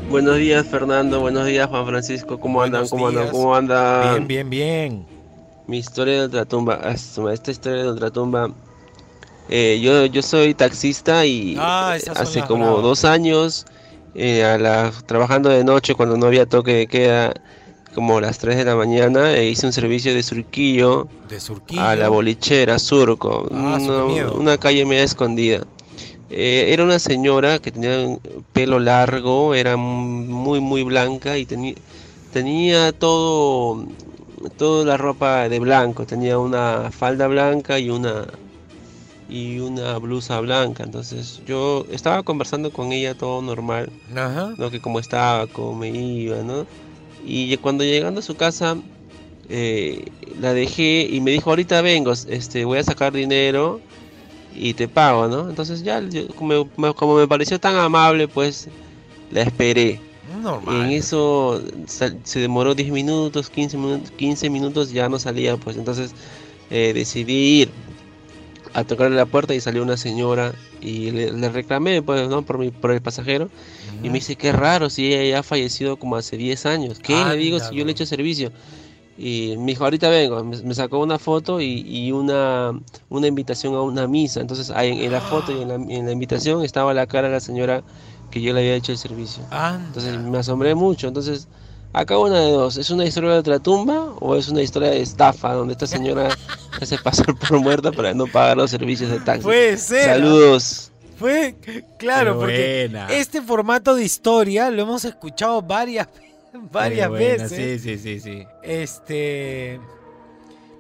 Buenos 0.09 0.37
días, 0.37 0.65
Fernando. 0.65 1.19
Buenos 1.19 1.45
días, 1.45 1.67
Juan 1.67 1.85
Francisco. 1.85 2.39
¿Cómo 2.39 2.61
andan? 2.61 2.87
¿Cómo 2.87 3.07
andan? 3.07 3.29
¿Cómo 3.29 3.55
andan? 3.55 4.27
Bien, 4.27 4.49
bien, 4.49 4.49
bien. 4.49 5.07
Mi 5.67 5.77
historia 5.77 6.15
de 6.15 6.25
ultratumba. 6.25 6.79
Esta 6.91 7.51
historia 7.51 7.83
de 7.83 7.91
ultratumba. 7.91 8.51
Eh, 9.49 9.79
yo, 9.81 10.05
yo 10.05 10.21
soy 10.21 10.53
taxista 10.53 11.25
y 11.25 11.55
Ah, 11.59 11.97
hace 12.15 12.41
como 12.43 12.65
bravas. 12.65 12.83
dos 12.83 13.05
años, 13.05 13.65
eh, 14.15 14.43
a 14.43 14.57
la- 14.57 14.91
trabajando 15.05 15.49
de 15.49 15.63
noche 15.63 15.95
cuando 15.95 16.17
no 16.17 16.25
había 16.27 16.45
toque 16.45 16.73
de 16.73 16.87
queda, 16.87 17.33
como 17.93 18.19
las 18.21 18.37
3 18.37 18.57
de 18.57 18.65
la 18.65 18.75
mañana, 18.75 19.33
e 19.35 19.49
hice 19.49 19.65
un 19.65 19.73
servicio 19.73 20.13
de 20.13 20.21
surquillo 20.21 21.07
De 21.27 21.39
Surquillo. 21.39 21.81
a 21.81 21.95
la 21.95 22.09
bolichera 22.09 22.77
Surco, 22.79 23.47
Ah, 23.51 23.77
una, 24.35 24.57
calle 24.57 24.85
media 24.85 25.03
escondida. 25.03 25.65
Eh, 26.29 26.67
era 26.73 26.83
una 26.83 26.99
señora 26.99 27.57
que 27.59 27.71
tenía 27.71 27.99
un 27.99 28.19
pelo 28.53 28.79
largo, 28.79 29.55
era 29.55 29.77
muy 29.77 30.59
muy 30.59 30.83
blanca 30.83 31.37
y 31.37 31.45
tenía 31.45 31.73
tenía 32.33 32.91
todo 32.91 33.85
toda 34.57 34.85
la 34.85 34.97
ropa 34.97 35.47
de 35.49 35.59
blanco, 35.59 36.05
tenía 36.05 36.37
una 36.37 36.91
falda 36.91 37.27
blanca 37.27 37.79
y 37.79 37.89
una 37.89 38.27
y 39.29 39.59
una 39.59 39.97
blusa 39.97 40.39
blanca. 40.39 40.83
Entonces 40.83 41.41
yo 41.45 41.85
estaba 41.91 42.23
conversando 42.23 42.71
con 42.71 42.91
ella 42.91 43.13
todo 43.13 43.41
normal, 43.41 43.89
Ajá. 44.15 44.53
¿no? 44.57 44.69
Que 44.71 44.79
cómo 44.79 44.99
estaba, 44.99 45.47
cómo 45.47 45.75
me 45.75 45.89
iba, 45.89 46.37
¿no? 46.43 46.65
Y 47.25 47.55
cuando 47.57 47.83
llegando 47.83 48.19
a 48.19 48.23
su 48.23 48.35
casa 48.35 48.77
eh, 49.49 50.05
la 50.39 50.53
dejé 50.53 51.07
y 51.09 51.19
me 51.21 51.31
dijo 51.31 51.49
ahorita 51.49 51.81
vengo, 51.81 52.11
este, 52.11 52.63
voy 52.65 52.77
a 52.79 52.83
sacar 52.83 53.11
dinero 53.13 53.79
y 54.55 54.73
te 54.73 54.87
pago, 54.87 55.27
¿no? 55.27 55.49
Entonces 55.49 55.83
ya, 55.83 56.01
yo- 56.01 56.27
como, 56.29 56.69
me- 56.77 56.93
como 56.93 57.15
me 57.17 57.27
pareció 57.27 57.59
tan 57.59 57.75
amable, 57.75 58.27
pues 58.27 58.67
la 59.31 59.41
esperé. 59.41 59.99
Normal. 60.41 60.85
En 60.85 60.91
eso 60.91 61.61
se 62.23 62.39
demoró 62.39 62.75
10 62.75 62.91
minutos, 62.91 63.49
15 63.49 63.77
minutos, 63.77 64.11
15 64.11 64.49
minutos, 64.49 64.91
ya 64.91 65.09
no 65.09 65.19
salía, 65.19 65.57
pues 65.57 65.77
entonces 65.77 66.11
eh, 66.69 66.91
decidí 66.93 67.61
ir 67.61 67.69
a 68.73 68.83
tocarle 68.83 69.15
la 69.15 69.25
puerta 69.25 69.53
y 69.53 69.61
salió 69.61 69.83
una 69.83 69.97
señora 69.97 70.53
y 70.81 71.11
le, 71.11 71.31
le 71.31 71.49
reclamé, 71.49 72.01
pues, 72.01 72.27
¿no? 72.29 72.43
Por, 72.43 72.57
mi, 72.57 72.71
por 72.71 72.91
el 72.91 73.01
pasajero. 73.01 73.49
Y 74.03 74.09
me 74.09 74.15
dice, 74.19 74.35
qué 74.35 74.51
raro, 74.51 74.89
si 74.89 75.11
ella 75.13 75.23
ya 75.29 75.39
ha 75.39 75.43
fallecido 75.43 75.97
como 75.97 76.15
hace 76.15 76.37
10 76.37 76.65
años. 76.65 76.99
¿Qué? 76.99 77.13
Le 77.25 77.35
digo, 77.35 77.59
si 77.59 77.75
yo 77.75 77.83
le 77.85 77.91
he 77.91 77.93
hecho 77.93 78.05
servicio. 78.05 78.51
Y 79.17 79.55
me 79.57 79.67
dijo, 79.67 79.83
ahorita 79.83 80.09
vengo. 80.09 80.43
Me, 80.43 80.57
me 80.61 80.75
sacó 80.75 80.99
una 80.99 81.17
foto 81.17 81.59
y, 81.61 81.81
y 81.87 82.11
una, 82.11 82.79
una 83.09 83.27
invitación 83.27 83.73
a 83.75 83.81
una 83.81 84.07
misa. 84.07 84.41
Entonces, 84.41 84.69
en, 84.69 84.99
en 84.99 85.11
la 85.11 85.21
foto 85.21 85.51
y 85.51 85.61
en 85.61 85.67
la, 85.69 85.75
en 85.75 86.05
la 86.05 86.11
invitación 86.11 86.63
estaba 86.63 86.93
la 86.93 87.07
cara 87.07 87.27
de 87.27 87.33
la 87.33 87.39
señora 87.39 87.83
que 88.29 88.41
yo 88.41 88.53
le 88.53 88.59
había 88.59 88.75
hecho 88.75 88.91
el 88.91 88.97
servicio. 88.99 89.47
Ah, 89.51 89.79
Entonces 89.87 90.17
me 90.19 90.37
asombré 90.37 90.75
mucho. 90.75 91.07
Entonces, 91.07 91.47
acá 91.93 92.17
una 92.17 92.39
de 92.41 92.51
dos, 92.51 92.77
¿es 92.77 92.89
una 92.89 93.05
historia 93.05 93.31
de 93.31 93.37
ultratumba 93.39 94.13
o 94.19 94.35
es 94.35 94.47
una 94.49 94.61
historia 94.61 94.89
de 94.89 95.01
estafa 95.01 95.53
donde 95.53 95.73
esta 95.73 95.87
señora 95.87 96.29
se 96.77 96.83
hace 96.83 96.97
pasar 96.99 97.35
por 97.37 97.59
muerta 97.59 97.91
para 97.91 98.13
no 98.13 98.27
pagar 98.27 98.57
los 98.57 98.71
servicios 98.71 99.09
de 99.09 99.19
taxi? 99.19 99.43
Puede 99.43 99.77
ser. 99.77 100.05
Saludos. 100.05 100.91
Fue, 101.17 101.55
claro, 101.97 102.33
Qué 102.33 102.39
porque 102.39 102.87
buena. 102.91 103.07
este 103.11 103.41
formato 103.41 103.95
de 103.95 104.03
historia 104.03 104.69
lo 104.69 104.83
hemos 104.83 105.03
escuchado 105.03 105.61
varias, 105.63 106.07
varias 106.71 107.09
buena, 107.09 107.43
veces. 107.45 107.81
Sí, 107.81 107.97
sí, 107.97 107.97
sí, 107.97 108.19
sí. 108.19 108.45
Este. 108.61 109.79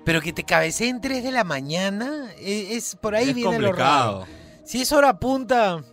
Pero 0.05 0.21
que 0.21 0.31
te 0.31 0.43
cabeceen 0.43 1.01
3 1.01 1.23
de 1.23 1.31
la 1.31 1.43
mañana, 1.43 2.31
e- 2.39 2.75
es, 2.77 2.95
por 2.95 3.15
ahí 3.15 3.29
Es 3.29 3.35
viene 3.35 3.57
lo 3.59 3.67
complicado. 3.69 4.19
raro. 4.21 4.31
Si 4.63 4.81
es 4.81 4.91
hora 4.91 5.17
punta, 5.19 5.83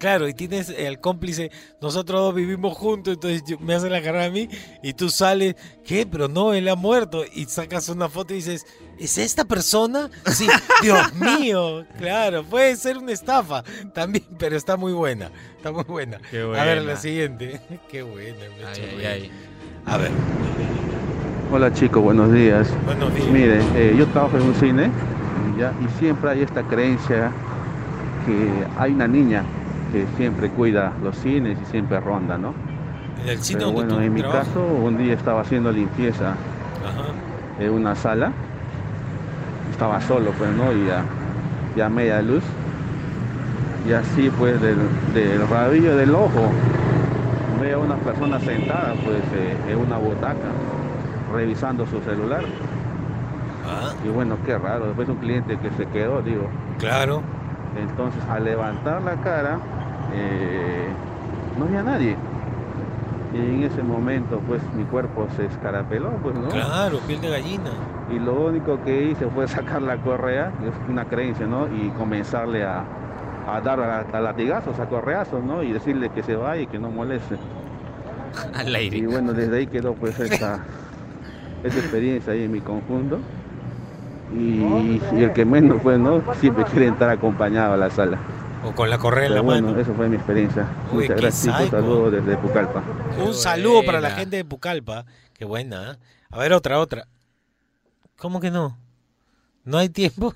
claro, 0.00 0.26
y 0.26 0.34
tienes 0.34 0.70
el 0.70 0.98
cómplice, 0.98 1.52
nosotros 1.80 2.20
dos 2.20 2.34
vivimos 2.34 2.76
juntos, 2.76 3.14
entonces 3.14 3.44
yo- 3.46 3.58
me 3.60 3.74
hacen 3.74 3.92
la 3.92 4.02
carrera 4.02 4.24
a 4.24 4.30
mí 4.30 4.48
y 4.82 4.94
tú 4.94 5.10
sales, 5.10 5.54
¿qué? 5.84 6.06
Pero 6.10 6.26
no, 6.26 6.54
él 6.54 6.66
ha 6.68 6.74
muerto. 6.74 7.22
Y 7.32 7.44
sacas 7.44 7.88
una 7.90 8.08
foto 8.08 8.32
y 8.32 8.36
dices, 8.38 8.66
¿es 8.98 9.18
esta 9.18 9.44
persona? 9.44 10.10
Sí, 10.26 10.48
Dios 10.82 11.14
mío, 11.14 11.84
claro, 11.98 12.42
puede 12.42 12.74
ser 12.76 12.96
una 12.98 13.12
estafa 13.12 13.62
también, 13.94 14.24
pero 14.38 14.56
está 14.56 14.76
muy 14.76 14.92
buena, 14.92 15.30
está 15.56 15.70
muy 15.70 15.84
buena. 15.84 16.18
Qué 16.30 16.40
A 16.40 16.64
ver, 16.64 16.82
la 16.82 16.96
siguiente. 16.96 17.60
Qué 17.90 18.02
buena, 18.02 18.38
me 18.58 18.64
ha 18.64 18.72
hecho 18.72 18.82
Ay, 18.98 19.04
ay. 19.04 19.30
A 19.86 19.96
ver. 19.98 20.10
Hola 21.52 21.72
chicos, 21.74 22.02
buenos 22.02 22.32
días. 22.32 22.68
Buenos 22.86 23.14
días. 23.14 23.28
Mire, 23.28 23.60
eh, 23.74 23.94
yo 23.98 24.06
trabajo 24.08 24.36
en 24.38 24.44
un 24.44 24.54
cine 24.54 24.90
¿ya? 25.58 25.74
y 25.84 25.98
siempre 25.98 26.30
hay 26.30 26.42
esta 26.42 26.62
creencia 26.62 27.32
que 28.24 28.48
hay 28.78 28.92
una 28.92 29.08
niña 29.08 29.44
que 29.92 30.06
siempre 30.16 30.50
cuida 30.50 30.92
los 31.02 31.16
cines 31.16 31.58
y 31.62 31.64
siempre 31.66 32.00
ronda, 32.00 32.38
¿no? 32.38 32.54
En 33.22 33.28
el 33.28 33.38
cine 33.42 33.58
Pero 33.58 33.72
bueno, 33.72 34.00
en 34.00 34.12
mi 34.14 34.20
trabajas. 34.20 34.48
caso, 34.48 34.60
un 34.64 34.96
día 34.96 35.14
estaba 35.14 35.42
haciendo 35.42 35.70
limpieza 35.72 36.30
Ajá. 36.30 37.08
en 37.58 37.70
una 37.72 37.94
sala, 37.94 38.32
estaba 39.70 40.00
solo, 40.00 40.32
pues, 40.32 40.50
¿no? 40.50 40.72
Y 40.72 40.90
a, 40.90 41.04
y 41.76 41.80
a 41.80 41.88
media 41.88 42.22
luz. 42.22 42.44
Y 43.88 43.92
así, 43.92 44.30
pues, 44.38 44.60
del, 44.60 44.76
del 45.14 45.48
rabillo 45.48 45.96
del 45.96 46.14
ojo, 46.14 46.50
veo 47.60 47.80
a 47.80 47.84
una 47.84 47.96
persona 47.96 48.38
sentada, 48.40 48.94
pues, 49.04 49.22
eh, 49.34 49.56
en 49.72 49.78
una 49.78 49.96
butaca, 49.98 50.50
revisando 51.32 51.86
su 51.86 52.00
celular. 52.02 52.44
Ah. 53.66 53.92
Y 54.04 54.08
bueno, 54.08 54.36
qué 54.44 54.56
raro, 54.58 54.86
después 54.86 55.08
un 55.08 55.16
cliente 55.16 55.58
que 55.58 55.70
se 55.72 55.86
quedó, 55.86 56.22
digo. 56.22 56.48
Claro. 56.78 57.22
Entonces, 57.80 58.22
al 58.28 58.44
levantar 58.44 59.02
la 59.02 59.14
cara, 59.16 59.58
eh, 60.14 60.88
no 61.58 61.64
había 61.66 61.82
nadie. 61.82 62.16
Y 63.32 63.38
en 63.38 63.62
ese 63.62 63.82
momento, 63.82 64.40
pues, 64.46 64.60
mi 64.74 64.84
cuerpo 64.84 65.26
se 65.36 65.46
escarapeló, 65.46 66.10
pues, 66.22 66.34
¿no? 66.34 66.48
Claro, 66.48 66.98
piel 67.06 67.20
de 67.20 67.30
gallina. 67.30 67.70
Y 68.10 68.18
lo 68.18 68.46
único 68.46 68.82
que 68.82 69.04
hice 69.04 69.26
fue 69.28 69.46
sacar 69.56 69.82
la 69.82 69.96
correa, 69.98 70.52
es 70.64 70.90
una 70.90 71.04
creencia, 71.04 71.46
¿no? 71.46 71.66
Y 71.68 71.90
comenzarle 71.90 72.64
a, 72.64 72.84
a 73.48 73.60
dar 73.60 73.80
a, 73.80 74.00
a 74.00 74.20
latigazos, 74.20 74.78
a 74.80 74.86
correazos, 74.86 75.42
¿no? 75.44 75.62
Y 75.62 75.72
decirle 75.72 76.10
que 76.10 76.22
se 76.22 76.34
vaya 76.34 76.62
y 76.62 76.66
que 76.66 76.78
no 76.78 76.90
moleste. 76.90 77.36
Al 78.54 78.74
aire. 78.74 78.98
Y 78.98 79.06
bueno, 79.06 79.32
desde 79.32 79.58
ahí 79.58 79.66
quedó 79.66 79.94
pues 79.94 80.18
esta, 80.18 80.58
esta 81.62 81.78
experiencia 81.78 82.32
ahí 82.32 82.44
en 82.44 82.52
mi 82.52 82.60
conjunto. 82.60 83.18
Y, 84.34 85.00
y 85.16 85.22
el 85.24 85.32
que 85.32 85.44
menos, 85.44 85.80
pues, 85.82 85.98
¿no? 85.98 86.22
Siempre 86.36 86.64
quiere 86.64 86.86
entrar 86.86 87.10
acompañado 87.10 87.74
a 87.74 87.76
la 87.76 87.90
sala. 87.90 88.18
O 88.64 88.72
con 88.72 88.90
la 88.90 88.98
correa 88.98 89.26
en 89.26 89.34
la 89.34 89.40
bueno, 89.40 89.68
mano. 89.68 89.80
eso 89.80 89.94
fue 89.94 90.08
mi 90.08 90.16
experiencia. 90.16 90.66
Uy, 90.92 91.02
Muchas 91.04 91.16
gracias. 91.16 91.70
Saludos 91.70 92.12
desde 92.12 92.36
Pucallpa. 92.36 92.82
Un 93.18 93.32
saludo 93.34 93.82
para 93.84 94.00
la 94.00 94.10
gente 94.10 94.36
de 94.36 94.44
Pucallpa. 94.44 95.06
Qué 95.32 95.44
buena. 95.44 95.92
¿eh? 95.92 95.96
A 96.30 96.38
ver, 96.38 96.52
otra, 96.52 96.78
otra. 96.78 97.06
¿Cómo 98.16 98.38
que 98.40 98.50
no? 98.50 98.76
¿No 99.64 99.78
hay 99.78 99.88
tiempo? 99.88 100.34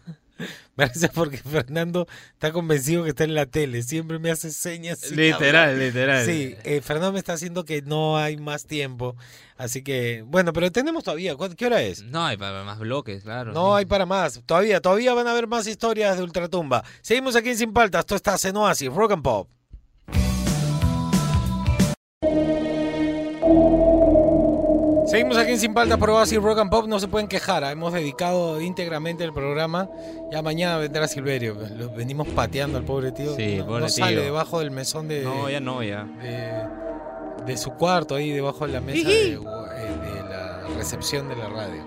Gracias 0.76 1.10
porque 1.14 1.36
Fernando 1.38 2.06
está 2.32 2.50
convencido 2.52 3.04
que 3.04 3.10
está 3.10 3.24
en 3.24 3.34
la 3.34 3.46
tele. 3.46 3.82
Siempre 3.82 4.18
me 4.18 4.30
hace 4.30 4.50
señas. 4.50 5.10
Literal, 5.12 5.70
hablar. 5.70 5.74
literal. 5.76 6.26
Sí, 6.26 6.56
eh, 6.64 6.80
Fernando 6.82 7.12
me 7.12 7.18
está 7.20 7.34
haciendo 7.34 7.64
que 7.64 7.82
no 7.82 8.16
hay 8.18 8.36
más 8.36 8.66
tiempo. 8.66 9.14
Así 9.56 9.82
que, 9.84 10.22
bueno, 10.26 10.52
pero 10.52 10.72
tenemos 10.72 11.04
todavía. 11.04 11.36
¿cuál- 11.36 11.54
¿Qué 11.54 11.66
hora 11.66 11.80
es? 11.80 12.02
No, 12.02 12.26
hay 12.26 12.36
para 12.36 12.64
más 12.64 12.78
bloques, 12.80 13.22
claro. 13.22 13.52
No 13.52 13.74
sí. 13.74 13.78
hay 13.78 13.84
para 13.86 14.04
más. 14.04 14.42
Todavía, 14.46 14.80
todavía 14.80 15.14
van 15.14 15.28
a 15.28 15.30
haber 15.30 15.46
más 15.46 15.66
historias 15.68 16.16
de 16.16 16.24
Ultratumba. 16.24 16.82
Seguimos 17.02 17.36
aquí 17.36 17.50
en 17.50 17.58
Sin 17.58 17.72
Paltas. 17.72 18.00
Esto 18.00 18.16
está 18.16 18.36
en 18.48 18.56
Oasis, 18.56 18.92
Rock 18.92 19.12
and 19.12 19.22
Pop. 19.22 19.48
Seguimos 25.06 25.36
aquí 25.36 25.52
en 25.52 25.58
Sin 25.60 25.74
Paltas 25.74 25.98
por 25.98 26.10
Oasis 26.10 26.40
Rock 26.42 26.58
and 26.60 26.70
Pop. 26.70 26.86
No 26.86 26.98
se 26.98 27.08
pueden 27.08 27.28
quejar. 27.28 27.62
¿ah? 27.62 27.70
Hemos 27.70 27.92
dedicado 27.92 28.60
íntegramente 28.60 29.22
el 29.22 29.32
programa. 29.32 29.88
Ya 30.32 30.40
mañana 30.42 30.78
vendrá 30.78 31.06
Silverio. 31.06 31.54
Lo 31.76 31.90
venimos 31.90 32.26
pateando 32.28 32.78
al 32.78 32.84
pobre 32.84 33.12
tío. 33.12 33.34
Sí, 33.36 33.56
no, 33.58 33.66
pobre 33.66 33.80
no 33.82 33.88
sale 33.90 34.12
tío. 34.16 34.24
debajo 34.24 34.60
del 34.60 34.70
mesón 34.70 35.06
de, 35.08 35.22
No, 35.22 35.50
ya 35.50 35.60
no, 35.60 35.82
ya. 35.82 36.04
de, 36.04 37.44
de 37.44 37.56
su 37.58 37.72
cuarto, 37.74 38.14
ahí 38.14 38.30
debajo 38.30 38.66
de 38.66 38.72
la 38.72 38.80
mesa 38.80 39.06
de, 39.08 39.32
eh, 39.34 39.38
de 39.38 40.22
la 40.28 40.68
recepción 40.76 41.28
de 41.28 41.36
la 41.36 41.48
radio. 41.48 41.84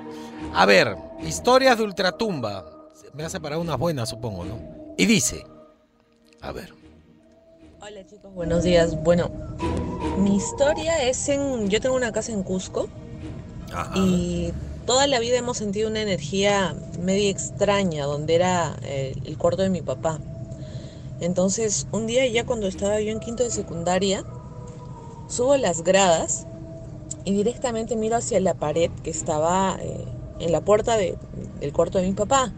A 0.54 0.66
ver, 0.68 0.96
historias 1.24 1.78
de 1.78 1.84
Ultratumba. 1.86 2.66
Me 3.14 3.24
hace 3.24 3.40
para 3.40 3.58
unas 3.58 3.80
buenas, 3.80 4.10
supongo, 4.10 4.46
¿no? 4.46 4.60
Y 4.96 5.08
dice, 5.08 5.44
a 6.42 6.52
ver. 6.52 6.72
Hola 7.82 8.06
chicos, 8.06 8.32
buenos 8.34 8.64
días. 8.64 9.02
Bueno, 9.04 9.32
mi 10.20 10.36
historia 10.36 11.02
es 11.04 11.28
en... 11.30 11.68
Yo 11.70 11.82
tengo 11.82 11.96
una 11.96 12.12
casa 12.12 12.32
en 12.32 12.44
Cusco 12.44 12.88
y 13.96 14.52
toda 14.86 15.08
la 15.08 15.20
vida 15.20 15.38
hemos 15.38 15.58
sentido 15.58 15.90
una 15.90 16.02
energía 16.02 16.76
media 17.00 17.30
extraña 17.30 18.06
donde 18.06 18.36
era 18.36 18.76
eh, 18.84 19.16
el 19.26 19.38
cuarto 19.38 19.62
de 19.62 19.70
mi 19.70 19.82
papá. 19.82 20.20
Entonces, 21.20 21.88
un 21.92 22.06
día 22.08 22.26
ya 22.28 22.46
cuando 22.46 22.68
estaba 22.68 23.02
yo 23.02 23.12
en 23.12 23.20
quinto 23.20 23.44
de 23.44 23.50
secundaria, 23.52 24.24
subo 25.30 25.58
las 25.58 25.84
gradas 25.84 26.46
y 27.26 27.34
directamente 27.34 27.96
miro 27.96 28.16
hacia 28.18 28.40
la 28.40 28.54
pared 28.54 28.92
que 29.04 29.10
estaba 29.10 29.78
eh, 29.82 30.06
en 30.40 30.52
la 30.52 30.62
puerta 30.62 30.96
de- 30.96 31.18
del 31.60 31.74
cuarto 31.74 31.98
de 31.98 32.08
mi 32.08 32.14
papá. 32.14 32.54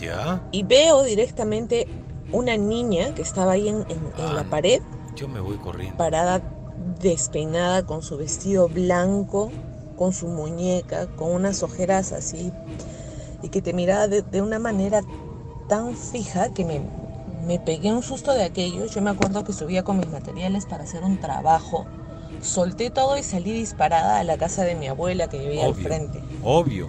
¿Ya? 0.00 0.40
Y 0.52 0.62
veo 0.62 1.02
directamente 1.02 1.88
una 2.32 2.56
niña 2.56 3.12
que 3.14 3.22
estaba 3.22 3.52
ahí 3.52 3.68
en, 3.68 3.84
en- 3.88 4.12
en 4.18 4.34
la 4.36 4.44
pared, 4.44 4.80
Yo 5.16 5.26
me 5.28 5.40
voy 5.40 5.56
corriendo. 5.58 5.96
parada 5.98 6.40
despeinada 7.00 7.82
con 7.84 8.02
su 8.02 8.16
vestido 8.16 8.68
blanco, 8.68 9.50
con 10.00 10.14
su 10.14 10.28
muñeca, 10.28 11.08
con 11.08 11.30
unas 11.30 11.62
ojeras 11.62 12.12
así, 12.12 12.54
y 13.42 13.50
que 13.50 13.60
te 13.60 13.74
miraba 13.74 14.08
de, 14.08 14.22
de 14.22 14.40
una 14.40 14.58
manera 14.58 15.02
tan 15.68 15.94
fija 15.94 16.48
que 16.54 16.64
me, 16.64 16.80
me 17.46 17.58
pegué 17.58 17.92
un 17.92 18.02
susto 18.02 18.32
de 18.32 18.44
aquello. 18.44 18.86
Yo 18.86 19.02
me 19.02 19.10
acuerdo 19.10 19.44
que 19.44 19.52
subía 19.52 19.82
con 19.82 19.98
mis 19.98 20.08
materiales 20.08 20.64
para 20.64 20.84
hacer 20.84 21.04
un 21.04 21.18
trabajo, 21.20 21.84
solté 22.40 22.88
todo 22.88 23.18
y 23.18 23.22
salí 23.22 23.52
disparada 23.52 24.20
a 24.20 24.24
la 24.24 24.38
casa 24.38 24.64
de 24.64 24.74
mi 24.74 24.88
abuela 24.88 25.28
que 25.28 25.38
vivía 25.38 25.66
al 25.66 25.74
frente 25.74 26.22
Obvio. 26.42 26.86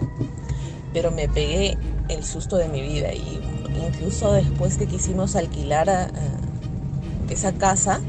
pero 0.94 1.10
me 1.10 1.28
pegué 1.28 1.76
el 2.08 2.24
susto 2.24 2.56
de 2.56 2.68
mi 2.68 2.80
vida 2.80 3.12
y 3.12 3.42
incluso 3.86 4.32
después 4.32 4.78
que 4.78 4.86
quisimos 4.86 5.36
alquilar 5.36 5.90
a- 5.90 6.04
a 6.04 6.10
esa 7.28 7.52
casa, 7.52 8.00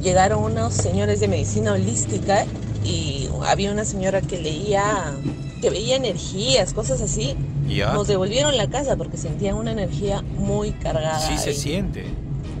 llegaron 0.00 0.44
unos 0.44 0.74
señores 0.74 1.18
de 1.18 1.26
medicina 1.26 1.72
holística 1.72 2.44
y 2.84 3.28
había 3.46 3.72
una 3.72 3.84
señora 3.84 4.20
que 4.20 4.38
leía, 4.38 5.14
que 5.60 5.70
veía 5.70 5.96
energías, 5.96 6.72
cosas 6.72 7.00
así. 7.00 7.34
Ya. 7.66 7.94
Nos 7.94 8.06
devolvieron 8.06 8.56
la 8.56 8.68
casa 8.68 8.96
porque 8.96 9.16
sentían 9.16 9.56
una 9.56 9.72
energía 9.72 10.22
muy 10.22 10.72
cargada. 10.72 11.18
Sí 11.18 11.38
se 11.38 11.54
siente. 11.54 12.04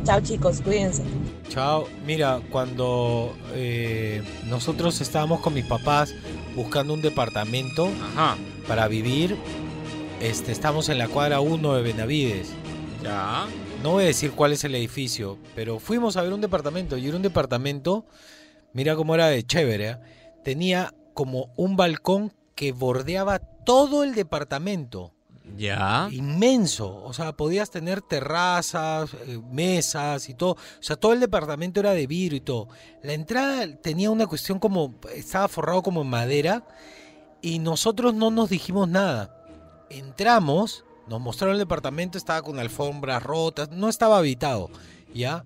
Chao 0.04 0.20
chicos, 0.20 0.60
cuídense. 0.62 1.02
Chao. 1.48 1.86
Mira, 2.06 2.40
cuando 2.50 3.34
eh, 3.54 4.22
nosotros 4.46 5.00
estábamos 5.00 5.40
con 5.40 5.54
mis 5.54 5.64
papás 5.64 6.14
buscando 6.54 6.94
un 6.94 7.02
departamento 7.02 7.88
para 8.66 8.88
vivir, 8.88 9.36
este, 10.20 10.52
estamos 10.52 10.88
en 10.88 10.98
la 10.98 11.08
cuadra 11.08 11.40
1 11.40 11.74
de 11.74 11.82
Benavides. 11.82 12.48
Ya. 13.02 13.46
No 13.82 13.92
voy 13.92 14.04
a 14.04 14.06
decir 14.06 14.32
cuál 14.32 14.52
es 14.52 14.64
el 14.64 14.74
edificio, 14.74 15.38
pero 15.54 15.78
fuimos 15.78 16.16
a 16.16 16.22
ver 16.22 16.32
un 16.32 16.40
departamento 16.40 16.96
y 16.96 17.06
era 17.06 17.16
un 17.16 17.22
departamento, 17.22 18.06
mira 18.72 18.96
cómo 18.96 19.14
era 19.14 19.28
de 19.28 19.42
chévere, 19.42 19.88
¿eh? 19.90 19.96
Tenía 20.44 20.94
como 21.14 21.52
un 21.56 21.76
balcón 21.76 22.32
que 22.54 22.70
bordeaba 22.70 23.40
todo 23.40 24.04
el 24.04 24.14
departamento. 24.14 25.12
Ya. 25.56 26.08
Inmenso, 26.10 27.02
o 27.04 27.12
sea, 27.12 27.36
podías 27.36 27.70
tener 27.70 28.00
terrazas, 28.00 29.12
eh, 29.26 29.40
mesas 29.50 30.28
y 30.28 30.34
todo, 30.34 30.52
o 30.52 30.82
sea, 30.82 30.96
todo 30.96 31.12
el 31.12 31.20
departamento 31.20 31.80
era 31.80 31.92
de 31.92 32.06
vidrio 32.06 32.36
y 32.38 32.40
todo. 32.40 32.68
La 33.02 33.12
entrada 33.12 33.66
tenía 33.76 34.10
una 34.10 34.26
cuestión 34.26 34.58
como, 34.58 34.94
estaba 35.14 35.48
forrado 35.48 35.82
como 35.82 36.02
en 36.02 36.08
madera 36.08 36.66
y 37.42 37.58
nosotros 37.58 38.14
no 38.14 38.30
nos 38.30 38.48
dijimos 38.48 38.88
nada. 38.88 39.36
Entramos, 39.90 40.84
nos 41.08 41.20
mostraron 41.20 41.56
el 41.56 41.60
departamento, 41.60 42.16
estaba 42.16 42.40
con 42.42 42.58
alfombras 42.58 43.22
rotas, 43.22 43.70
no 43.70 43.88
estaba 43.88 44.18
habitado, 44.18 44.70
¿ya? 45.12 45.44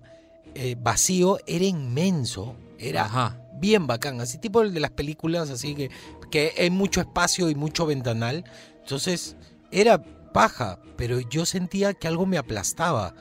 eh, 0.55 0.75
vacío 0.79 1.39
era 1.45 1.65
inmenso. 1.65 2.55
Era 2.77 3.37
bien 3.59 3.87
bacán. 3.87 4.21
Así 4.21 4.37
tipo 4.37 4.61
el 4.61 4.73
de 4.73 4.79
las 4.79 4.91
películas, 4.91 5.49
así 5.49 5.75
que, 5.75 5.89
que 6.31 6.53
hay 6.57 6.69
mucho 6.69 7.01
espacio 7.01 7.49
y 7.49 7.55
mucho 7.55 7.85
ventanal. 7.85 8.43
Entonces, 8.81 9.35
era 9.71 10.01
paja, 10.31 10.79
pero 10.95 11.19
yo 11.19 11.45
sentía 11.45 11.93
que 11.93 12.07
algo 12.07 12.25
me 12.25 12.37
aplastaba 12.37 13.13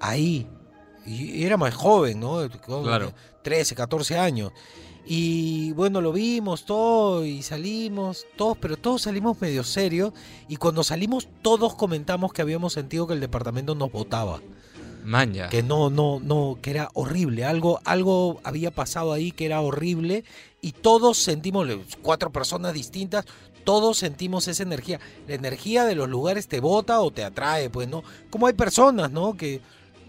ahí. 0.00 0.46
Y 1.06 1.44
era 1.44 1.56
más 1.56 1.74
joven, 1.74 2.20
¿no? 2.20 2.48
Claro. 2.82 3.12
13, 3.42 3.74
14 3.74 4.18
años. 4.18 4.52
Y 5.10 5.72
bueno, 5.72 6.02
lo 6.02 6.12
vimos 6.12 6.66
todo 6.66 7.24
y 7.24 7.42
salimos, 7.42 8.26
todos, 8.36 8.58
pero 8.58 8.76
todos 8.76 9.02
salimos 9.02 9.40
medio 9.40 9.64
serios. 9.64 10.12
Y 10.48 10.56
cuando 10.56 10.84
salimos, 10.84 11.28
todos 11.40 11.74
comentamos 11.74 12.32
que 12.34 12.42
habíamos 12.42 12.74
sentido 12.74 13.06
que 13.06 13.14
el 13.14 13.20
departamento 13.20 13.74
nos 13.74 13.90
votaba. 13.90 14.40
Manja. 15.08 15.48
Que 15.48 15.62
no, 15.62 15.90
no, 15.90 16.20
no, 16.20 16.58
que 16.60 16.70
era 16.70 16.90
horrible. 16.92 17.44
Algo, 17.44 17.80
algo 17.84 18.40
había 18.44 18.70
pasado 18.70 19.12
ahí 19.12 19.32
que 19.32 19.46
era 19.46 19.60
horrible. 19.60 20.24
Y 20.60 20.72
todos 20.72 21.18
sentimos, 21.18 21.66
cuatro 22.02 22.30
personas 22.30 22.74
distintas, 22.74 23.24
todos 23.64 23.98
sentimos 23.98 24.48
esa 24.48 24.62
energía. 24.62 25.00
La 25.26 25.34
energía 25.34 25.84
de 25.84 25.94
los 25.94 26.08
lugares 26.08 26.46
te 26.46 26.60
bota 26.60 27.00
o 27.00 27.10
te 27.10 27.24
atrae, 27.24 27.70
pues, 27.70 27.88
¿no? 27.88 28.04
Como 28.30 28.46
hay 28.46 28.52
personas, 28.52 29.10
¿no? 29.10 29.36
Que 29.36 29.62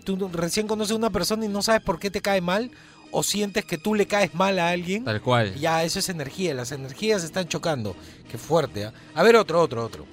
tú 0.04 0.30
recién 0.34 0.68
conoces 0.68 0.92
a 0.92 0.98
una 0.98 1.12
persona 1.12 1.46
y 1.46 1.50
no 1.50 1.62
sabes 1.62 1.82
por 1.82 2.00
qué 2.00 2.12
te 2.12 2.22
cae 2.22 2.42
mal. 2.42 2.70
O 3.12 3.24
sientes 3.24 3.66
que 3.66 3.80
tú 3.80 3.96
le 3.96 4.06
caes 4.06 4.36
mal 4.36 4.60
a 4.60 4.70
alguien. 4.70 5.04
Tal 5.04 5.22
cual. 5.22 5.56
Ya, 5.56 5.84
eso 5.84 5.98
es 5.98 6.10
energía. 6.10 6.54
Las 6.54 6.72
energías 6.72 7.24
están 7.24 7.48
chocando. 7.48 7.96
Qué 8.30 8.38
fuerte. 8.38 8.86
¿ah? 8.86 8.94
A 9.16 9.24
ver, 9.24 9.36
otro, 9.36 9.62
otro, 9.62 9.84
otro. 9.84 10.06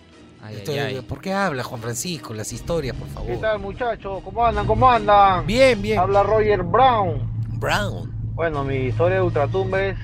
Ay, 0.47 0.57
Esto- 0.57 0.73
ay, 0.73 0.79
ay. 0.79 1.01
¿Por 1.03 1.21
qué 1.21 1.33
habla 1.33 1.63
Juan 1.65 1.81
Francisco? 1.81 2.33
Las 2.35 2.53
historias, 2.53 2.95
por 2.97 3.09
favor. 3.09 3.31
¿Qué 3.31 3.37
tal 3.39 3.59
muchachos? 3.59 4.23
¿Cómo 4.23 4.45
andan? 4.45 4.67
¿Cómo 4.67 4.91
andan? 4.91 5.47
Bien, 5.47 5.81
bien. 5.83 5.99
Habla 5.99 6.23
Roger 6.23 6.63
Brown. 6.63 7.29
Brown. 7.59 8.13
Bueno, 8.35 8.63
mi 8.65 8.77
historia 8.77 9.17
de 9.17 9.23
Ultratumba 9.23 9.83
es, 9.83 9.99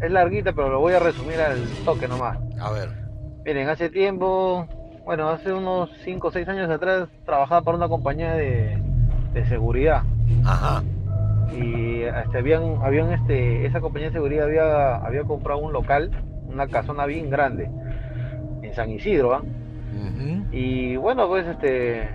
es 0.00 0.10
larguita, 0.10 0.52
pero 0.52 0.68
lo 0.68 0.80
voy 0.80 0.92
a 0.92 0.98
resumir 1.00 1.40
al 1.40 1.64
toque 1.84 2.06
nomás. 2.06 2.38
A 2.60 2.70
ver. 2.70 2.90
Miren, 3.44 3.68
hace 3.68 3.88
tiempo, 3.90 4.66
bueno, 5.04 5.28
hace 5.30 5.52
unos 5.52 5.90
5 6.04 6.28
o 6.28 6.30
6 6.30 6.46
años 6.48 6.68
atrás, 6.70 7.08
trabajaba 7.24 7.62
para 7.62 7.76
una 7.76 7.88
compañía 7.88 8.34
de, 8.34 8.78
de 9.32 9.46
seguridad. 9.48 10.02
Ajá. 10.44 10.82
Y 11.52 12.02
este, 12.02 12.38
habían, 12.38 12.76
habían 12.84 13.12
este, 13.12 13.64
esa 13.66 13.80
compañía 13.80 14.08
de 14.08 14.14
seguridad 14.14 14.44
había, 14.46 14.96
había 14.96 15.22
comprado 15.24 15.60
un 15.60 15.72
local, 15.72 16.10
una 16.48 16.66
casona 16.66 17.06
bien 17.06 17.30
grande, 17.30 17.70
San 18.76 18.90
Isidro, 18.90 19.34
¿ah? 19.34 19.42
Y 20.52 20.96
bueno, 20.96 21.26
pues 21.28 21.46
este 21.46 22.08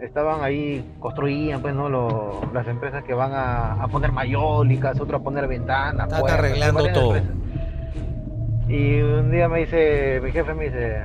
estaban 0.00 0.42
ahí, 0.44 0.84
construían 1.00 1.62
pues 1.62 1.74
no 1.74 1.88
Lo- 1.88 2.40
las 2.52 2.68
empresas 2.68 3.02
que 3.04 3.14
van 3.14 3.32
a, 3.32 3.72
a 3.82 3.88
poner 3.88 4.12
mayólicas, 4.12 5.00
otras 5.00 5.20
a 5.20 5.24
poner 5.24 5.48
ventanas. 5.48 6.06
Está 6.06 6.20
puertas, 6.20 6.38
arreglando 6.38 6.86
todo. 6.92 7.16
empresas. 7.16 7.36
Y 8.68 9.00
un 9.00 9.30
día 9.30 9.48
me 9.48 9.60
dice, 9.60 10.20
mi 10.22 10.32
jefe 10.32 10.52
me 10.54 10.64
dice, 10.64 11.00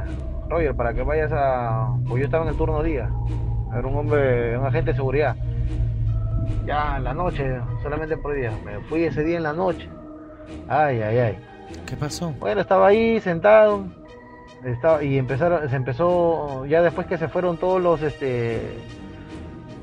Roger, 0.49 0.75
para 0.75 0.93
que 0.93 1.03
vayas 1.03 1.31
a. 1.33 1.95
Pues 2.07 2.19
yo 2.19 2.25
estaba 2.25 2.43
en 2.43 2.49
el 2.49 2.57
turno 2.57 2.83
día. 2.83 3.09
Era 3.73 3.87
un 3.87 3.95
hombre, 3.95 4.57
un 4.57 4.65
agente 4.65 4.91
de 4.91 4.95
seguridad. 4.97 5.35
Ya 6.65 6.97
en 6.97 7.03
la 7.05 7.13
noche, 7.13 7.59
solamente 7.81 8.17
por 8.17 8.33
día. 8.35 8.51
Me 8.65 8.79
fui 8.89 9.03
ese 9.05 9.23
día 9.23 9.37
en 9.37 9.43
la 9.43 9.53
noche. 9.53 9.87
Ay, 10.67 11.01
ay, 11.01 11.17
ay. 11.19 11.37
¿Qué 11.85 11.95
pasó? 11.95 12.33
Bueno, 12.39 12.61
estaba 12.61 12.87
ahí 12.87 13.19
sentado. 13.21 13.85
Estaba, 14.65 15.03
y 15.03 15.17
empezaron, 15.17 15.67
se 15.69 15.75
empezó, 15.75 16.65
ya 16.65 16.81
después 16.81 17.07
que 17.07 17.17
se 17.17 17.27
fueron 17.27 17.57
todos 17.57 17.81
los 17.81 18.01
este 18.01 18.61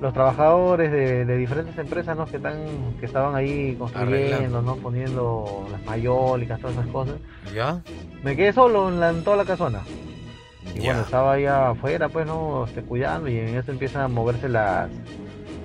los 0.00 0.14
trabajadores 0.14 0.92
de, 0.92 1.24
de 1.24 1.36
diferentes 1.36 1.76
empresas 1.76 2.16
¿no? 2.16 2.26
que 2.26 2.36
están, 2.36 2.56
que 3.00 3.06
estaban 3.06 3.34
ahí 3.34 3.74
construyendo, 3.76 4.36
Arreglando. 4.36 4.62
¿no? 4.62 4.76
poniendo 4.76 5.66
las 5.70 5.84
mayólicas, 5.84 6.60
todas 6.60 6.76
esas 6.76 6.86
cosas. 6.88 7.16
¿Ya? 7.52 7.80
Me 8.22 8.36
quedé 8.36 8.52
solo 8.52 8.88
en, 8.88 9.00
la, 9.00 9.10
en 9.10 9.24
toda 9.24 9.36
la 9.38 9.44
casona. 9.44 9.80
Y 10.74 10.80
bueno, 10.80 11.00
estaba 11.00 11.32
ahí 11.32 11.46
afuera, 11.46 12.08
pues, 12.08 12.26
¿no? 12.26 12.64
Este, 12.66 12.82
cuidando, 12.82 13.28
y 13.28 13.38
en 13.38 13.56
eso 13.56 13.72
empiezan 13.72 14.02
a 14.02 14.08
moverse 14.08 14.48
las, 14.48 14.88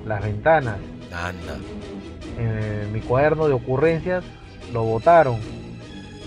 las 0.05 0.23
ventanas. 0.23 0.77
Anda. 1.11 1.57
En 2.39 2.91
mi 2.91 3.01
cuaderno 3.01 3.47
de 3.47 3.53
ocurrencias 3.53 4.23
lo 4.71 4.83
botaron. 4.83 5.37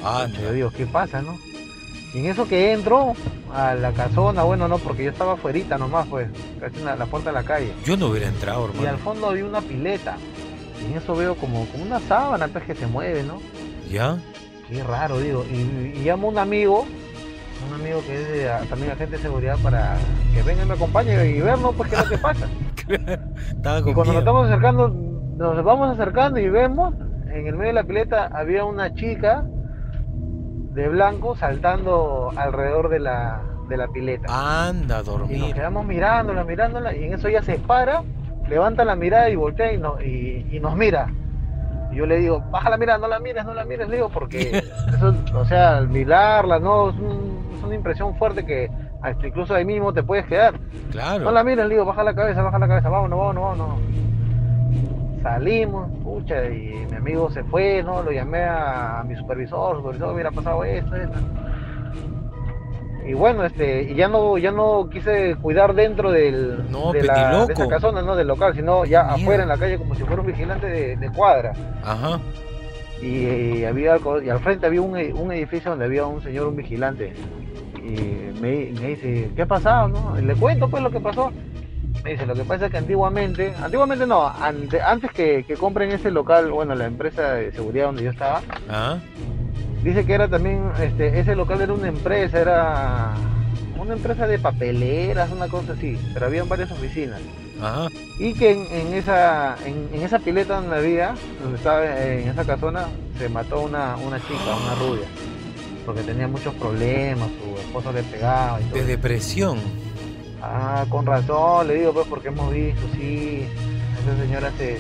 Anda. 0.05 0.39
Yo 0.41 0.53
digo, 0.53 0.71
¿qué 0.71 0.87
pasa, 0.87 1.23
no? 1.23 1.37
Y 2.17 2.21
en 2.21 2.27
eso 2.31 2.49
que 2.49 2.73
entro 2.73 3.13
a 3.55 3.75
la 3.75 3.93
casona, 3.93 4.43
bueno, 4.43 4.69
no, 4.69 4.79
porque 4.79 5.05
yo 5.05 5.11
estaba 5.11 5.35
afuera 5.35 5.77
nomás, 5.77 6.07
pues, 6.07 6.29
casi 6.59 6.79
en 6.79 6.87
la, 6.87 6.97
la 6.97 7.05
puerta 7.05 7.29
de 7.29 7.35
la 7.35 7.43
calle. 7.43 7.73
Yo 7.85 7.97
no 7.99 8.07
hubiera 8.09 8.27
entrado, 8.29 8.69
Y 8.75 8.79
al 8.79 8.85
hermano. 8.87 8.99
fondo 9.05 9.29
había 9.29 9.45
una 9.45 9.61
pileta. 9.61 10.17
Y 10.83 10.93
en 10.93 10.97
eso 10.99 11.15
veo 11.15 11.35
como, 11.35 11.67
como 11.67 11.85
una 11.85 12.01
sábana, 12.01 12.49
pues, 12.49 12.65
que 12.65 12.75
se 12.75 12.87
mueve, 12.87 13.23
¿no? 13.23 13.39
¿Ya? 13.91 14.17
Qué 14.71 14.83
raro, 14.83 15.19
digo. 15.19 15.45
Y, 15.51 15.57
y 15.99 16.03
llamo 16.05 16.29
a 16.29 16.31
un 16.31 16.39
amigo, 16.39 16.87
un 17.69 17.75
amigo 17.81 18.01
que 18.07 18.15
es 18.23 18.29
de- 18.29 18.67
también 18.69 18.93
agente 18.93 19.17
de 19.17 19.23
seguridad, 19.23 19.59
para 19.63 19.97
que 20.35 20.43
venga 20.43 20.63
y 20.63 20.67
me 20.67 20.75
acompañe 20.75 21.27
y 21.27 21.41
ver, 21.43 21.59
¿no? 21.59 21.73
Pues 21.73 21.91
qué 21.91 21.97
es 21.97 22.03
lo 22.05 22.11
que 22.11 22.19
pasa. 22.19 22.47
Estaba 23.51 23.79
y 23.81 23.93
cuando 23.93 24.13
nos 24.15 24.21
estamos 24.21 24.47
acercando, 24.47 24.89
nos 24.89 25.65
vamos 25.65 25.91
acercando 25.91 26.41
y 26.41 26.49
vemos, 26.49 26.95
en 27.31 27.47
el 27.47 27.57
medio 27.57 27.69
de 27.69 27.73
la 27.75 27.85
pileta 27.85 28.31
había 28.33 28.65
una 28.65 28.95
chica 28.95 29.45
de 30.77 30.89
blanco 30.91 31.35
saltando 31.37 32.33
alrededor 32.37 32.91
de 32.91 32.99
la, 33.01 33.41
de 33.67 33.77
la 33.79 33.89
pileta. 33.89 34.29
Anda 34.69 34.99
a 34.99 35.01
Y 35.01 35.05
nos 35.05 35.19
dormir. 35.19 35.55
quedamos 35.55 35.87
mirándola, 35.87 36.45
mirándola, 36.45 36.95
y 36.95 37.05
en 37.05 37.15
eso 37.15 37.29
ella 37.29 37.43
se 37.43 37.59
para, 37.59 38.03
levanta 38.47 38.85
la 38.85 38.95
mirada 38.95 39.31
y 39.31 39.37
voltea 39.37 39.73
y, 39.73 39.79
no- 39.79 40.01
y, 40.03 40.47
y 40.51 40.61
nos 40.61 40.77
mira. 40.77 41.09
Y 41.91 41.97
yo 41.97 42.05
le 42.05 42.19
digo, 42.19 42.43
baja 42.51 42.69
la 42.69 42.77
mirada, 42.77 42.99
no 42.99 43.09
la 43.09 43.19
mires, 43.21 43.43
no 43.47 43.55
la 43.55 43.65
mires, 43.65 43.89
le 43.89 43.97
digo, 43.97 44.11
porque 44.11 44.63
eso, 44.95 45.15
o 45.35 45.45
sea, 45.47 45.79
al 45.79 45.89
mirarla, 45.89 46.59
no, 46.59 46.91
es, 46.91 46.97
un- 46.97 47.55
es 47.57 47.65
una 47.65 47.75
impresión 47.75 48.15
fuerte 48.17 48.45
que 48.45 48.71
hasta 49.01 49.27
incluso 49.27 49.55
ahí 49.55 49.65
mismo 49.65 49.95
te 49.95 50.03
puedes 50.03 50.27
quedar. 50.27 50.55
Claro. 50.91 51.25
No 51.25 51.31
la 51.31 51.43
mires, 51.43 51.65
le 51.67 51.75
digo, 51.75 51.87
baja 51.87 52.03
la 52.05 52.15
cabeza, 52.15 52.43
baja 52.43 52.59
la 52.59 52.69
cabeza, 52.69 52.91
vámonos, 52.91 53.19
vámonos, 53.19 53.43
vámonos. 53.59 53.79
Salimos, 55.27 55.91
pucha, 56.05 56.45
y 56.47 56.87
mi 56.89 56.97
amigo 56.97 57.29
se 57.33 57.43
fue, 57.43 57.83
¿no? 57.83 58.01
Lo 58.01 58.13
llamé 58.13 58.45
a, 58.45 59.03
mi 59.05 59.17
supervisor, 59.17 59.79
supervisor, 59.79 60.15
hubiera 60.15 60.31
pasado 60.31 60.63
esto, 60.63 60.95
esto. 60.95 61.19
Y 63.05 63.13
bueno, 63.15 63.45
este, 63.45 63.83
y 63.91 63.97
ya 63.97 64.07
no, 64.07 64.39
ya 64.39 64.53
no 64.53 64.89
quise 64.89 65.35
cuidar 65.43 65.75
dentro 65.75 66.13
del, 66.13 66.71
No, 66.71 66.93
de, 66.93 67.01
pe, 67.01 67.07
la, 67.09 67.45
de 67.45 67.53
esa 67.55 67.67
casona, 67.67 68.03
no 68.03 68.15
del 68.15 68.29
local, 68.29 68.55
sino 68.55 68.85
ya 68.85 69.03
Mierda. 69.03 69.15
afuera 69.15 69.43
en 69.43 69.49
la 69.49 69.59
calle 69.59 69.79
como 69.79 69.97
si 69.97 70.05
fuera 70.05 70.21
un 70.23 70.29
vigilante 70.29 70.67
de, 70.69 70.97
de 70.97 71.11
cuadra. 71.11 71.53
Ajá. 71.83 72.21
Y, 73.03 73.27
eh, 73.27 73.67
había 73.67 73.95
algo- 73.95 74.23
y 74.23 74.31
al 74.31 74.39
frente 74.39 74.67
había 74.67 74.81
un, 74.81 74.97
un 74.97 75.33
edificio 75.33 75.71
donde 75.73 75.87
había 75.87 76.07
un 76.07 76.23
señor, 76.23 76.47
un 76.47 76.57
vigilante. 76.57 77.15
Y 77.83 78.31
me, 78.41 78.71
me 78.81 78.89
dice, 78.91 79.31
¿qué 79.35 79.43
ha 79.43 79.47
pasado? 79.47 79.89
No? 79.89 80.19
Y 80.21 80.23
le 80.23 80.37
cuento 80.37 80.69
pues 80.69 80.85
lo 80.85 80.91
que 80.91 81.01
pasó. 81.01 81.33
Me 82.07 82.13
dice, 82.13 82.25
lo 82.25 82.35
que 82.35 82.45
pasa 82.45 82.67
es 82.67 82.71
que 82.71 82.79
antiguamente, 82.79 83.53
antiguamente 83.61 84.07
no, 84.07 84.29
ante- 84.29 84.81
antes 84.81 85.11
que, 85.11 85.43
que 85.45 85.55
compren 85.55 85.91
ese 85.91 86.13
local, 86.13 86.53
bueno, 86.53 86.73
la 86.77 86.87
empresa 86.87 87.33
de 87.35 87.51
seguridad 87.51 87.87
donde 87.87 88.05
yo 88.05 88.11
estaba, 88.11 88.43
Ah. 88.71 88.99
dice 89.83 90.07
que 90.07 90.13
era 90.15 90.29
también, 90.29 90.71
este, 90.81 91.19
ese 91.19 91.35
local 91.35 91.63
era 91.63 91.73
una 91.73 91.89
empresa, 91.89 92.41
era 92.41 93.13
una 93.77 93.95
empresa 93.95 94.29
de 94.29 94.39
papeleras, 94.39 95.33
una 95.33 95.49
cosa 95.49 95.73
así, 95.73 95.99
pero 96.15 96.27
habían 96.27 96.49
varias 96.49 96.71
oficinas. 96.71 97.19
Ajá. 97.61 97.89
Y 98.21 98.35
que 98.35 98.53
en, 98.53 98.67
en 98.71 98.95
esa 98.95 99.57
en, 99.67 99.89
en 99.93 100.03
esa 100.05 100.21
pileta 100.21 100.61
donde 100.61 100.77
había, 100.77 101.13
donde 101.43 101.57
estaba 101.59 101.85
eh, 101.87 102.23
en 102.23 102.29
esa 102.29 102.45
casona, 102.45 102.87
se 103.19 103.29
mató 103.29 103.63
una, 103.63 103.97
una 103.97 104.21
chica, 104.21 104.55
una 104.65 104.75
rubia, 104.77 105.09
porque 105.85 106.03
tenía 106.03 106.29
muchos 106.29 106.55
problemas, 106.55 107.29
su 107.31 107.61
esposo 107.63 107.91
le 107.91 108.05
pegaba 108.05 108.61
y 108.61 108.65
todo. 108.67 108.75
De 108.79 108.85
depresión. 108.85 109.59
Ah, 110.49 110.87
con 110.89 111.07
razón, 111.07 111.69
le 111.69 111.75
digo 111.75 111.93
pues 111.93 112.07
porque 112.07 112.29
hemos 112.29 112.53
visto, 112.53 112.81
sí, 112.95 113.47
esa 114.03 114.17
señora 114.23 114.53
se, 114.59 114.79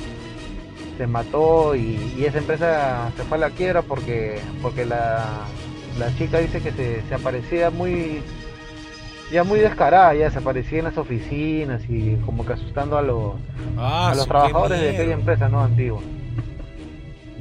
se 0.96 1.06
mató 1.06 1.74
y, 1.74 2.14
y 2.16 2.24
esa 2.24 2.38
empresa 2.38 3.10
se 3.16 3.22
fue 3.24 3.38
a 3.38 3.40
la 3.40 3.50
quiebra 3.50 3.82
porque 3.82 4.38
porque 4.62 4.84
la, 4.84 5.24
la 5.98 6.14
chica 6.16 6.38
dice 6.38 6.60
que 6.60 6.72
se, 6.72 7.02
se 7.08 7.14
aparecía 7.14 7.70
muy 7.70 8.22
ya 9.32 9.42
muy 9.42 9.58
descarada, 9.58 10.14
ya 10.14 10.30
se 10.30 10.38
aparecía 10.38 10.78
en 10.78 10.84
las 10.84 10.98
oficinas 10.98 11.82
y 11.88 12.16
como 12.24 12.46
que 12.46 12.52
asustando 12.52 12.96
a 12.96 13.02
los, 13.02 13.34
Ah, 13.76 14.10
a 14.12 14.14
los 14.14 14.26
trabajadores 14.26 14.80
de 14.80 14.90
aquella 14.90 15.14
empresa 15.14 15.48
no 15.48 15.62
antigua. 15.62 16.00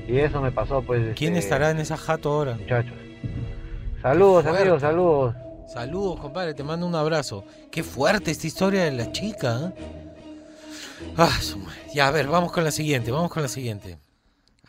Y 0.07 0.17
eso 0.17 0.41
me 0.41 0.51
pasó 0.51 0.81
pues. 0.81 1.15
¿Quién 1.15 1.33
este, 1.33 1.45
estará 1.45 1.71
en 1.71 1.79
esa 1.79 1.97
jato 1.97 2.31
ahora? 2.31 2.55
Muchachos. 2.55 2.93
Saludos 4.01 4.45
amigos, 4.45 4.81
saludos. 4.81 5.35
Saludos, 5.67 6.19
compadre, 6.19 6.53
te 6.53 6.63
mando 6.63 6.85
un 6.85 6.95
abrazo. 6.95 7.43
Qué 7.71 7.83
fuerte 7.83 8.31
esta 8.31 8.47
historia 8.47 8.83
de 8.85 8.91
la 8.91 9.11
chica. 9.11 9.73
¿eh? 9.75 10.13
Ah, 11.17 11.39
su 11.41 11.57
madre. 11.59 11.79
ya, 11.93 12.07
a 12.07 12.11
ver, 12.11 12.27
vamos 12.27 12.51
con 12.51 12.63
la 12.63 12.71
siguiente, 12.71 13.11
vamos 13.11 13.31
con 13.31 13.41
la 13.43 13.49
siguiente. 13.49 13.97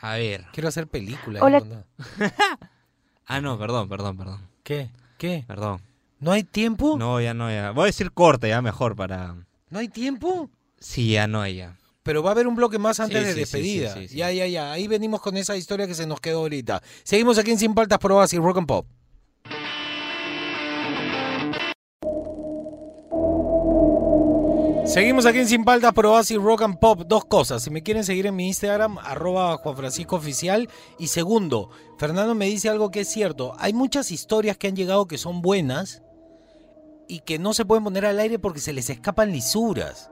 A 0.01 0.15
ver. 0.17 0.45
Quiero 0.53 0.69
hacer 0.69 0.87
película. 0.89 1.41
Hola. 1.43 1.61
¿no? 1.61 1.85
Ah, 3.29 3.41
no, 3.41 3.59
perdón, 3.59 3.89
perdón, 3.89 4.17
perdón. 4.17 4.41
¿Qué? 4.63 4.89
¿Qué? 5.19 5.43
Perdón. 5.49 5.81
¿No 6.21 6.31
hay 6.31 6.45
tiempo? 6.45 6.97
No, 6.97 7.21
ya 7.21 7.35
no, 7.35 7.51
ya. 7.51 7.73
Voy 7.73 7.83
a 7.83 7.87
decir 7.87 8.13
corte, 8.13 8.49
ya 8.49 8.63
mejor 8.63 8.95
para. 8.95 9.35
¿No 9.69 9.81
hay 9.81 9.89
tiempo? 9.89 10.49
Sí, 10.79 11.11
ya 11.11 11.27
no, 11.27 11.45
ya. 11.49 11.77
pero 12.05 12.23
va 12.23 12.31
a 12.31 12.33
haber 12.35 12.47
un 12.47 12.55
bloque 12.55 12.79
más 12.79 13.01
antes 13.01 13.19
Sí, 13.19 13.25
de 13.25 13.31
sí, 13.31 13.35
sí, 13.35 13.41
despedida. 13.41 13.95
sí, 13.95 14.01
sí, 14.03 14.09
sí. 14.11 14.17
Ya, 14.19 14.31
ya, 14.31 14.47
ya. 14.47 14.71
Ahí 14.71 14.87
venimos 14.87 15.21
con 15.21 15.37
esa 15.37 15.57
historia 15.57 15.89
que 15.89 15.95
se 15.95 16.07
nos 16.07 16.21
quedó 16.21 16.39
ahorita. 16.39 16.81
Seguimos 17.03 17.37
aquí 17.37 17.51
en 17.51 17.59
Sin 17.59 17.75
Paltas 17.75 17.99
Probas 17.99 18.33
y 18.33 18.39
Rock 18.39 18.59
and 18.59 18.69
Pop. 18.69 18.87
Seguimos 24.87 25.27
aquí 25.27 25.41
en 25.41 25.49
Sin 25.49 25.65
Paltas 25.65 25.93
Probas 25.93 26.31
y 26.31 26.37
Rock 26.37 26.63
and 26.63 26.79
Pop. 26.79 27.03
Dos 27.07 27.25
cosas. 27.25 27.61
Si 27.61 27.71
me 27.71 27.83
quieren 27.83 28.05
seguir 28.05 28.27
en 28.27 28.37
mi 28.37 28.47
Instagram, 28.47 28.99
arroba 28.99 29.57
Juan 29.57 29.77
Francisco 29.77 30.15
Oficial. 30.17 30.69
Y 30.97 31.09
segundo, 31.09 31.71
Fernando 31.99 32.37
me 32.37 32.47
dice 32.47 32.69
algo 32.69 32.93
que 32.93 33.01
es 33.01 33.09
cierto. 33.09 33.55
Hay 33.59 33.73
muchas 33.73 34.13
historias 34.13 34.57
que 34.57 34.69
han 34.69 34.77
llegado 34.77 35.07
que 35.07 35.19
son 35.19 35.43
buenas 35.43 36.03
y 37.09 37.21
que 37.21 37.39
no 37.39 37.53
se 37.53 37.65
pueden 37.65 37.83
poner 37.83 38.07
al 38.07 38.21
aire 38.21 38.39
porque 38.39 38.61
se 38.61 38.73
les 38.73 38.89
escapan 38.89 39.33
lisuras. 39.33 40.11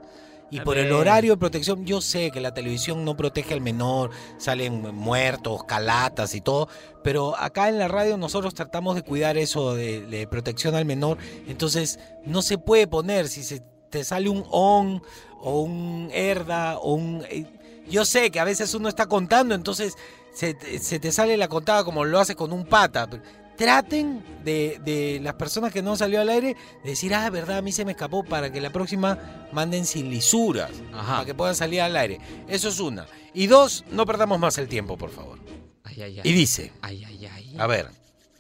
Y 0.51 0.61
por 0.61 0.77
el 0.77 0.93
horario 0.93 1.33
de 1.33 1.39
protección, 1.39 1.87
yo 1.87 2.01
sé 2.01 2.31
que 2.31 2.41
la 2.41 2.53
televisión 2.53 3.05
no 3.05 3.16
protege 3.16 3.55
al 3.55 3.61
menor, 3.61 4.11
salen 4.39 4.95
muertos, 4.95 5.64
calatas 5.64 6.35
y 6.35 6.41
todo, 6.41 6.68
pero 7.03 7.37
acá 7.37 7.68
en 7.68 7.79
la 7.79 7.89
radio 7.89 8.16
nosotros 8.16 8.55
tratamos 8.55 8.95
de 8.95 9.03
cuidar 9.03 9.37
eso 9.37 9.75
de, 9.75 10.03
de 10.07 10.29
protección 10.29 10.77
al 10.77 10.85
menor, 10.85 11.18
entonces 11.49 11.99
no 12.25 12.41
se 12.41 12.59
puede 12.59 12.87
poner 12.87 13.27
si 13.27 13.43
se 13.43 13.62
te 13.99 14.05
sale 14.05 14.28
un 14.28 14.45
on 14.51 15.01
o 15.40 15.61
un 15.62 16.11
herda 16.12 16.78
o 16.78 16.95
un... 16.95 17.22
eh, 17.30 17.47
Yo 17.88 18.05
sé 18.05 18.30
que 18.30 18.40
a 18.40 18.45
veces 18.45 18.74
uno 18.74 18.88
está 18.88 19.07
contando, 19.07 19.55
entonces 19.55 19.95
se, 20.32 20.55
te- 20.55 20.78
se 20.80 20.99
te 20.99 21.12
sale 21.12 21.36
la 21.36 21.47
contada 21.49 21.84
como 21.84 22.05
lo 22.05 22.18
hace 22.18 22.34
con 22.34 22.53
un 22.53 22.64
pata. 22.66 23.09
pero 23.09 23.22
Traten 23.57 24.20
de, 24.45 24.80
de 24.84 25.20
las 25.22 25.34
personas 25.34 25.72
que 25.72 25.80
no 25.80 25.95
salió 25.95 26.20
al 26.20 26.28
aire 26.28 26.57
de 26.82 26.90
decir, 26.90 27.14
ah, 27.14 27.30
verdad, 27.30 27.59
a 27.59 27.62
mí 27.62 27.70
se 27.70 27.84
me 27.84 27.92
escapó 27.92 28.24
para 28.24 28.51
que 28.51 28.61
la 28.61 28.70
próxima 28.70 29.16
manden 29.53 29.86
sin 29.86 30.11
lisuras, 30.11 30.72
para 30.90 31.24
que 31.24 31.34
puedan 31.34 31.55
salir 31.55 31.80
al 31.82 31.97
aire. 31.97 32.18
Eso 32.49 32.68
es 32.70 32.80
una. 32.80 33.07
Y 33.32 33.47
dos, 33.47 33.84
no 33.92 34.07
perdamos 34.07 34.40
más 34.40 34.59
el 34.59 34.66
tiempo, 34.66 34.97
por 34.99 35.11
favor. 35.11 35.38
Ay, 35.84 36.03
ay, 36.03 36.20
ay. 36.20 36.20
Y 36.24 36.32
dice, 36.32 36.72
Ay, 36.82 37.05
ay, 37.05 37.26
ay. 37.32 37.55
a 37.57 37.66
ver, 37.68 37.86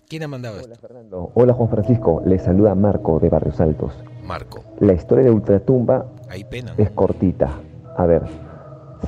¿quién 0.08 0.24
ha 0.24 0.28
mandado 0.28 0.58
esto? 0.58 1.30
Hola 1.34 1.52
Juan 1.54 1.70
Francisco, 1.70 2.20
les 2.26 2.42
saluda 2.42 2.74
Marco 2.74 3.20
de 3.20 3.28
Barrios 3.28 3.60
Altos. 3.60 3.92
Marco. 4.24 4.64
La 4.80 4.92
historia 4.92 5.24
de 5.24 5.30
Ultratumba 5.30 6.06
Hay 6.28 6.44
pena. 6.44 6.74
es 6.78 6.90
cortita. 6.90 7.50
A 7.96 8.06
ver, 8.06 8.22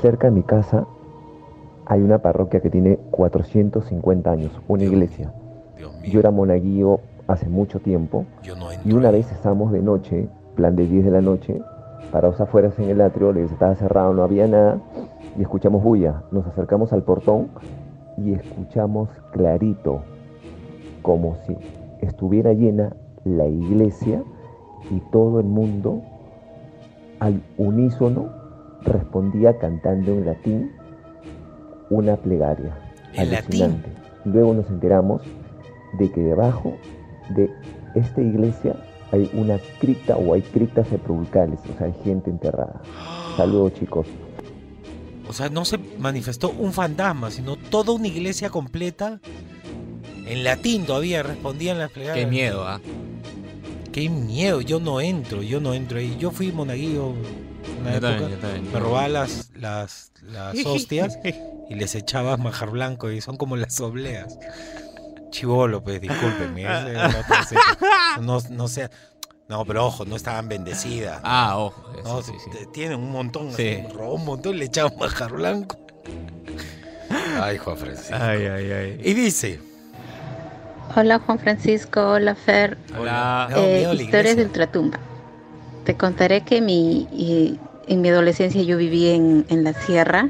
cerca 0.00 0.28
de 0.28 0.32
mi 0.32 0.42
casa 0.42 0.86
hay 1.86 2.02
una 2.02 2.18
parroquia 2.18 2.60
que 2.60 2.70
tiene 2.70 2.98
450 3.10 4.30
años, 4.30 4.50
una 4.68 4.84
iglesia. 4.84 5.32
Yo 6.04 6.20
era 6.20 6.30
monaguillo 6.30 7.00
hace 7.26 7.48
mucho 7.48 7.80
tiempo 7.80 8.24
y 8.84 8.92
una 8.92 9.10
vez 9.10 9.30
estábamos 9.32 9.72
de 9.72 9.82
noche, 9.82 10.28
plan 10.54 10.76
de 10.76 10.86
10 10.86 11.04
de 11.04 11.10
la 11.10 11.20
noche, 11.20 11.60
parados 12.12 12.40
afuera 12.40 12.70
en 12.78 12.90
el 12.90 13.00
atrio, 13.00 13.32
la 13.32 13.38
iglesia 13.40 13.54
estaba 13.54 13.74
cerrado, 13.74 14.14
no 14.14 14.22
había 14.22 14.46
nada 14.46 14.78
y 15.36 15.42
escuchamos 15.42 15.82
bulla. 15.82 16.22
Nos 16.30 16.46
acercamos 16.46 16.92
al 16.92 17.02
portón 17.02 17.48
y 18.16 18.32
escuchamos 18.32 19.08
clarito, 19.32 20.00
como 21.02 21.36
si 21.46 21.56
estuviera 22.00 22.52
llena 22.52 22.96
la 23.24 23.46
iglesia 23.46 24.22
y 24.91 25.01
todo 25.11 25.41
el 25.41 25.47
mundo 25.47 26.03
al 27.20 27.43
unísono 27.57 28.31
respondía 28.83 29.59
cantando 29.59 30.12
en 30.12 30.27
latín 30.27 30.72
una 31.91 32.16
plegaria. 32.16 32.79
¿En 33.14 33.31
latín? 33.31 33.62
Alucinante. 33.62 33.91
Luego 34.24 34.55
nos 34.55 34.68
enteramos 34.68 35.22
de 35.99 36.11
que 36.11 36.20
debajo 36.20 36.77
de 37.35 37.51
esta 37.95 38.20
iglesia 38.20 38.77
hay 39.12 39.31
una 39.35 39.59
cripta 39.81 40.16
o 40.16 40.35
hay 40.35 40.43
criptas 40.43 40.89
sepulcrales, 40.89 41.61
o 41.72 41.79
sea, 41.79 41.87
hay 41.87 41.95
gente 42.05 42.31
enterrada. 42.31 42.83
Saludos 43.37 43.74
chicos. 43.74 44.07
O 45.29 45.33
sea, 45.33 45.49
no 45.49 45.64
se 45.64 45.79
manifestó 45.99 46.51
un 46.51 46.72
fantasma, 46.72 47.31
sino 47.31 47.57
toda 47.57 47.93
una 47.93 48.09
iglesia 48.09 48.51
completa. 48.51 49.20
En 50.27 50.45
latín 50.45 50.85
todavía 50.85 51.22
respondían 51.22 51.79
las 51.79 51.91
plegarias. 51.91 52.24
Qué 52.24 52.31
miedo, 52.31 52.64
¿ah? 52.66 52.81
Qué 53.97 54.11
miedo, 54.11 54.61
yo 54.61 54.78
no 54.78 55.01
entro, 55.01 55.40
yo 55.42 55.59
no 55.59 55.72
entro 55.72 55.97
ahí. 55.99 56.18
Yo 56.18 56.30
fui 56.30 56.53
monaguillo 56.53 57.14
una 57.80 57.92
Yo 57.92 57.97
época, 57.97 58.09
también, 58.11 58.30
yo 58.32 58.36
también. 58.36 58.72
me 58.74 58.78
robaba 58.78 59.09
las, 59.09 59.51
las, 59.55 60.12
las 60.20 60.55
hostias 60.66 61.18
y 61.70 61.74
les 61.76 61.94
echabas 61.94 62.38
majar 62.38 62.68
blanco 62.68 63.11
y 63.11 63.22
son 63.22 63.38
como 63.38 63.57
las 63.57 63.80
obleas. 63.80 64.38
Chivolo, 65.30 65.82
pues, 65.82 65.99
discúlpenme. 66.03 66.64
no, 68.20 68.38
no 68.51 68.68
sea... 68.68 68.90
No, 69.49 69.64
pero 69.64 69.86
ojo, 69.86 70.05
no 70.05 70.14
estaban 70.16 70.47
bendecidas. 70.51 71.20
Ah, 71.24 71.57
ojo, 71.57 71.90
eso 71.99 72.03
No, 72.16 72.22
sí, 72.22 72.32
sí. 72.44 72.51
te- 72.51 72.66
Tienen 72.66 72.99
un 73.01 73.11
montón, 73.12 73.51
Sí. 73.55 73.78
así, 73.82 73.94
robó 73.94 74.16
un 74.16 74.26
montón 74.26 74.57
y 74.57 74.59
le 74.59 74.64
echaban 74.66 74.92
majar 74.99 75.32
blanco. 75.32 75.78
Ay, 77.40 77.57
Juan 77.57 77.78
Francisco. 77.78 78.14
Ay, 78.14 78.44
ay, 78.44 78.70
ay. 78.72 79.01
Y 79.03 79.14
dice... 79.14 79.59
Hola 80.95 81.18
Juan 81.18 81.39
Francisco, 81.39 82.01
hola 82.12 82.34
Fer. 82.34 82.76
Hola. 82.99 83.49
Eh, 83.57 83.87
historias 83.95 84.37
de 84.37 84.45
Ultratumba. 84.45 84.99
Te 85.84 85.95
contaré 85.97 86.43
que 86.43 86.61
mi, 86.61 87.07
y- 87.12 87.59
en 87.87 88.01
mi 88.01 88.09
adolescencia 88.09 88.62
yo 88.62 88.76
viví 88.76 89.09
en, 89.11 89.45
en 89.49 89.62
la 89.62 89.72
sierra 89.72 90.28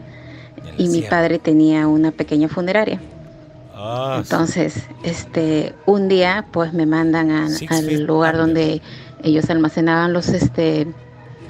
y 0.76 0.88
mi 0.88 1.02
padre 1.02 1.38
tenía 1.38 1.86
una 1.86 2.10
pequeña 2.10 2.48
funeraria. 2.48 3.00
Ah, 3.74 4.16
Entonces, 4.18 4.84
este, 5.04 5.74
un 5.86 6.08
día 6.08 6.46
pues 6.50 6.72
me 6.72 6.84
mandan 6.86 7.30
a- 7.30 7.48
al 7.70 8.04
lugar 8.04 8.36
donde 8.36 8.82
ellos 9.22 9.48
almacenaban 9.48 10.12
los 10.12 10.28
este, 10.28 10.86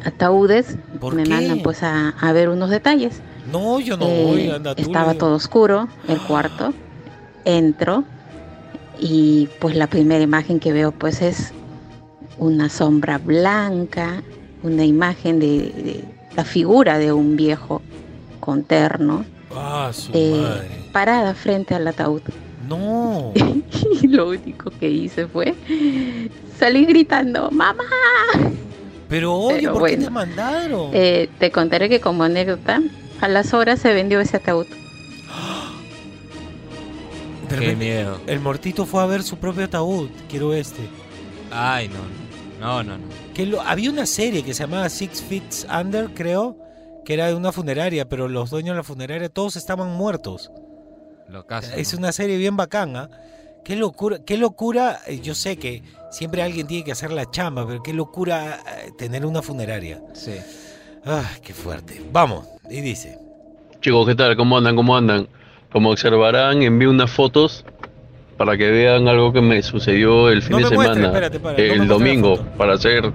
ataúdes. 0.04 0.76
¿Por 1.00 1.14
me 1.14 1.24
qué? 1.24 1.30
mandan 1.30 1.60
pues 1.60 1.82
a, 1.82 2.10
a 2.10 2.32
ver 2.32 2.48
unos 2.50 2.70
detalles. 2.70 3.20
No, 3.50 3.80
yo 3.80 3.96
no 3.96 4.06
Eh, 4.06 4.24
voy, 4.24 4.50
anda 4.50 4.74
estaba 4.76 5.14
todo 5.14 5.34
oscuro, 5.36 5.88
el 6.08 6.20
cuarto. 6.20 6.74
Entro 7.44 8.04
y 9.00 9.48
pues 9.60 9.76
la 9.76 9.86
primera 9.86 10.22
imagen 10.22 10.60
que 10.60 10.72
veo 10.72 10.92
pues 10.92 11.22
es 11.22 11.52
una 12.38 12.68
sombra 12.68 13.18
blanca, 13.18 14.22
una 14.62 14.84
imagen 14.84 15.38
de, 15.38 15.46
de 15.46 16.04
la 16.36 16.44
figura 16.44 16.98
de 16.98 17.12
un 17.12 17.36
viejo 17.36 17.82
con 18.40 18.62
terno 18.64 19.24
Ah, 19.54 19.90
su 19.92 20.10
eh, 20.12 20.38
madre. 20.42 20.68
parada 20.92 21.34
frente 21.34 21.74
al 21.74 21.86
ataúd. 21.88 22.20
No. 22.68 23.32
Y 24.02 24.08
lo 24.08 24.28
único 24.28 24.70
que 24.70 24.90
hice 24.90 25.26
fue 25.26 25.54
salir 26.58 26.88
gritando, 26.88 27.50
¡Mamá! 27.50 27.84
Pero 29.08 29.46
Pero 29.48 29.72
¿por 29.74 29.88
qué 29.88 29.96
te 29.96 30.10
mandaron? 30.10 30.90
Eh, 30.92 31.28
te 31.38 31.50
contaré 31.50 31.88
que 31.88 32.00
como 32.00 32.24
anécdota, 32.24 32.82
a 33.20 33.28
las 33.28 33.54
horas 33.54 33.78
se 33.80 33.94
vendió 33.94 34.20
ese 34.20 34.36
ataúd. 34.38 34.66
De 37.48 37.54
Qué 37.54 37.56
repente, 37.56 37.76
miedo. 37.84 38.20
El 38.26 38.40
mortito 38.40 38.86
fue 38.86 39.02
a 39.02 39.06
ver 39.06 39.22
su 39.22 39.36
propio 39.36 39.64
ataúd. 39.64 40.08
Quiero 40.28 40.52
este. 40.54 40.80
Ay, 41.50 41.88
no. 41.88 42.26
No, 42.60 42.82
no, 42.82 42.98
no. 42.98 43.04
Que 43.34 43.46
lo- 43.46 43.60
había 43.60 43.90
una 43.90 44.06
serie 44.06 44.42
que 44.42 44.54
se 44.54 44.62
llamaba 44.64 44.88
Six 44.88 45.22
Feet 45.22 45.42
Under, 45.80 46.10
creo, 46.14 46.56
que 47.04 47.14
era 47.14 47.28
de 47.28 47.34
una 47.34 47.52
funeraria, 47.52 48.08
pero 48.08 48.28
los 48.28 48.50
dueños 48.50 48.74
de 48.74 48.78
la 48.78 48.82
funeraria 48.82 49.28
todos 49.28 49.56
estaban 49.56 49.92
muertos. 49.92 50.50
Lo 51.28 51.46
caso. 51.46 51.72
Es 51.76 51.92
una 51.94 52.12
serie 52.12 52.36
bien 52.38 52.56
bacana. 52.56 53.10
Qué 53.64 53.76
locura, 53.76 54.20
qué 54.24 54.36
locura. 54.38 55.00
eh, 55.06 55.20
Yo 55.20 55.34
sé 55.34 55.56
que 55.56 55.82
siempre 56.10 56.42
alguien 56.42 56.66
tiene 56.66 56.84
que 56.84 56.92
hacer 56.92 57.10
la 57.12 57.30
chamba, 57.30 57.66
pero 57.66 57.82
qué 57.82 57.92
locura 57.92 58.60
eh, 58.84 58.90
tener 58.96 59.26
una 59.26 59.42
funeraria. 59.42 60.00
Sí. 60.14 60.34
Ah, 61.04 61.28
qué 61.42 61.52
fuerte. 61.52 62.00
Vamos, 62.12 62.46
y 62.70 62.80
dice. 62.80 63.18
Chicos, 63.80 64.06
¿qué 64.06 64.14
tal? 64.14 64.36
¿Cómo 64.36 64.56
andan? 64.58 64.74
¿Cómo 64.76 64.96
andan? 64.96 65.28
Como 65.76 65.90
observarán, 65.90 66.62
envío 66.62 66.88
unas 66.88 67.10
fotos 67.10 67.62
para 68.38 68.56
que 68.56 68.70
vean 68.70 69.08
algo 69.08 69.30
que 69.34 69.42
me 69.42 69.62
sucedió 69.62 70.30
el 70.30 70.40
fin 70.40 70.52
No 70.52 70.56
de 70.56 70.62
me 70.62 70.68
semana, 70.70 70.88
muestres, 70.88 71.06
espérate, 71.06 71.38
para, 71.38 71.58
no 71.58 71.62
me 71.62 71.74
el 71.74 71.86
domingo, 71.86 72.38
para 72.56 72.78
ser 72.78 73.12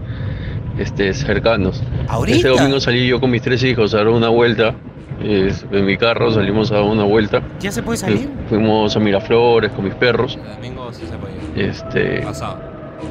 este, 0.77 1.11
cercanos. 1.15 1.81
¿Ahorita? 2.07 2.37
Este 2.37 2.49
domingo 2.49 2.79
salí 2.79 3.07
yo 3.07 3.19
con 3.19 3.31
mis 3.31 3.41
tres 3.41 3.63
hijos 3.63 3.95
a 3.95 3.97
dar 3.97 4.09
una 4.09 4.29
vuelta. 4.29 4.75
en 5.23 5.85
mi 5.87 5.97
carro 5.97 6.31
salimos 6.31 6.71
a 6.71 6.75
dar 6.75 6.83
una 6.83 7.03
vuelta. 7.03 7.41
¿Ya 7.59 7.71
se 7.71 7.81
puede 7.81 7.97
salir? 7.97 8.29
Fuimos 8.47 8.95
a 8.95 8.99
Miraflores 8.99 9.71
con 9.71 9.85
mis 9.85 9.95
perros. 9.95 10.37
El 10.37 10.55
domingo 10.57 10.93
sí 10.93 11.07
se 11.07 11.17
puede. 11.17 11.67
Este, 11.67 12.21
Pasado. 12.21 12.59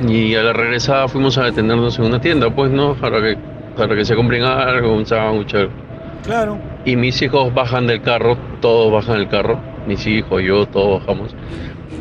y 0.08 0.36
a 0.36 0.44
la 0.44 0.52
regresada 0.52 1.08
fuimos 1.08 1.36
a 1.38 1.46
detenernos 1.46 1.98
en 1.98 2.04
una 2.04 2.20
tienda, 2.20 2.54
pues, 2.54 2.70
¿no? 2.70 2.94
Para 2.94 3.20
que, 3.20 3.36
para 3.76 3.96
que 3.96 4.04
se 4.04 4.14
compren 4.14 4.44
algo, 4.44 4.94
un 4.94 5.04
sándwich, 5.04 5.56
algo. 5.56 5.89
Claro. 6.24 6.58
Y 6.84 6.96
mis 6.96 7.20
hijos 7.22 7.52
bajan 7.54 7.86
del 7.86 8.02
carro, 8.02 8.36
todos 8.60 8.92
bajan 8.92 9.18
del 9.18 9.28
carro, 9.28 9.58
mis 9.86 10.06
hijos, 10.06 10.42
yo, 10.42 10.66
todos 10.66 11.00
bajamos. 11.00 11.34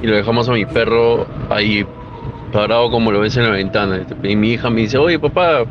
Y 0.02 0.08
lo 0.08 0.16
dejamos 0.16 0.48
a 0.50 0.54
mi 0.54 0.66
perro 0.66 1.28
ahí 1.50 1.86
parado 2.52 2.90
como 2.90 3.12
lo 3.12 3.20
ves 3.20 3.38
en 3.38 3.44
la 3.44 3.52
ventana. 3.52 4.02
Y 4.24 4.36
mi 4.36 4.52
hija 4.52 4.70
me 4.70 4.82
dice, 4.82 4.98
oye 4.98 5.20
papá, 5.20 5.64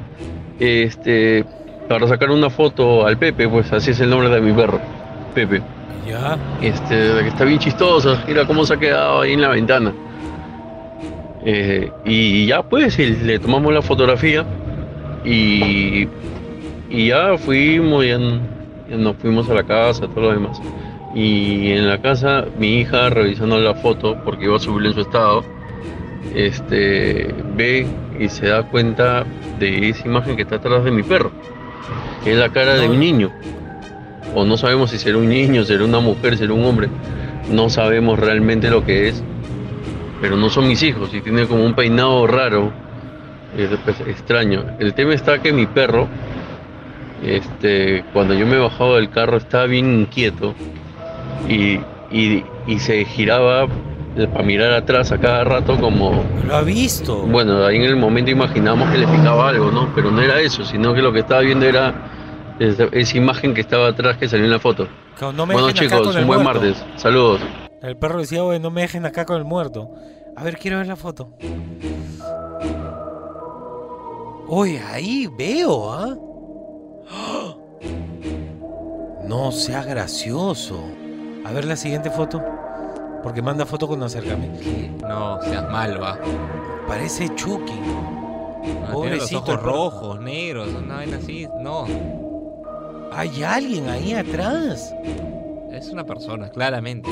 este, 0.59 1.45
para 1.89 2.07
sacar 2.09 2.31
una 2.31 2.51
foto 2.51 3.07
al 3.07 3.17
Pepe, 3.17 3.49
pues 3.49 3.73
así 3.73 3.91
es 3.91 4.01
el 4.01 4.11
nombre 4.11 4.29
de 4.29 4.41
mi 4.41 4.53
perro, 4.53 4.81
Pepe. 5.35 5.63
Ya. 6.07 6.39
Este, 6.63 6.95
que 6.95 7.29
está 7.29 7.45
bien 7.45 7.59
chistosa, 7.59 8.23
mira 8.27 8.47
cómo 8.47 8.65
se 8.65 8.75
ha 8.75 8.77
quedado 8.79 9.21
ahí 9.21 9.33
en 9.33 9.41
la 9.41 9.49
ventana. 9.49 9.93
Eh, 11.45 11.91
y 12.05 12.47
ya 12.47 12.63
pues, 12.63 12.99
le 12.99 13.39
tomamos 13.39 13.73
la 13.73 13.83
fotografía 13.83 14.45
y, 15.25 16.07
y 16.89 17.09
ya 17.09 17.36
fuimos, 17.39 18.05
ya 18.05 18.18
nos 18.18 19.16
fuimos 19.16 19.49
a 19.51 19.55
la 19.55 19.64
casa, 19.64 20.09
todo 20.09 20.22
lo 20.22 20.32
demás. 20.32 20.61
Y 21.14 21.72
en 21.72 21.89
la 21.89 22.01
casa, 22.01 22.45
mi 22.59 22.80
hija 22.80 23.11
revisando 23.11 23.59
la 23.59 23.74
foto, 23.74 24.16
porque 24.24 24.45
iba 24.45 24.57
a 24.57 24.59
subirla 24.59 24.89
en 24.89 24.95
su 24.95 25.01
estado, 25.01 25.45
este, 26.34 27.34
ve 27.57 27.86
y 28.18 28.28
se 28.28 28.49
da 28.49 28.62
cuenta 28.64 29.24
de 29.59 29.89
esa 29.89 30.07
imagen 30.07 30.36
que 30.36 30.43
está 30.43 30.57
atrás 30.57 30.84
de 30.84 30.91
mi 30.91 31.03
perro, 31.03 31.30
que 32.24 32.32
es 32.32 32.39
la 32.39 32.51
cara 32.51 32.74
de 32.74 32.89
un 32.89 32.99
niño. 32.99 33.30
O 34.34 34.45
no 34.45 34.57
sabemos 34.57 34.91
si 34.91 34.99
será 34.99 35.18
un 35.18 35.28
niño, 35.28 35.64
será 35.64 35.84
una 35.84 36.01
mujer, 36.01 36.36
será 36.36 36.53
un 36.53 36.64
hombre. 36.64 36.89
No 37.51 37.70
sabemos 37.70 38.18
realmente 38.18 38.68
lo 38.68 38.84
que 38.84 39.09
es, 39.09 39.22
pero 40.20 40.36
no 40.36 40.51
son 40.51 40.68
mis 40.68 40.82
hijos 40.82 41.14
y 41.14 41.20
tiene 41.20 41.47
como 41.47 41.64
un 41.64 41.74
peinado 41.74 42.26
raro, 42.26 42.70
pues, 43.84 44.01
extraño. 44.01 44.64
El 44.78 44.95
tema 44.95 45.14
está 45.14 45.41
que 45.41 45.53
mi 45.53 45.66
perro, 45.66 46.09
este, 47.23 48.05
cuando 48.12 48.35
yo 48.35 48.47
me 48.47 48.59
bajaba 48.59 48.97
del 48.97 49.11
carro 49.11 49.37
estaba 49.39 49.64
bien 49.66 50.01
inquieto 50.01 50.55
y, 51.49 51.81
y- 52.11 52.45
y 52.66 52.79
se 52.79 53.05
giraba 53.05 53.66
para 54.33 54.45
mirar 54.45 54.73
atrás 54.73 55.12
a 55.12 55.19
cada 55.19 55.45
rato 55.45 55.77
como... 55.81 56.25
Lo 56.47 56.57
ha 56.57 56.62
visto. 56.62 57.23
Bueno, 57.23 57.64
ahí 57.64 57.77
en 57.77 57.83
el 57.85 57.97
momento 57.97 58.31
imaginamos 58.31 58.91
que 58.91 58.99
le 58.99 59.07
picaba 59.07 59.49
algo, 59.49 59.71
¿no? 59.71 59.93
Pero 59.95 60.11
no 60.11 60.21
era 60.21 60.41
eso, 60.41 60.64
sino 60.64 60.93
que 60.93 61.03
lo 61.03 61.12
que 61.12 61.21
estaba 61.21 61.41
viendo 61.43 61.66
era 61.66 61.95
esa, 62.59 62.85
esa 62.93 63.16
imagen 63.16 63.55
que 63.55 63.61
estaba 63.61 63.89
atrás 63.89 64.16
que 64.16 64.29
salió 64.29 64.45
en 64.45 64.51
la 64.51 64.59
foto. 64.59 64.89
No 65.21 65.47
me 65.47 65.55
bueno 65.55 65.71
chicos, 65.73 66.14
un 66.16 66.27
buen 66.27 66.43
muerto. 66.43 66.61
martes. 66.61 66.85
Saludos. 66.97 67.41
El 67.83 67.97
perro 67.97 68.19
decía, 68.21 68.43
oye, 68.43 68.59
no 68.59 68.71
me 68.71 68.81
dejen 68.83 69.07
acá 69.07 69.25
con 69.25 69.37
el 69.37 69.45
muerto. 69.45 69.89
A 70.37 70.43
ver, 70.43 70.59
quiero 70.59 70.79
ver 70.79 70.87
la 70.89 70.97
foto. 70.97 71.37
Oye, 74.49 74.81
ahí 74.93 75.29
veo, 75.39 75.93
¿ah? 75.93 76.16
¡Ah! 76.16 76.16
No 79.25 79.53
sea 79.53 79.83
gracioso. 79.85 80.81
A 81.45 81.53
ver 81.53 81.65
la 81.65 81.77
siguiente 81.77 82.11
foto. 82.11 82.43
Porque 83.23 83.43
manda 83.43 83.67
foto 83.67 83.87
con 83.89 84.03
acercamiento. 84.03 84.61
No, 85.07 85.41
seas 85.43 85.69
mal, 85.71 86.01
va. 86.03 86.19
Parece 86.87 87.35
Chucky. 87.35 87.73
Ah, 87.73 88.63
tiene 88.63 88.81
los 88.83 88.93
Pobrecito 88.93 89.39
ojos 89.41 89.49
el 89.51 89.59
perro. 89.59 89.73
rojos, 89.73 90.21
negros, 90.21 90.69
una 90.69 90.97
vaina 90.97 91.17
así. 91.19 91.49
No, 91.61 91.85
Hay 93.13 93.43
alguien 93.43 93.89
ahí 93.89 94.15
atrás. 94.15 94.95
es 95.73 95.89
una 95.91 96.05
persona, 96.05 96.49
claramente. 96.51 97.11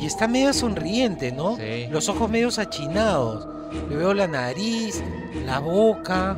Y 0.00 0.06
está 0.06 0.26
medio 0.28 0.52
sonriente, 0.52 1.30
¿no? 1.32 1.56
Sí. 1.56 1.86
Los 1.90 2.08
ojos 2.08 2.28
medio 2.30 2.48
achinados. 2.56 3.46
Le 3.88 3.96
veo 3.96 4.14
la 4.14 4.26
nariz, 4.26 5.02
la 5.44 5.58
boca. 5.60 6.36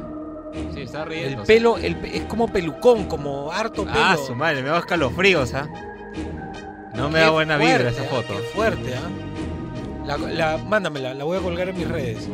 Sí, 0.74 0.80
está 0.82 1.05
El 1.05 1.36
pelo, 1.38 1.76
el 1.78 1.97
es 2.05 2.22
como 2.24 2.49
pelucón, 2.49 3.05
como 3.07 3.53
harto 3.53 3.84
pelo. 3.84 3.97
Ah, 3.99 4.16
su 4.16 4.34
madre, 4.34 4.62
me 4.62 4.68
da 4.68 4.78
escalofríos, 4.78 5.53
¿ah? 5.55 5.68
No 6.94 7.09
me 7.09 7.18
Qué 7.18 7.24
da 7.24 7.30
buena 7.30 7.57
vibra 7.59 7.76
fuerte, 7.78 7.88
esa 7.90 8.03
¿ah? 8.03 8.14
foto. 8.14 8.40
Qué 8.40 8.42
fuerte, 8.55 8.94
¿ah? 8.94 10.07
La, 10.07 10.16
la- 10.18 10.57
mándamela, 10.59 11.14
la 11.14 11.24
voy 11.24 11.36
a 11.38 11.40
colgar 11.40 11.68
en 11.68 11.76
mis 11.76 11.88
redes. 11.88 12.28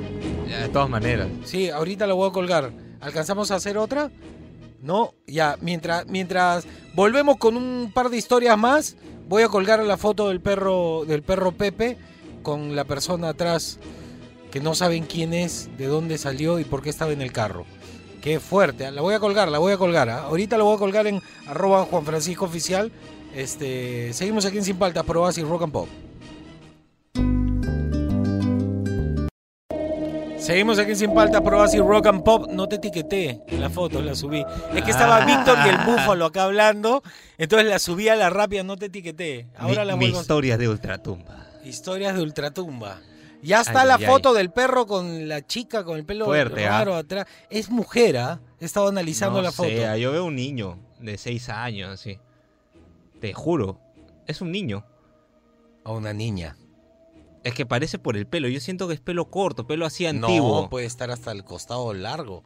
De 0.47 0.69
todas 0.69 0.89
maneras. 0.91 1.29
Sí, 1.45 1.71
ahorita 1.71 2.07
la 2.07 2.15
voy 2.15 2.29
a 2.29 2.33
colgar. 2.33 2.71
¿Alcanzamos 3.01 3.51
a 3.51 3.57
hacer 3.57 3.79
otra? 3.79 4.11
No, 4.83 5.15
ya, 5.27 5.57
mientras, 5.61 6.07
mientras 6.07 6.67
volvemos 6.95 7.39
con 7.39 7.57
un 7.57 7.91
par 7.95 8.11
de 8.11 8.19
historias 8.19 8.59
más, 8.59 8.97
voy 9.29 9.43
a 9.43 9.49
colgar 9.49 9.81
la 9.81 9.97
foto 9.97 10.29
del 10.29 10.41
perro, 10.41 11.05
del 11.07 11.23
perro 11.23 11.53
Pepe 11.53 11.97
con 12.43 12.77
la 12.77 12.85
persona 12.85 13.31
atrás 13.31 13.79
que 14.51 14.61
no 14.61 14.75
saben 14.75 15.05
quién 15.05 15.33
es, 15.33 15.71
de 15.79 15.87
dónde 15.87 16.19
salió 16.19 16.59
y 16.59 16.65
por 16.65 16.83
qué 16.83 16.91
estaba 16.91 17.13
en 17.13 17.23
el 17.23 17.33
carro. 17.33 17.65
Qué 18.23 18.39
fuerte, 18.41 18.87
¿ah? 18.87 18.91
la 18.93 19.03
voy 19.03 19.15
a 19.15 19.21
colgar, 19.21 19.49
la 19.49 19.59
voy 19.59 19.73
a 19.73 19.77
colgar. 19.77 20.09
¿ah? 20.09 20.23
Ahorita 20.25 20.57
la 20.57 20.63
voy 20.65 20.77
a 20.77 20.79
colgar 20.79 21.07
en 21.09 21.21
arroba 21.49 21.85
Juan 21.85 22.05
Francisco 22.05 22.45
Oficial. 22.45 22.91
Este, 23.35 24.13
seguimos 24.13 24.45
aquí 24.47 24.59
en 24.59 24.65
Sin 24.65 24.77
Paltas, 24.77 25.05
por 25.05 25.17
Oasis 25.19 25.45
Rock 25.47 25.63
and 25.65 25.73
Pop. 25.73 25.89
Seguimos 30.39 30.79
aquí 30.79 30.91
en 30.93 30.97
Sin 30.97 31.15
Paltas, 31.15 31.41
por 31.41 31.55
Oasis 31.55 31.81
Rock 31.81 32.07
and 32.07 32.23
Pop. 32.25 32.49
No 32.51 32.69
te 32.69 32.77
etiqueté 32.77 33.41
la 33.59 33.71
foto, 33.71 34.01
la 34.03 34.15
subí. 34.15 34.45
Es 34.75 34.83
que 34.83 34.91
estaba 34.91 35.19
Ah. 35.23 35.25
Víctor 35.27 35.57
y 35.65 35.69
el 35.69 35.79
búfalo 35.79 36.27
acá 36.27 36.45
hablando, 36.45 37.03
entonces 37.39 37.69
la 37.69 37.79
subí 37.79 38.09
a 38.09 38.17
la 38.17 38.29
rápida, 38.31 38.63
no 38.65 38.77
te 38.77 38.87
etiqueté. 38.87 39.47
Ahora 39.57 39.83
mi, 39.83 39.87
la 39.89 39.97
mi 39.97 40.01
vuelvo 40.07 40.19
a- 40.19 40.21
historia 40.23 40.59
de 40.59 40.69
ultratumba. 40.69 41.47
Historias 41.65 42.15
de 42.17 42.23
ultratumba. 42.23 43.01
Ya 43.43 43.61
está 43.61 43.83
Ay, 43.83 43.89
la 43.89 43.95
ay, 43.97 44.07
foto 44.07 44.33
del 44.33 44.51
perro 44.51 44.87
con 44.87 45.29
la 45.29 45.45
chica 45.45 45.85
con 45.85 45.99
el 45.99 46.05
pelo 46.05 46.27
Fuerte, 46.27 46.65
raro 46.67 46.95
¿ah? 46.95 46.99
atrás. 46.99 47.27
Es 47.51 47.71
mujer, 47.71 48.17
¿ah? 48.17 48.41
He 48.61 48.65
estado 48.65 48.89
analizando 48.89 49.39
No 49.39 49.43
la 49.43 49.53
foto. 49.53 49.69
sé, 49.69 50.01
yo 50.01 50.13
veo 50.13 50.25
un 50.25 50.37
niño 50.37 50.79
de 51.01 51.19
6 51.19 51.49
años, 51.49 51.91
así. 51.91 52.19
Te 53.21 53.33
juro, 53.35 53.81
es 54.27 54.41
un 54.41 54.53
niño. 54.53 54.87
A 55.85 55.91
una 55.91 56.13
niña. 56.13 56.57
Es 57.43 57.55
que 57.55 57.67
parece 57.67 57.99
por 57.99 58.17
el 58.17 58.27
pelo. 58.27 58.47
Yo 58.49 58.61
siento 58.61 58.87
que 58.87 58.95
es 58.95 59.01
pelo 59.01 59.29
corto, 59.31 59.67
pelo 59.67 59.85
así 59.85 60.07
antiguo. 60.07 60.63
No, 60.63 60.71
puede 60.71 60.87
estar 60.87 61.11
hasta 61.11 61.33
el 61.33 61.45
costado 61.45 61.93
largo. 61.93 62.45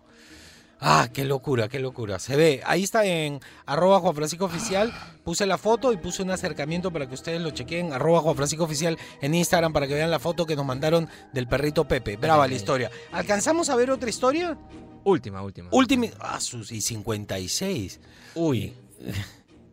Ah, 0.79 1.09
qué 1.13 1.25
locura, 1.25 1.69
qué 1.69 1.79
locura. 1.79 2.19
Se 2.19 2.37
ve, 2.37 2.61
ahí 2.67 2.83
está 2.85 3.05
en 3.07 3.41
arroba 3.65 3.99
Juan 4.01 4.15
Francisco 4.15 4.45
Oficial. 4.45 4.93
Puse 5.25 5.47
la 5.47 5.57
foto 5.57 5.93
y 5.93 5.97
puse 5.97 6.23
un 6.23 6.31
acercamiento 6.31 6.91
para 6.93 7.09
que 7.09 7.15
ustedes 7.15 7.41
lo 7.41 7.51
chequen. 7.51 7.93
Arroba 7.95 8.21
Juan 8.21 8.37
Francisco 8.37 8.65
Oficial 8.65 8.99
en 9.23 9.35
Instagram 9.35 9.73
para 9.73 9.87
que 9.87 9.95
vean 9.95 10.11
la 10.11 10.19
foto 10.19 10.45
que 10.45 10.55
nos 10.55 10.67
mandaron 10.67 11.09
del 11.33 11.49
perrito 11.49 11.89
Pepe. 11.89 12.17
Brava 12.17 12.47
la 12.47 12.55
historia. 12.55 12.91
¿Alcanzamos 13.13 13.71
a 13.71 13.77
ver 13.77 13.91
otra 13.91 14.11
historia? 14.11 14.57
Última, 15.05 15.41
última. 15.43 15.69
Última. 15.73 16.09
Ah, 16.21 16.41
sus 16.41 16.71
y 16.73 16.81
56. 16.81 18.01
Uy. 18.35 18.75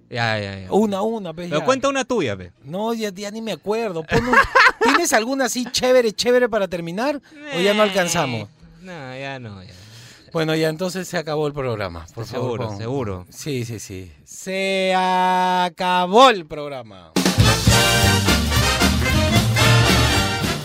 Ya, 0.09 0.37
ya, 0.37 0.59
ya. 0.59 0.71
Una, 0.71 1.01
una, 1.01 1.33
pues, 1.33 1.49
Pero 1.49 1.65
cuenta 1.65 1.89
una 1.89 2.05
tuya, 2.05 2.37
pe. 2.37 2.51
No, 2.63 2.93
ya, 2.93 3.09
ya 3.11 3.31
ni 3.31 3.41
me 3.41 3.51
acuerdo. 3.53 4.03
Pon 4.03 4.23
un- 4.27 4.35
¿Tienes 4.83 5.11
alguna 5.11 5.45
así 5.45 5.65
chévere, 5.71 6.11
chévere 6.11 6.47
para 6.47 6.67
terminar? 6.67 7.19
¿O 7.57 7.59
ya 7.59 7.73
no 7.73 7.81
alcanzamos? 7.81 8.47
No, 8.83 9.17
ya 9.17 9.39
no, 9.39 9.63
ya. 9.63 9.73
Bueno, 10.33 10.55
ya 10.55 10.69
entonces 10.69 11.07
se 11.07 11.15
acabó 11.15 11.45
el 11.45 11.53
programa. 11.53 12.07
Por 12.15 12.25
favor, 12.25 12.59
Seguro, 12.59 12.77
seguro. 12.77 13.25
Sí, 13.29 13.65
sí, 13.65 13.77
sí. 13.77 14.11
Se 14.25 14.91
acabó 14.95 16.31
el 16.31 16.47
programa. 16.47 17.11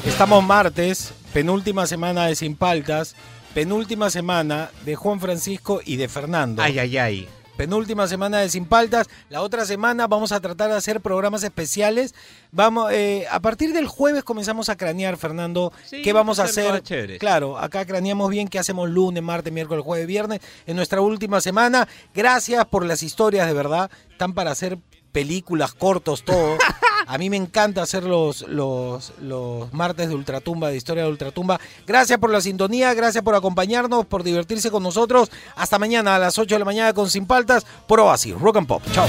Estamos 0.07 0.43
martes, 0.43 1.13
penúltima 1.35 1.87
semana 1.87 2.27
de 2.27 2.35
Sin 2.35 2.57
Paltas, 2.57 3.15
penúltima 3.53 4.09
semana 4.09 4.71
de 4.87 4.97
Juan 4.97 5.21
Francisco 5.21 5.83
y 5.85 5.97
de 5.97 6.09
Fernando. 6.09 6.63
Ay, 6.63 6.79
ay, 6.79 6.97
ay. 6.97 7.29
Penúltima 7.59 8.07
semana 8.07 8.39
de 8.39 8.49
Sin 8.49 8.67
Paltas. 8.67 9.09
La 9.31 9.43
otra 9.43 9.67
semana 9.67 10.07
vamos 10.07 10.31
a 10.31 10.39
tratar 10.39 10.71
de 10.71 10.77
hacer 10.77 11.01
programas 11.01 11.43
especiales. 11.43 12.15
Vamos, 12.53 12.93
eh, 12.93 13.27
a 13.29 13.41
partir 13.41 13.73
del 13.73 13.89
jueves 13.89 14.23
comenzamos 14.23 14.69
a 14.69 14.77
cranear, 14.77 15.17
Fernando. 15.17 15.73
Sí, 15.85 16.03
¿Qué 16.03 16.13
vamos 16.13 16.39
a 16.39 16.45
hacer 16.45 16.85
chéveres. 16.85 17.19
Claro, 17.19 17.59
acá 17.59 17.85
craneamos 17.85 18.31
bien 18.31 18.47
qué 18.47 18.61
hacemos 18.61 18.89
lunes, 18.89 19.25
martes, 19.25 19.53
miércoles, 19.53 19.85
jueves, 19.85 20.07
viernes. 20.07 20.41
En 20.69 20.77
nuestra 20.77 21.01
última 21.01 21.41
semana. 21.41 21.89
Gracias 22.15 22.65
por 22.67 22.87
las 22.87 23.03
historias, 23.03 23.49
de 23.49 23.55
verdad. 23.55 23.91
Están 24.09 24.35
para 24.35 24.53
hacer 24.53 24.79
películas, 25.19 25.75
cortos, 25.75 26.23
todo. 26.23 26.57
A 27.09 27.19
mí 27.19 27.29
me 27.29 27.37
encanta 27.37 27.83
hacer 27.83 28.05
los, 28.05 28.43
los, 28.43 29.13
los 29.21 29.73
martes 29.73 30.09
de 30.09 30.15
Ultratumba, 30.15 30.69
de 30.69 30.77
historia 30.77 31.03
de 31.03 31.09
Ultratumba. 31.09 31.59
Gracias 31.89 32.21
por 32.21 32.31
la 32.31 32.41
sintonía, 32.41 32.95
gracias 32.95 33.25
por 33.25 33.35
acompañarnos, 33.35 34.07
por 34.07 34.23
divertirse 34.23 34.71
con 34.71 34.85
nosotros. 34.85 35.29
Hasta 35.57 35.77
mañana 35.81 36.15
a 36.15 36.21
las 36.21 36.39
8 36.39 36.55
de 36.55 36.59
la 36.61 36.65
mañana 36.65 36.93
con 36.93 37.11
Sin 37.11 37.27
Paltas 37.27 37.67
por 37.89 37.99
Oasis, 37.99 38.39
Rock 38.39 38.59
and 38.59 38.69
Pop. 38.69 38.83
Chao. 38.93 39.09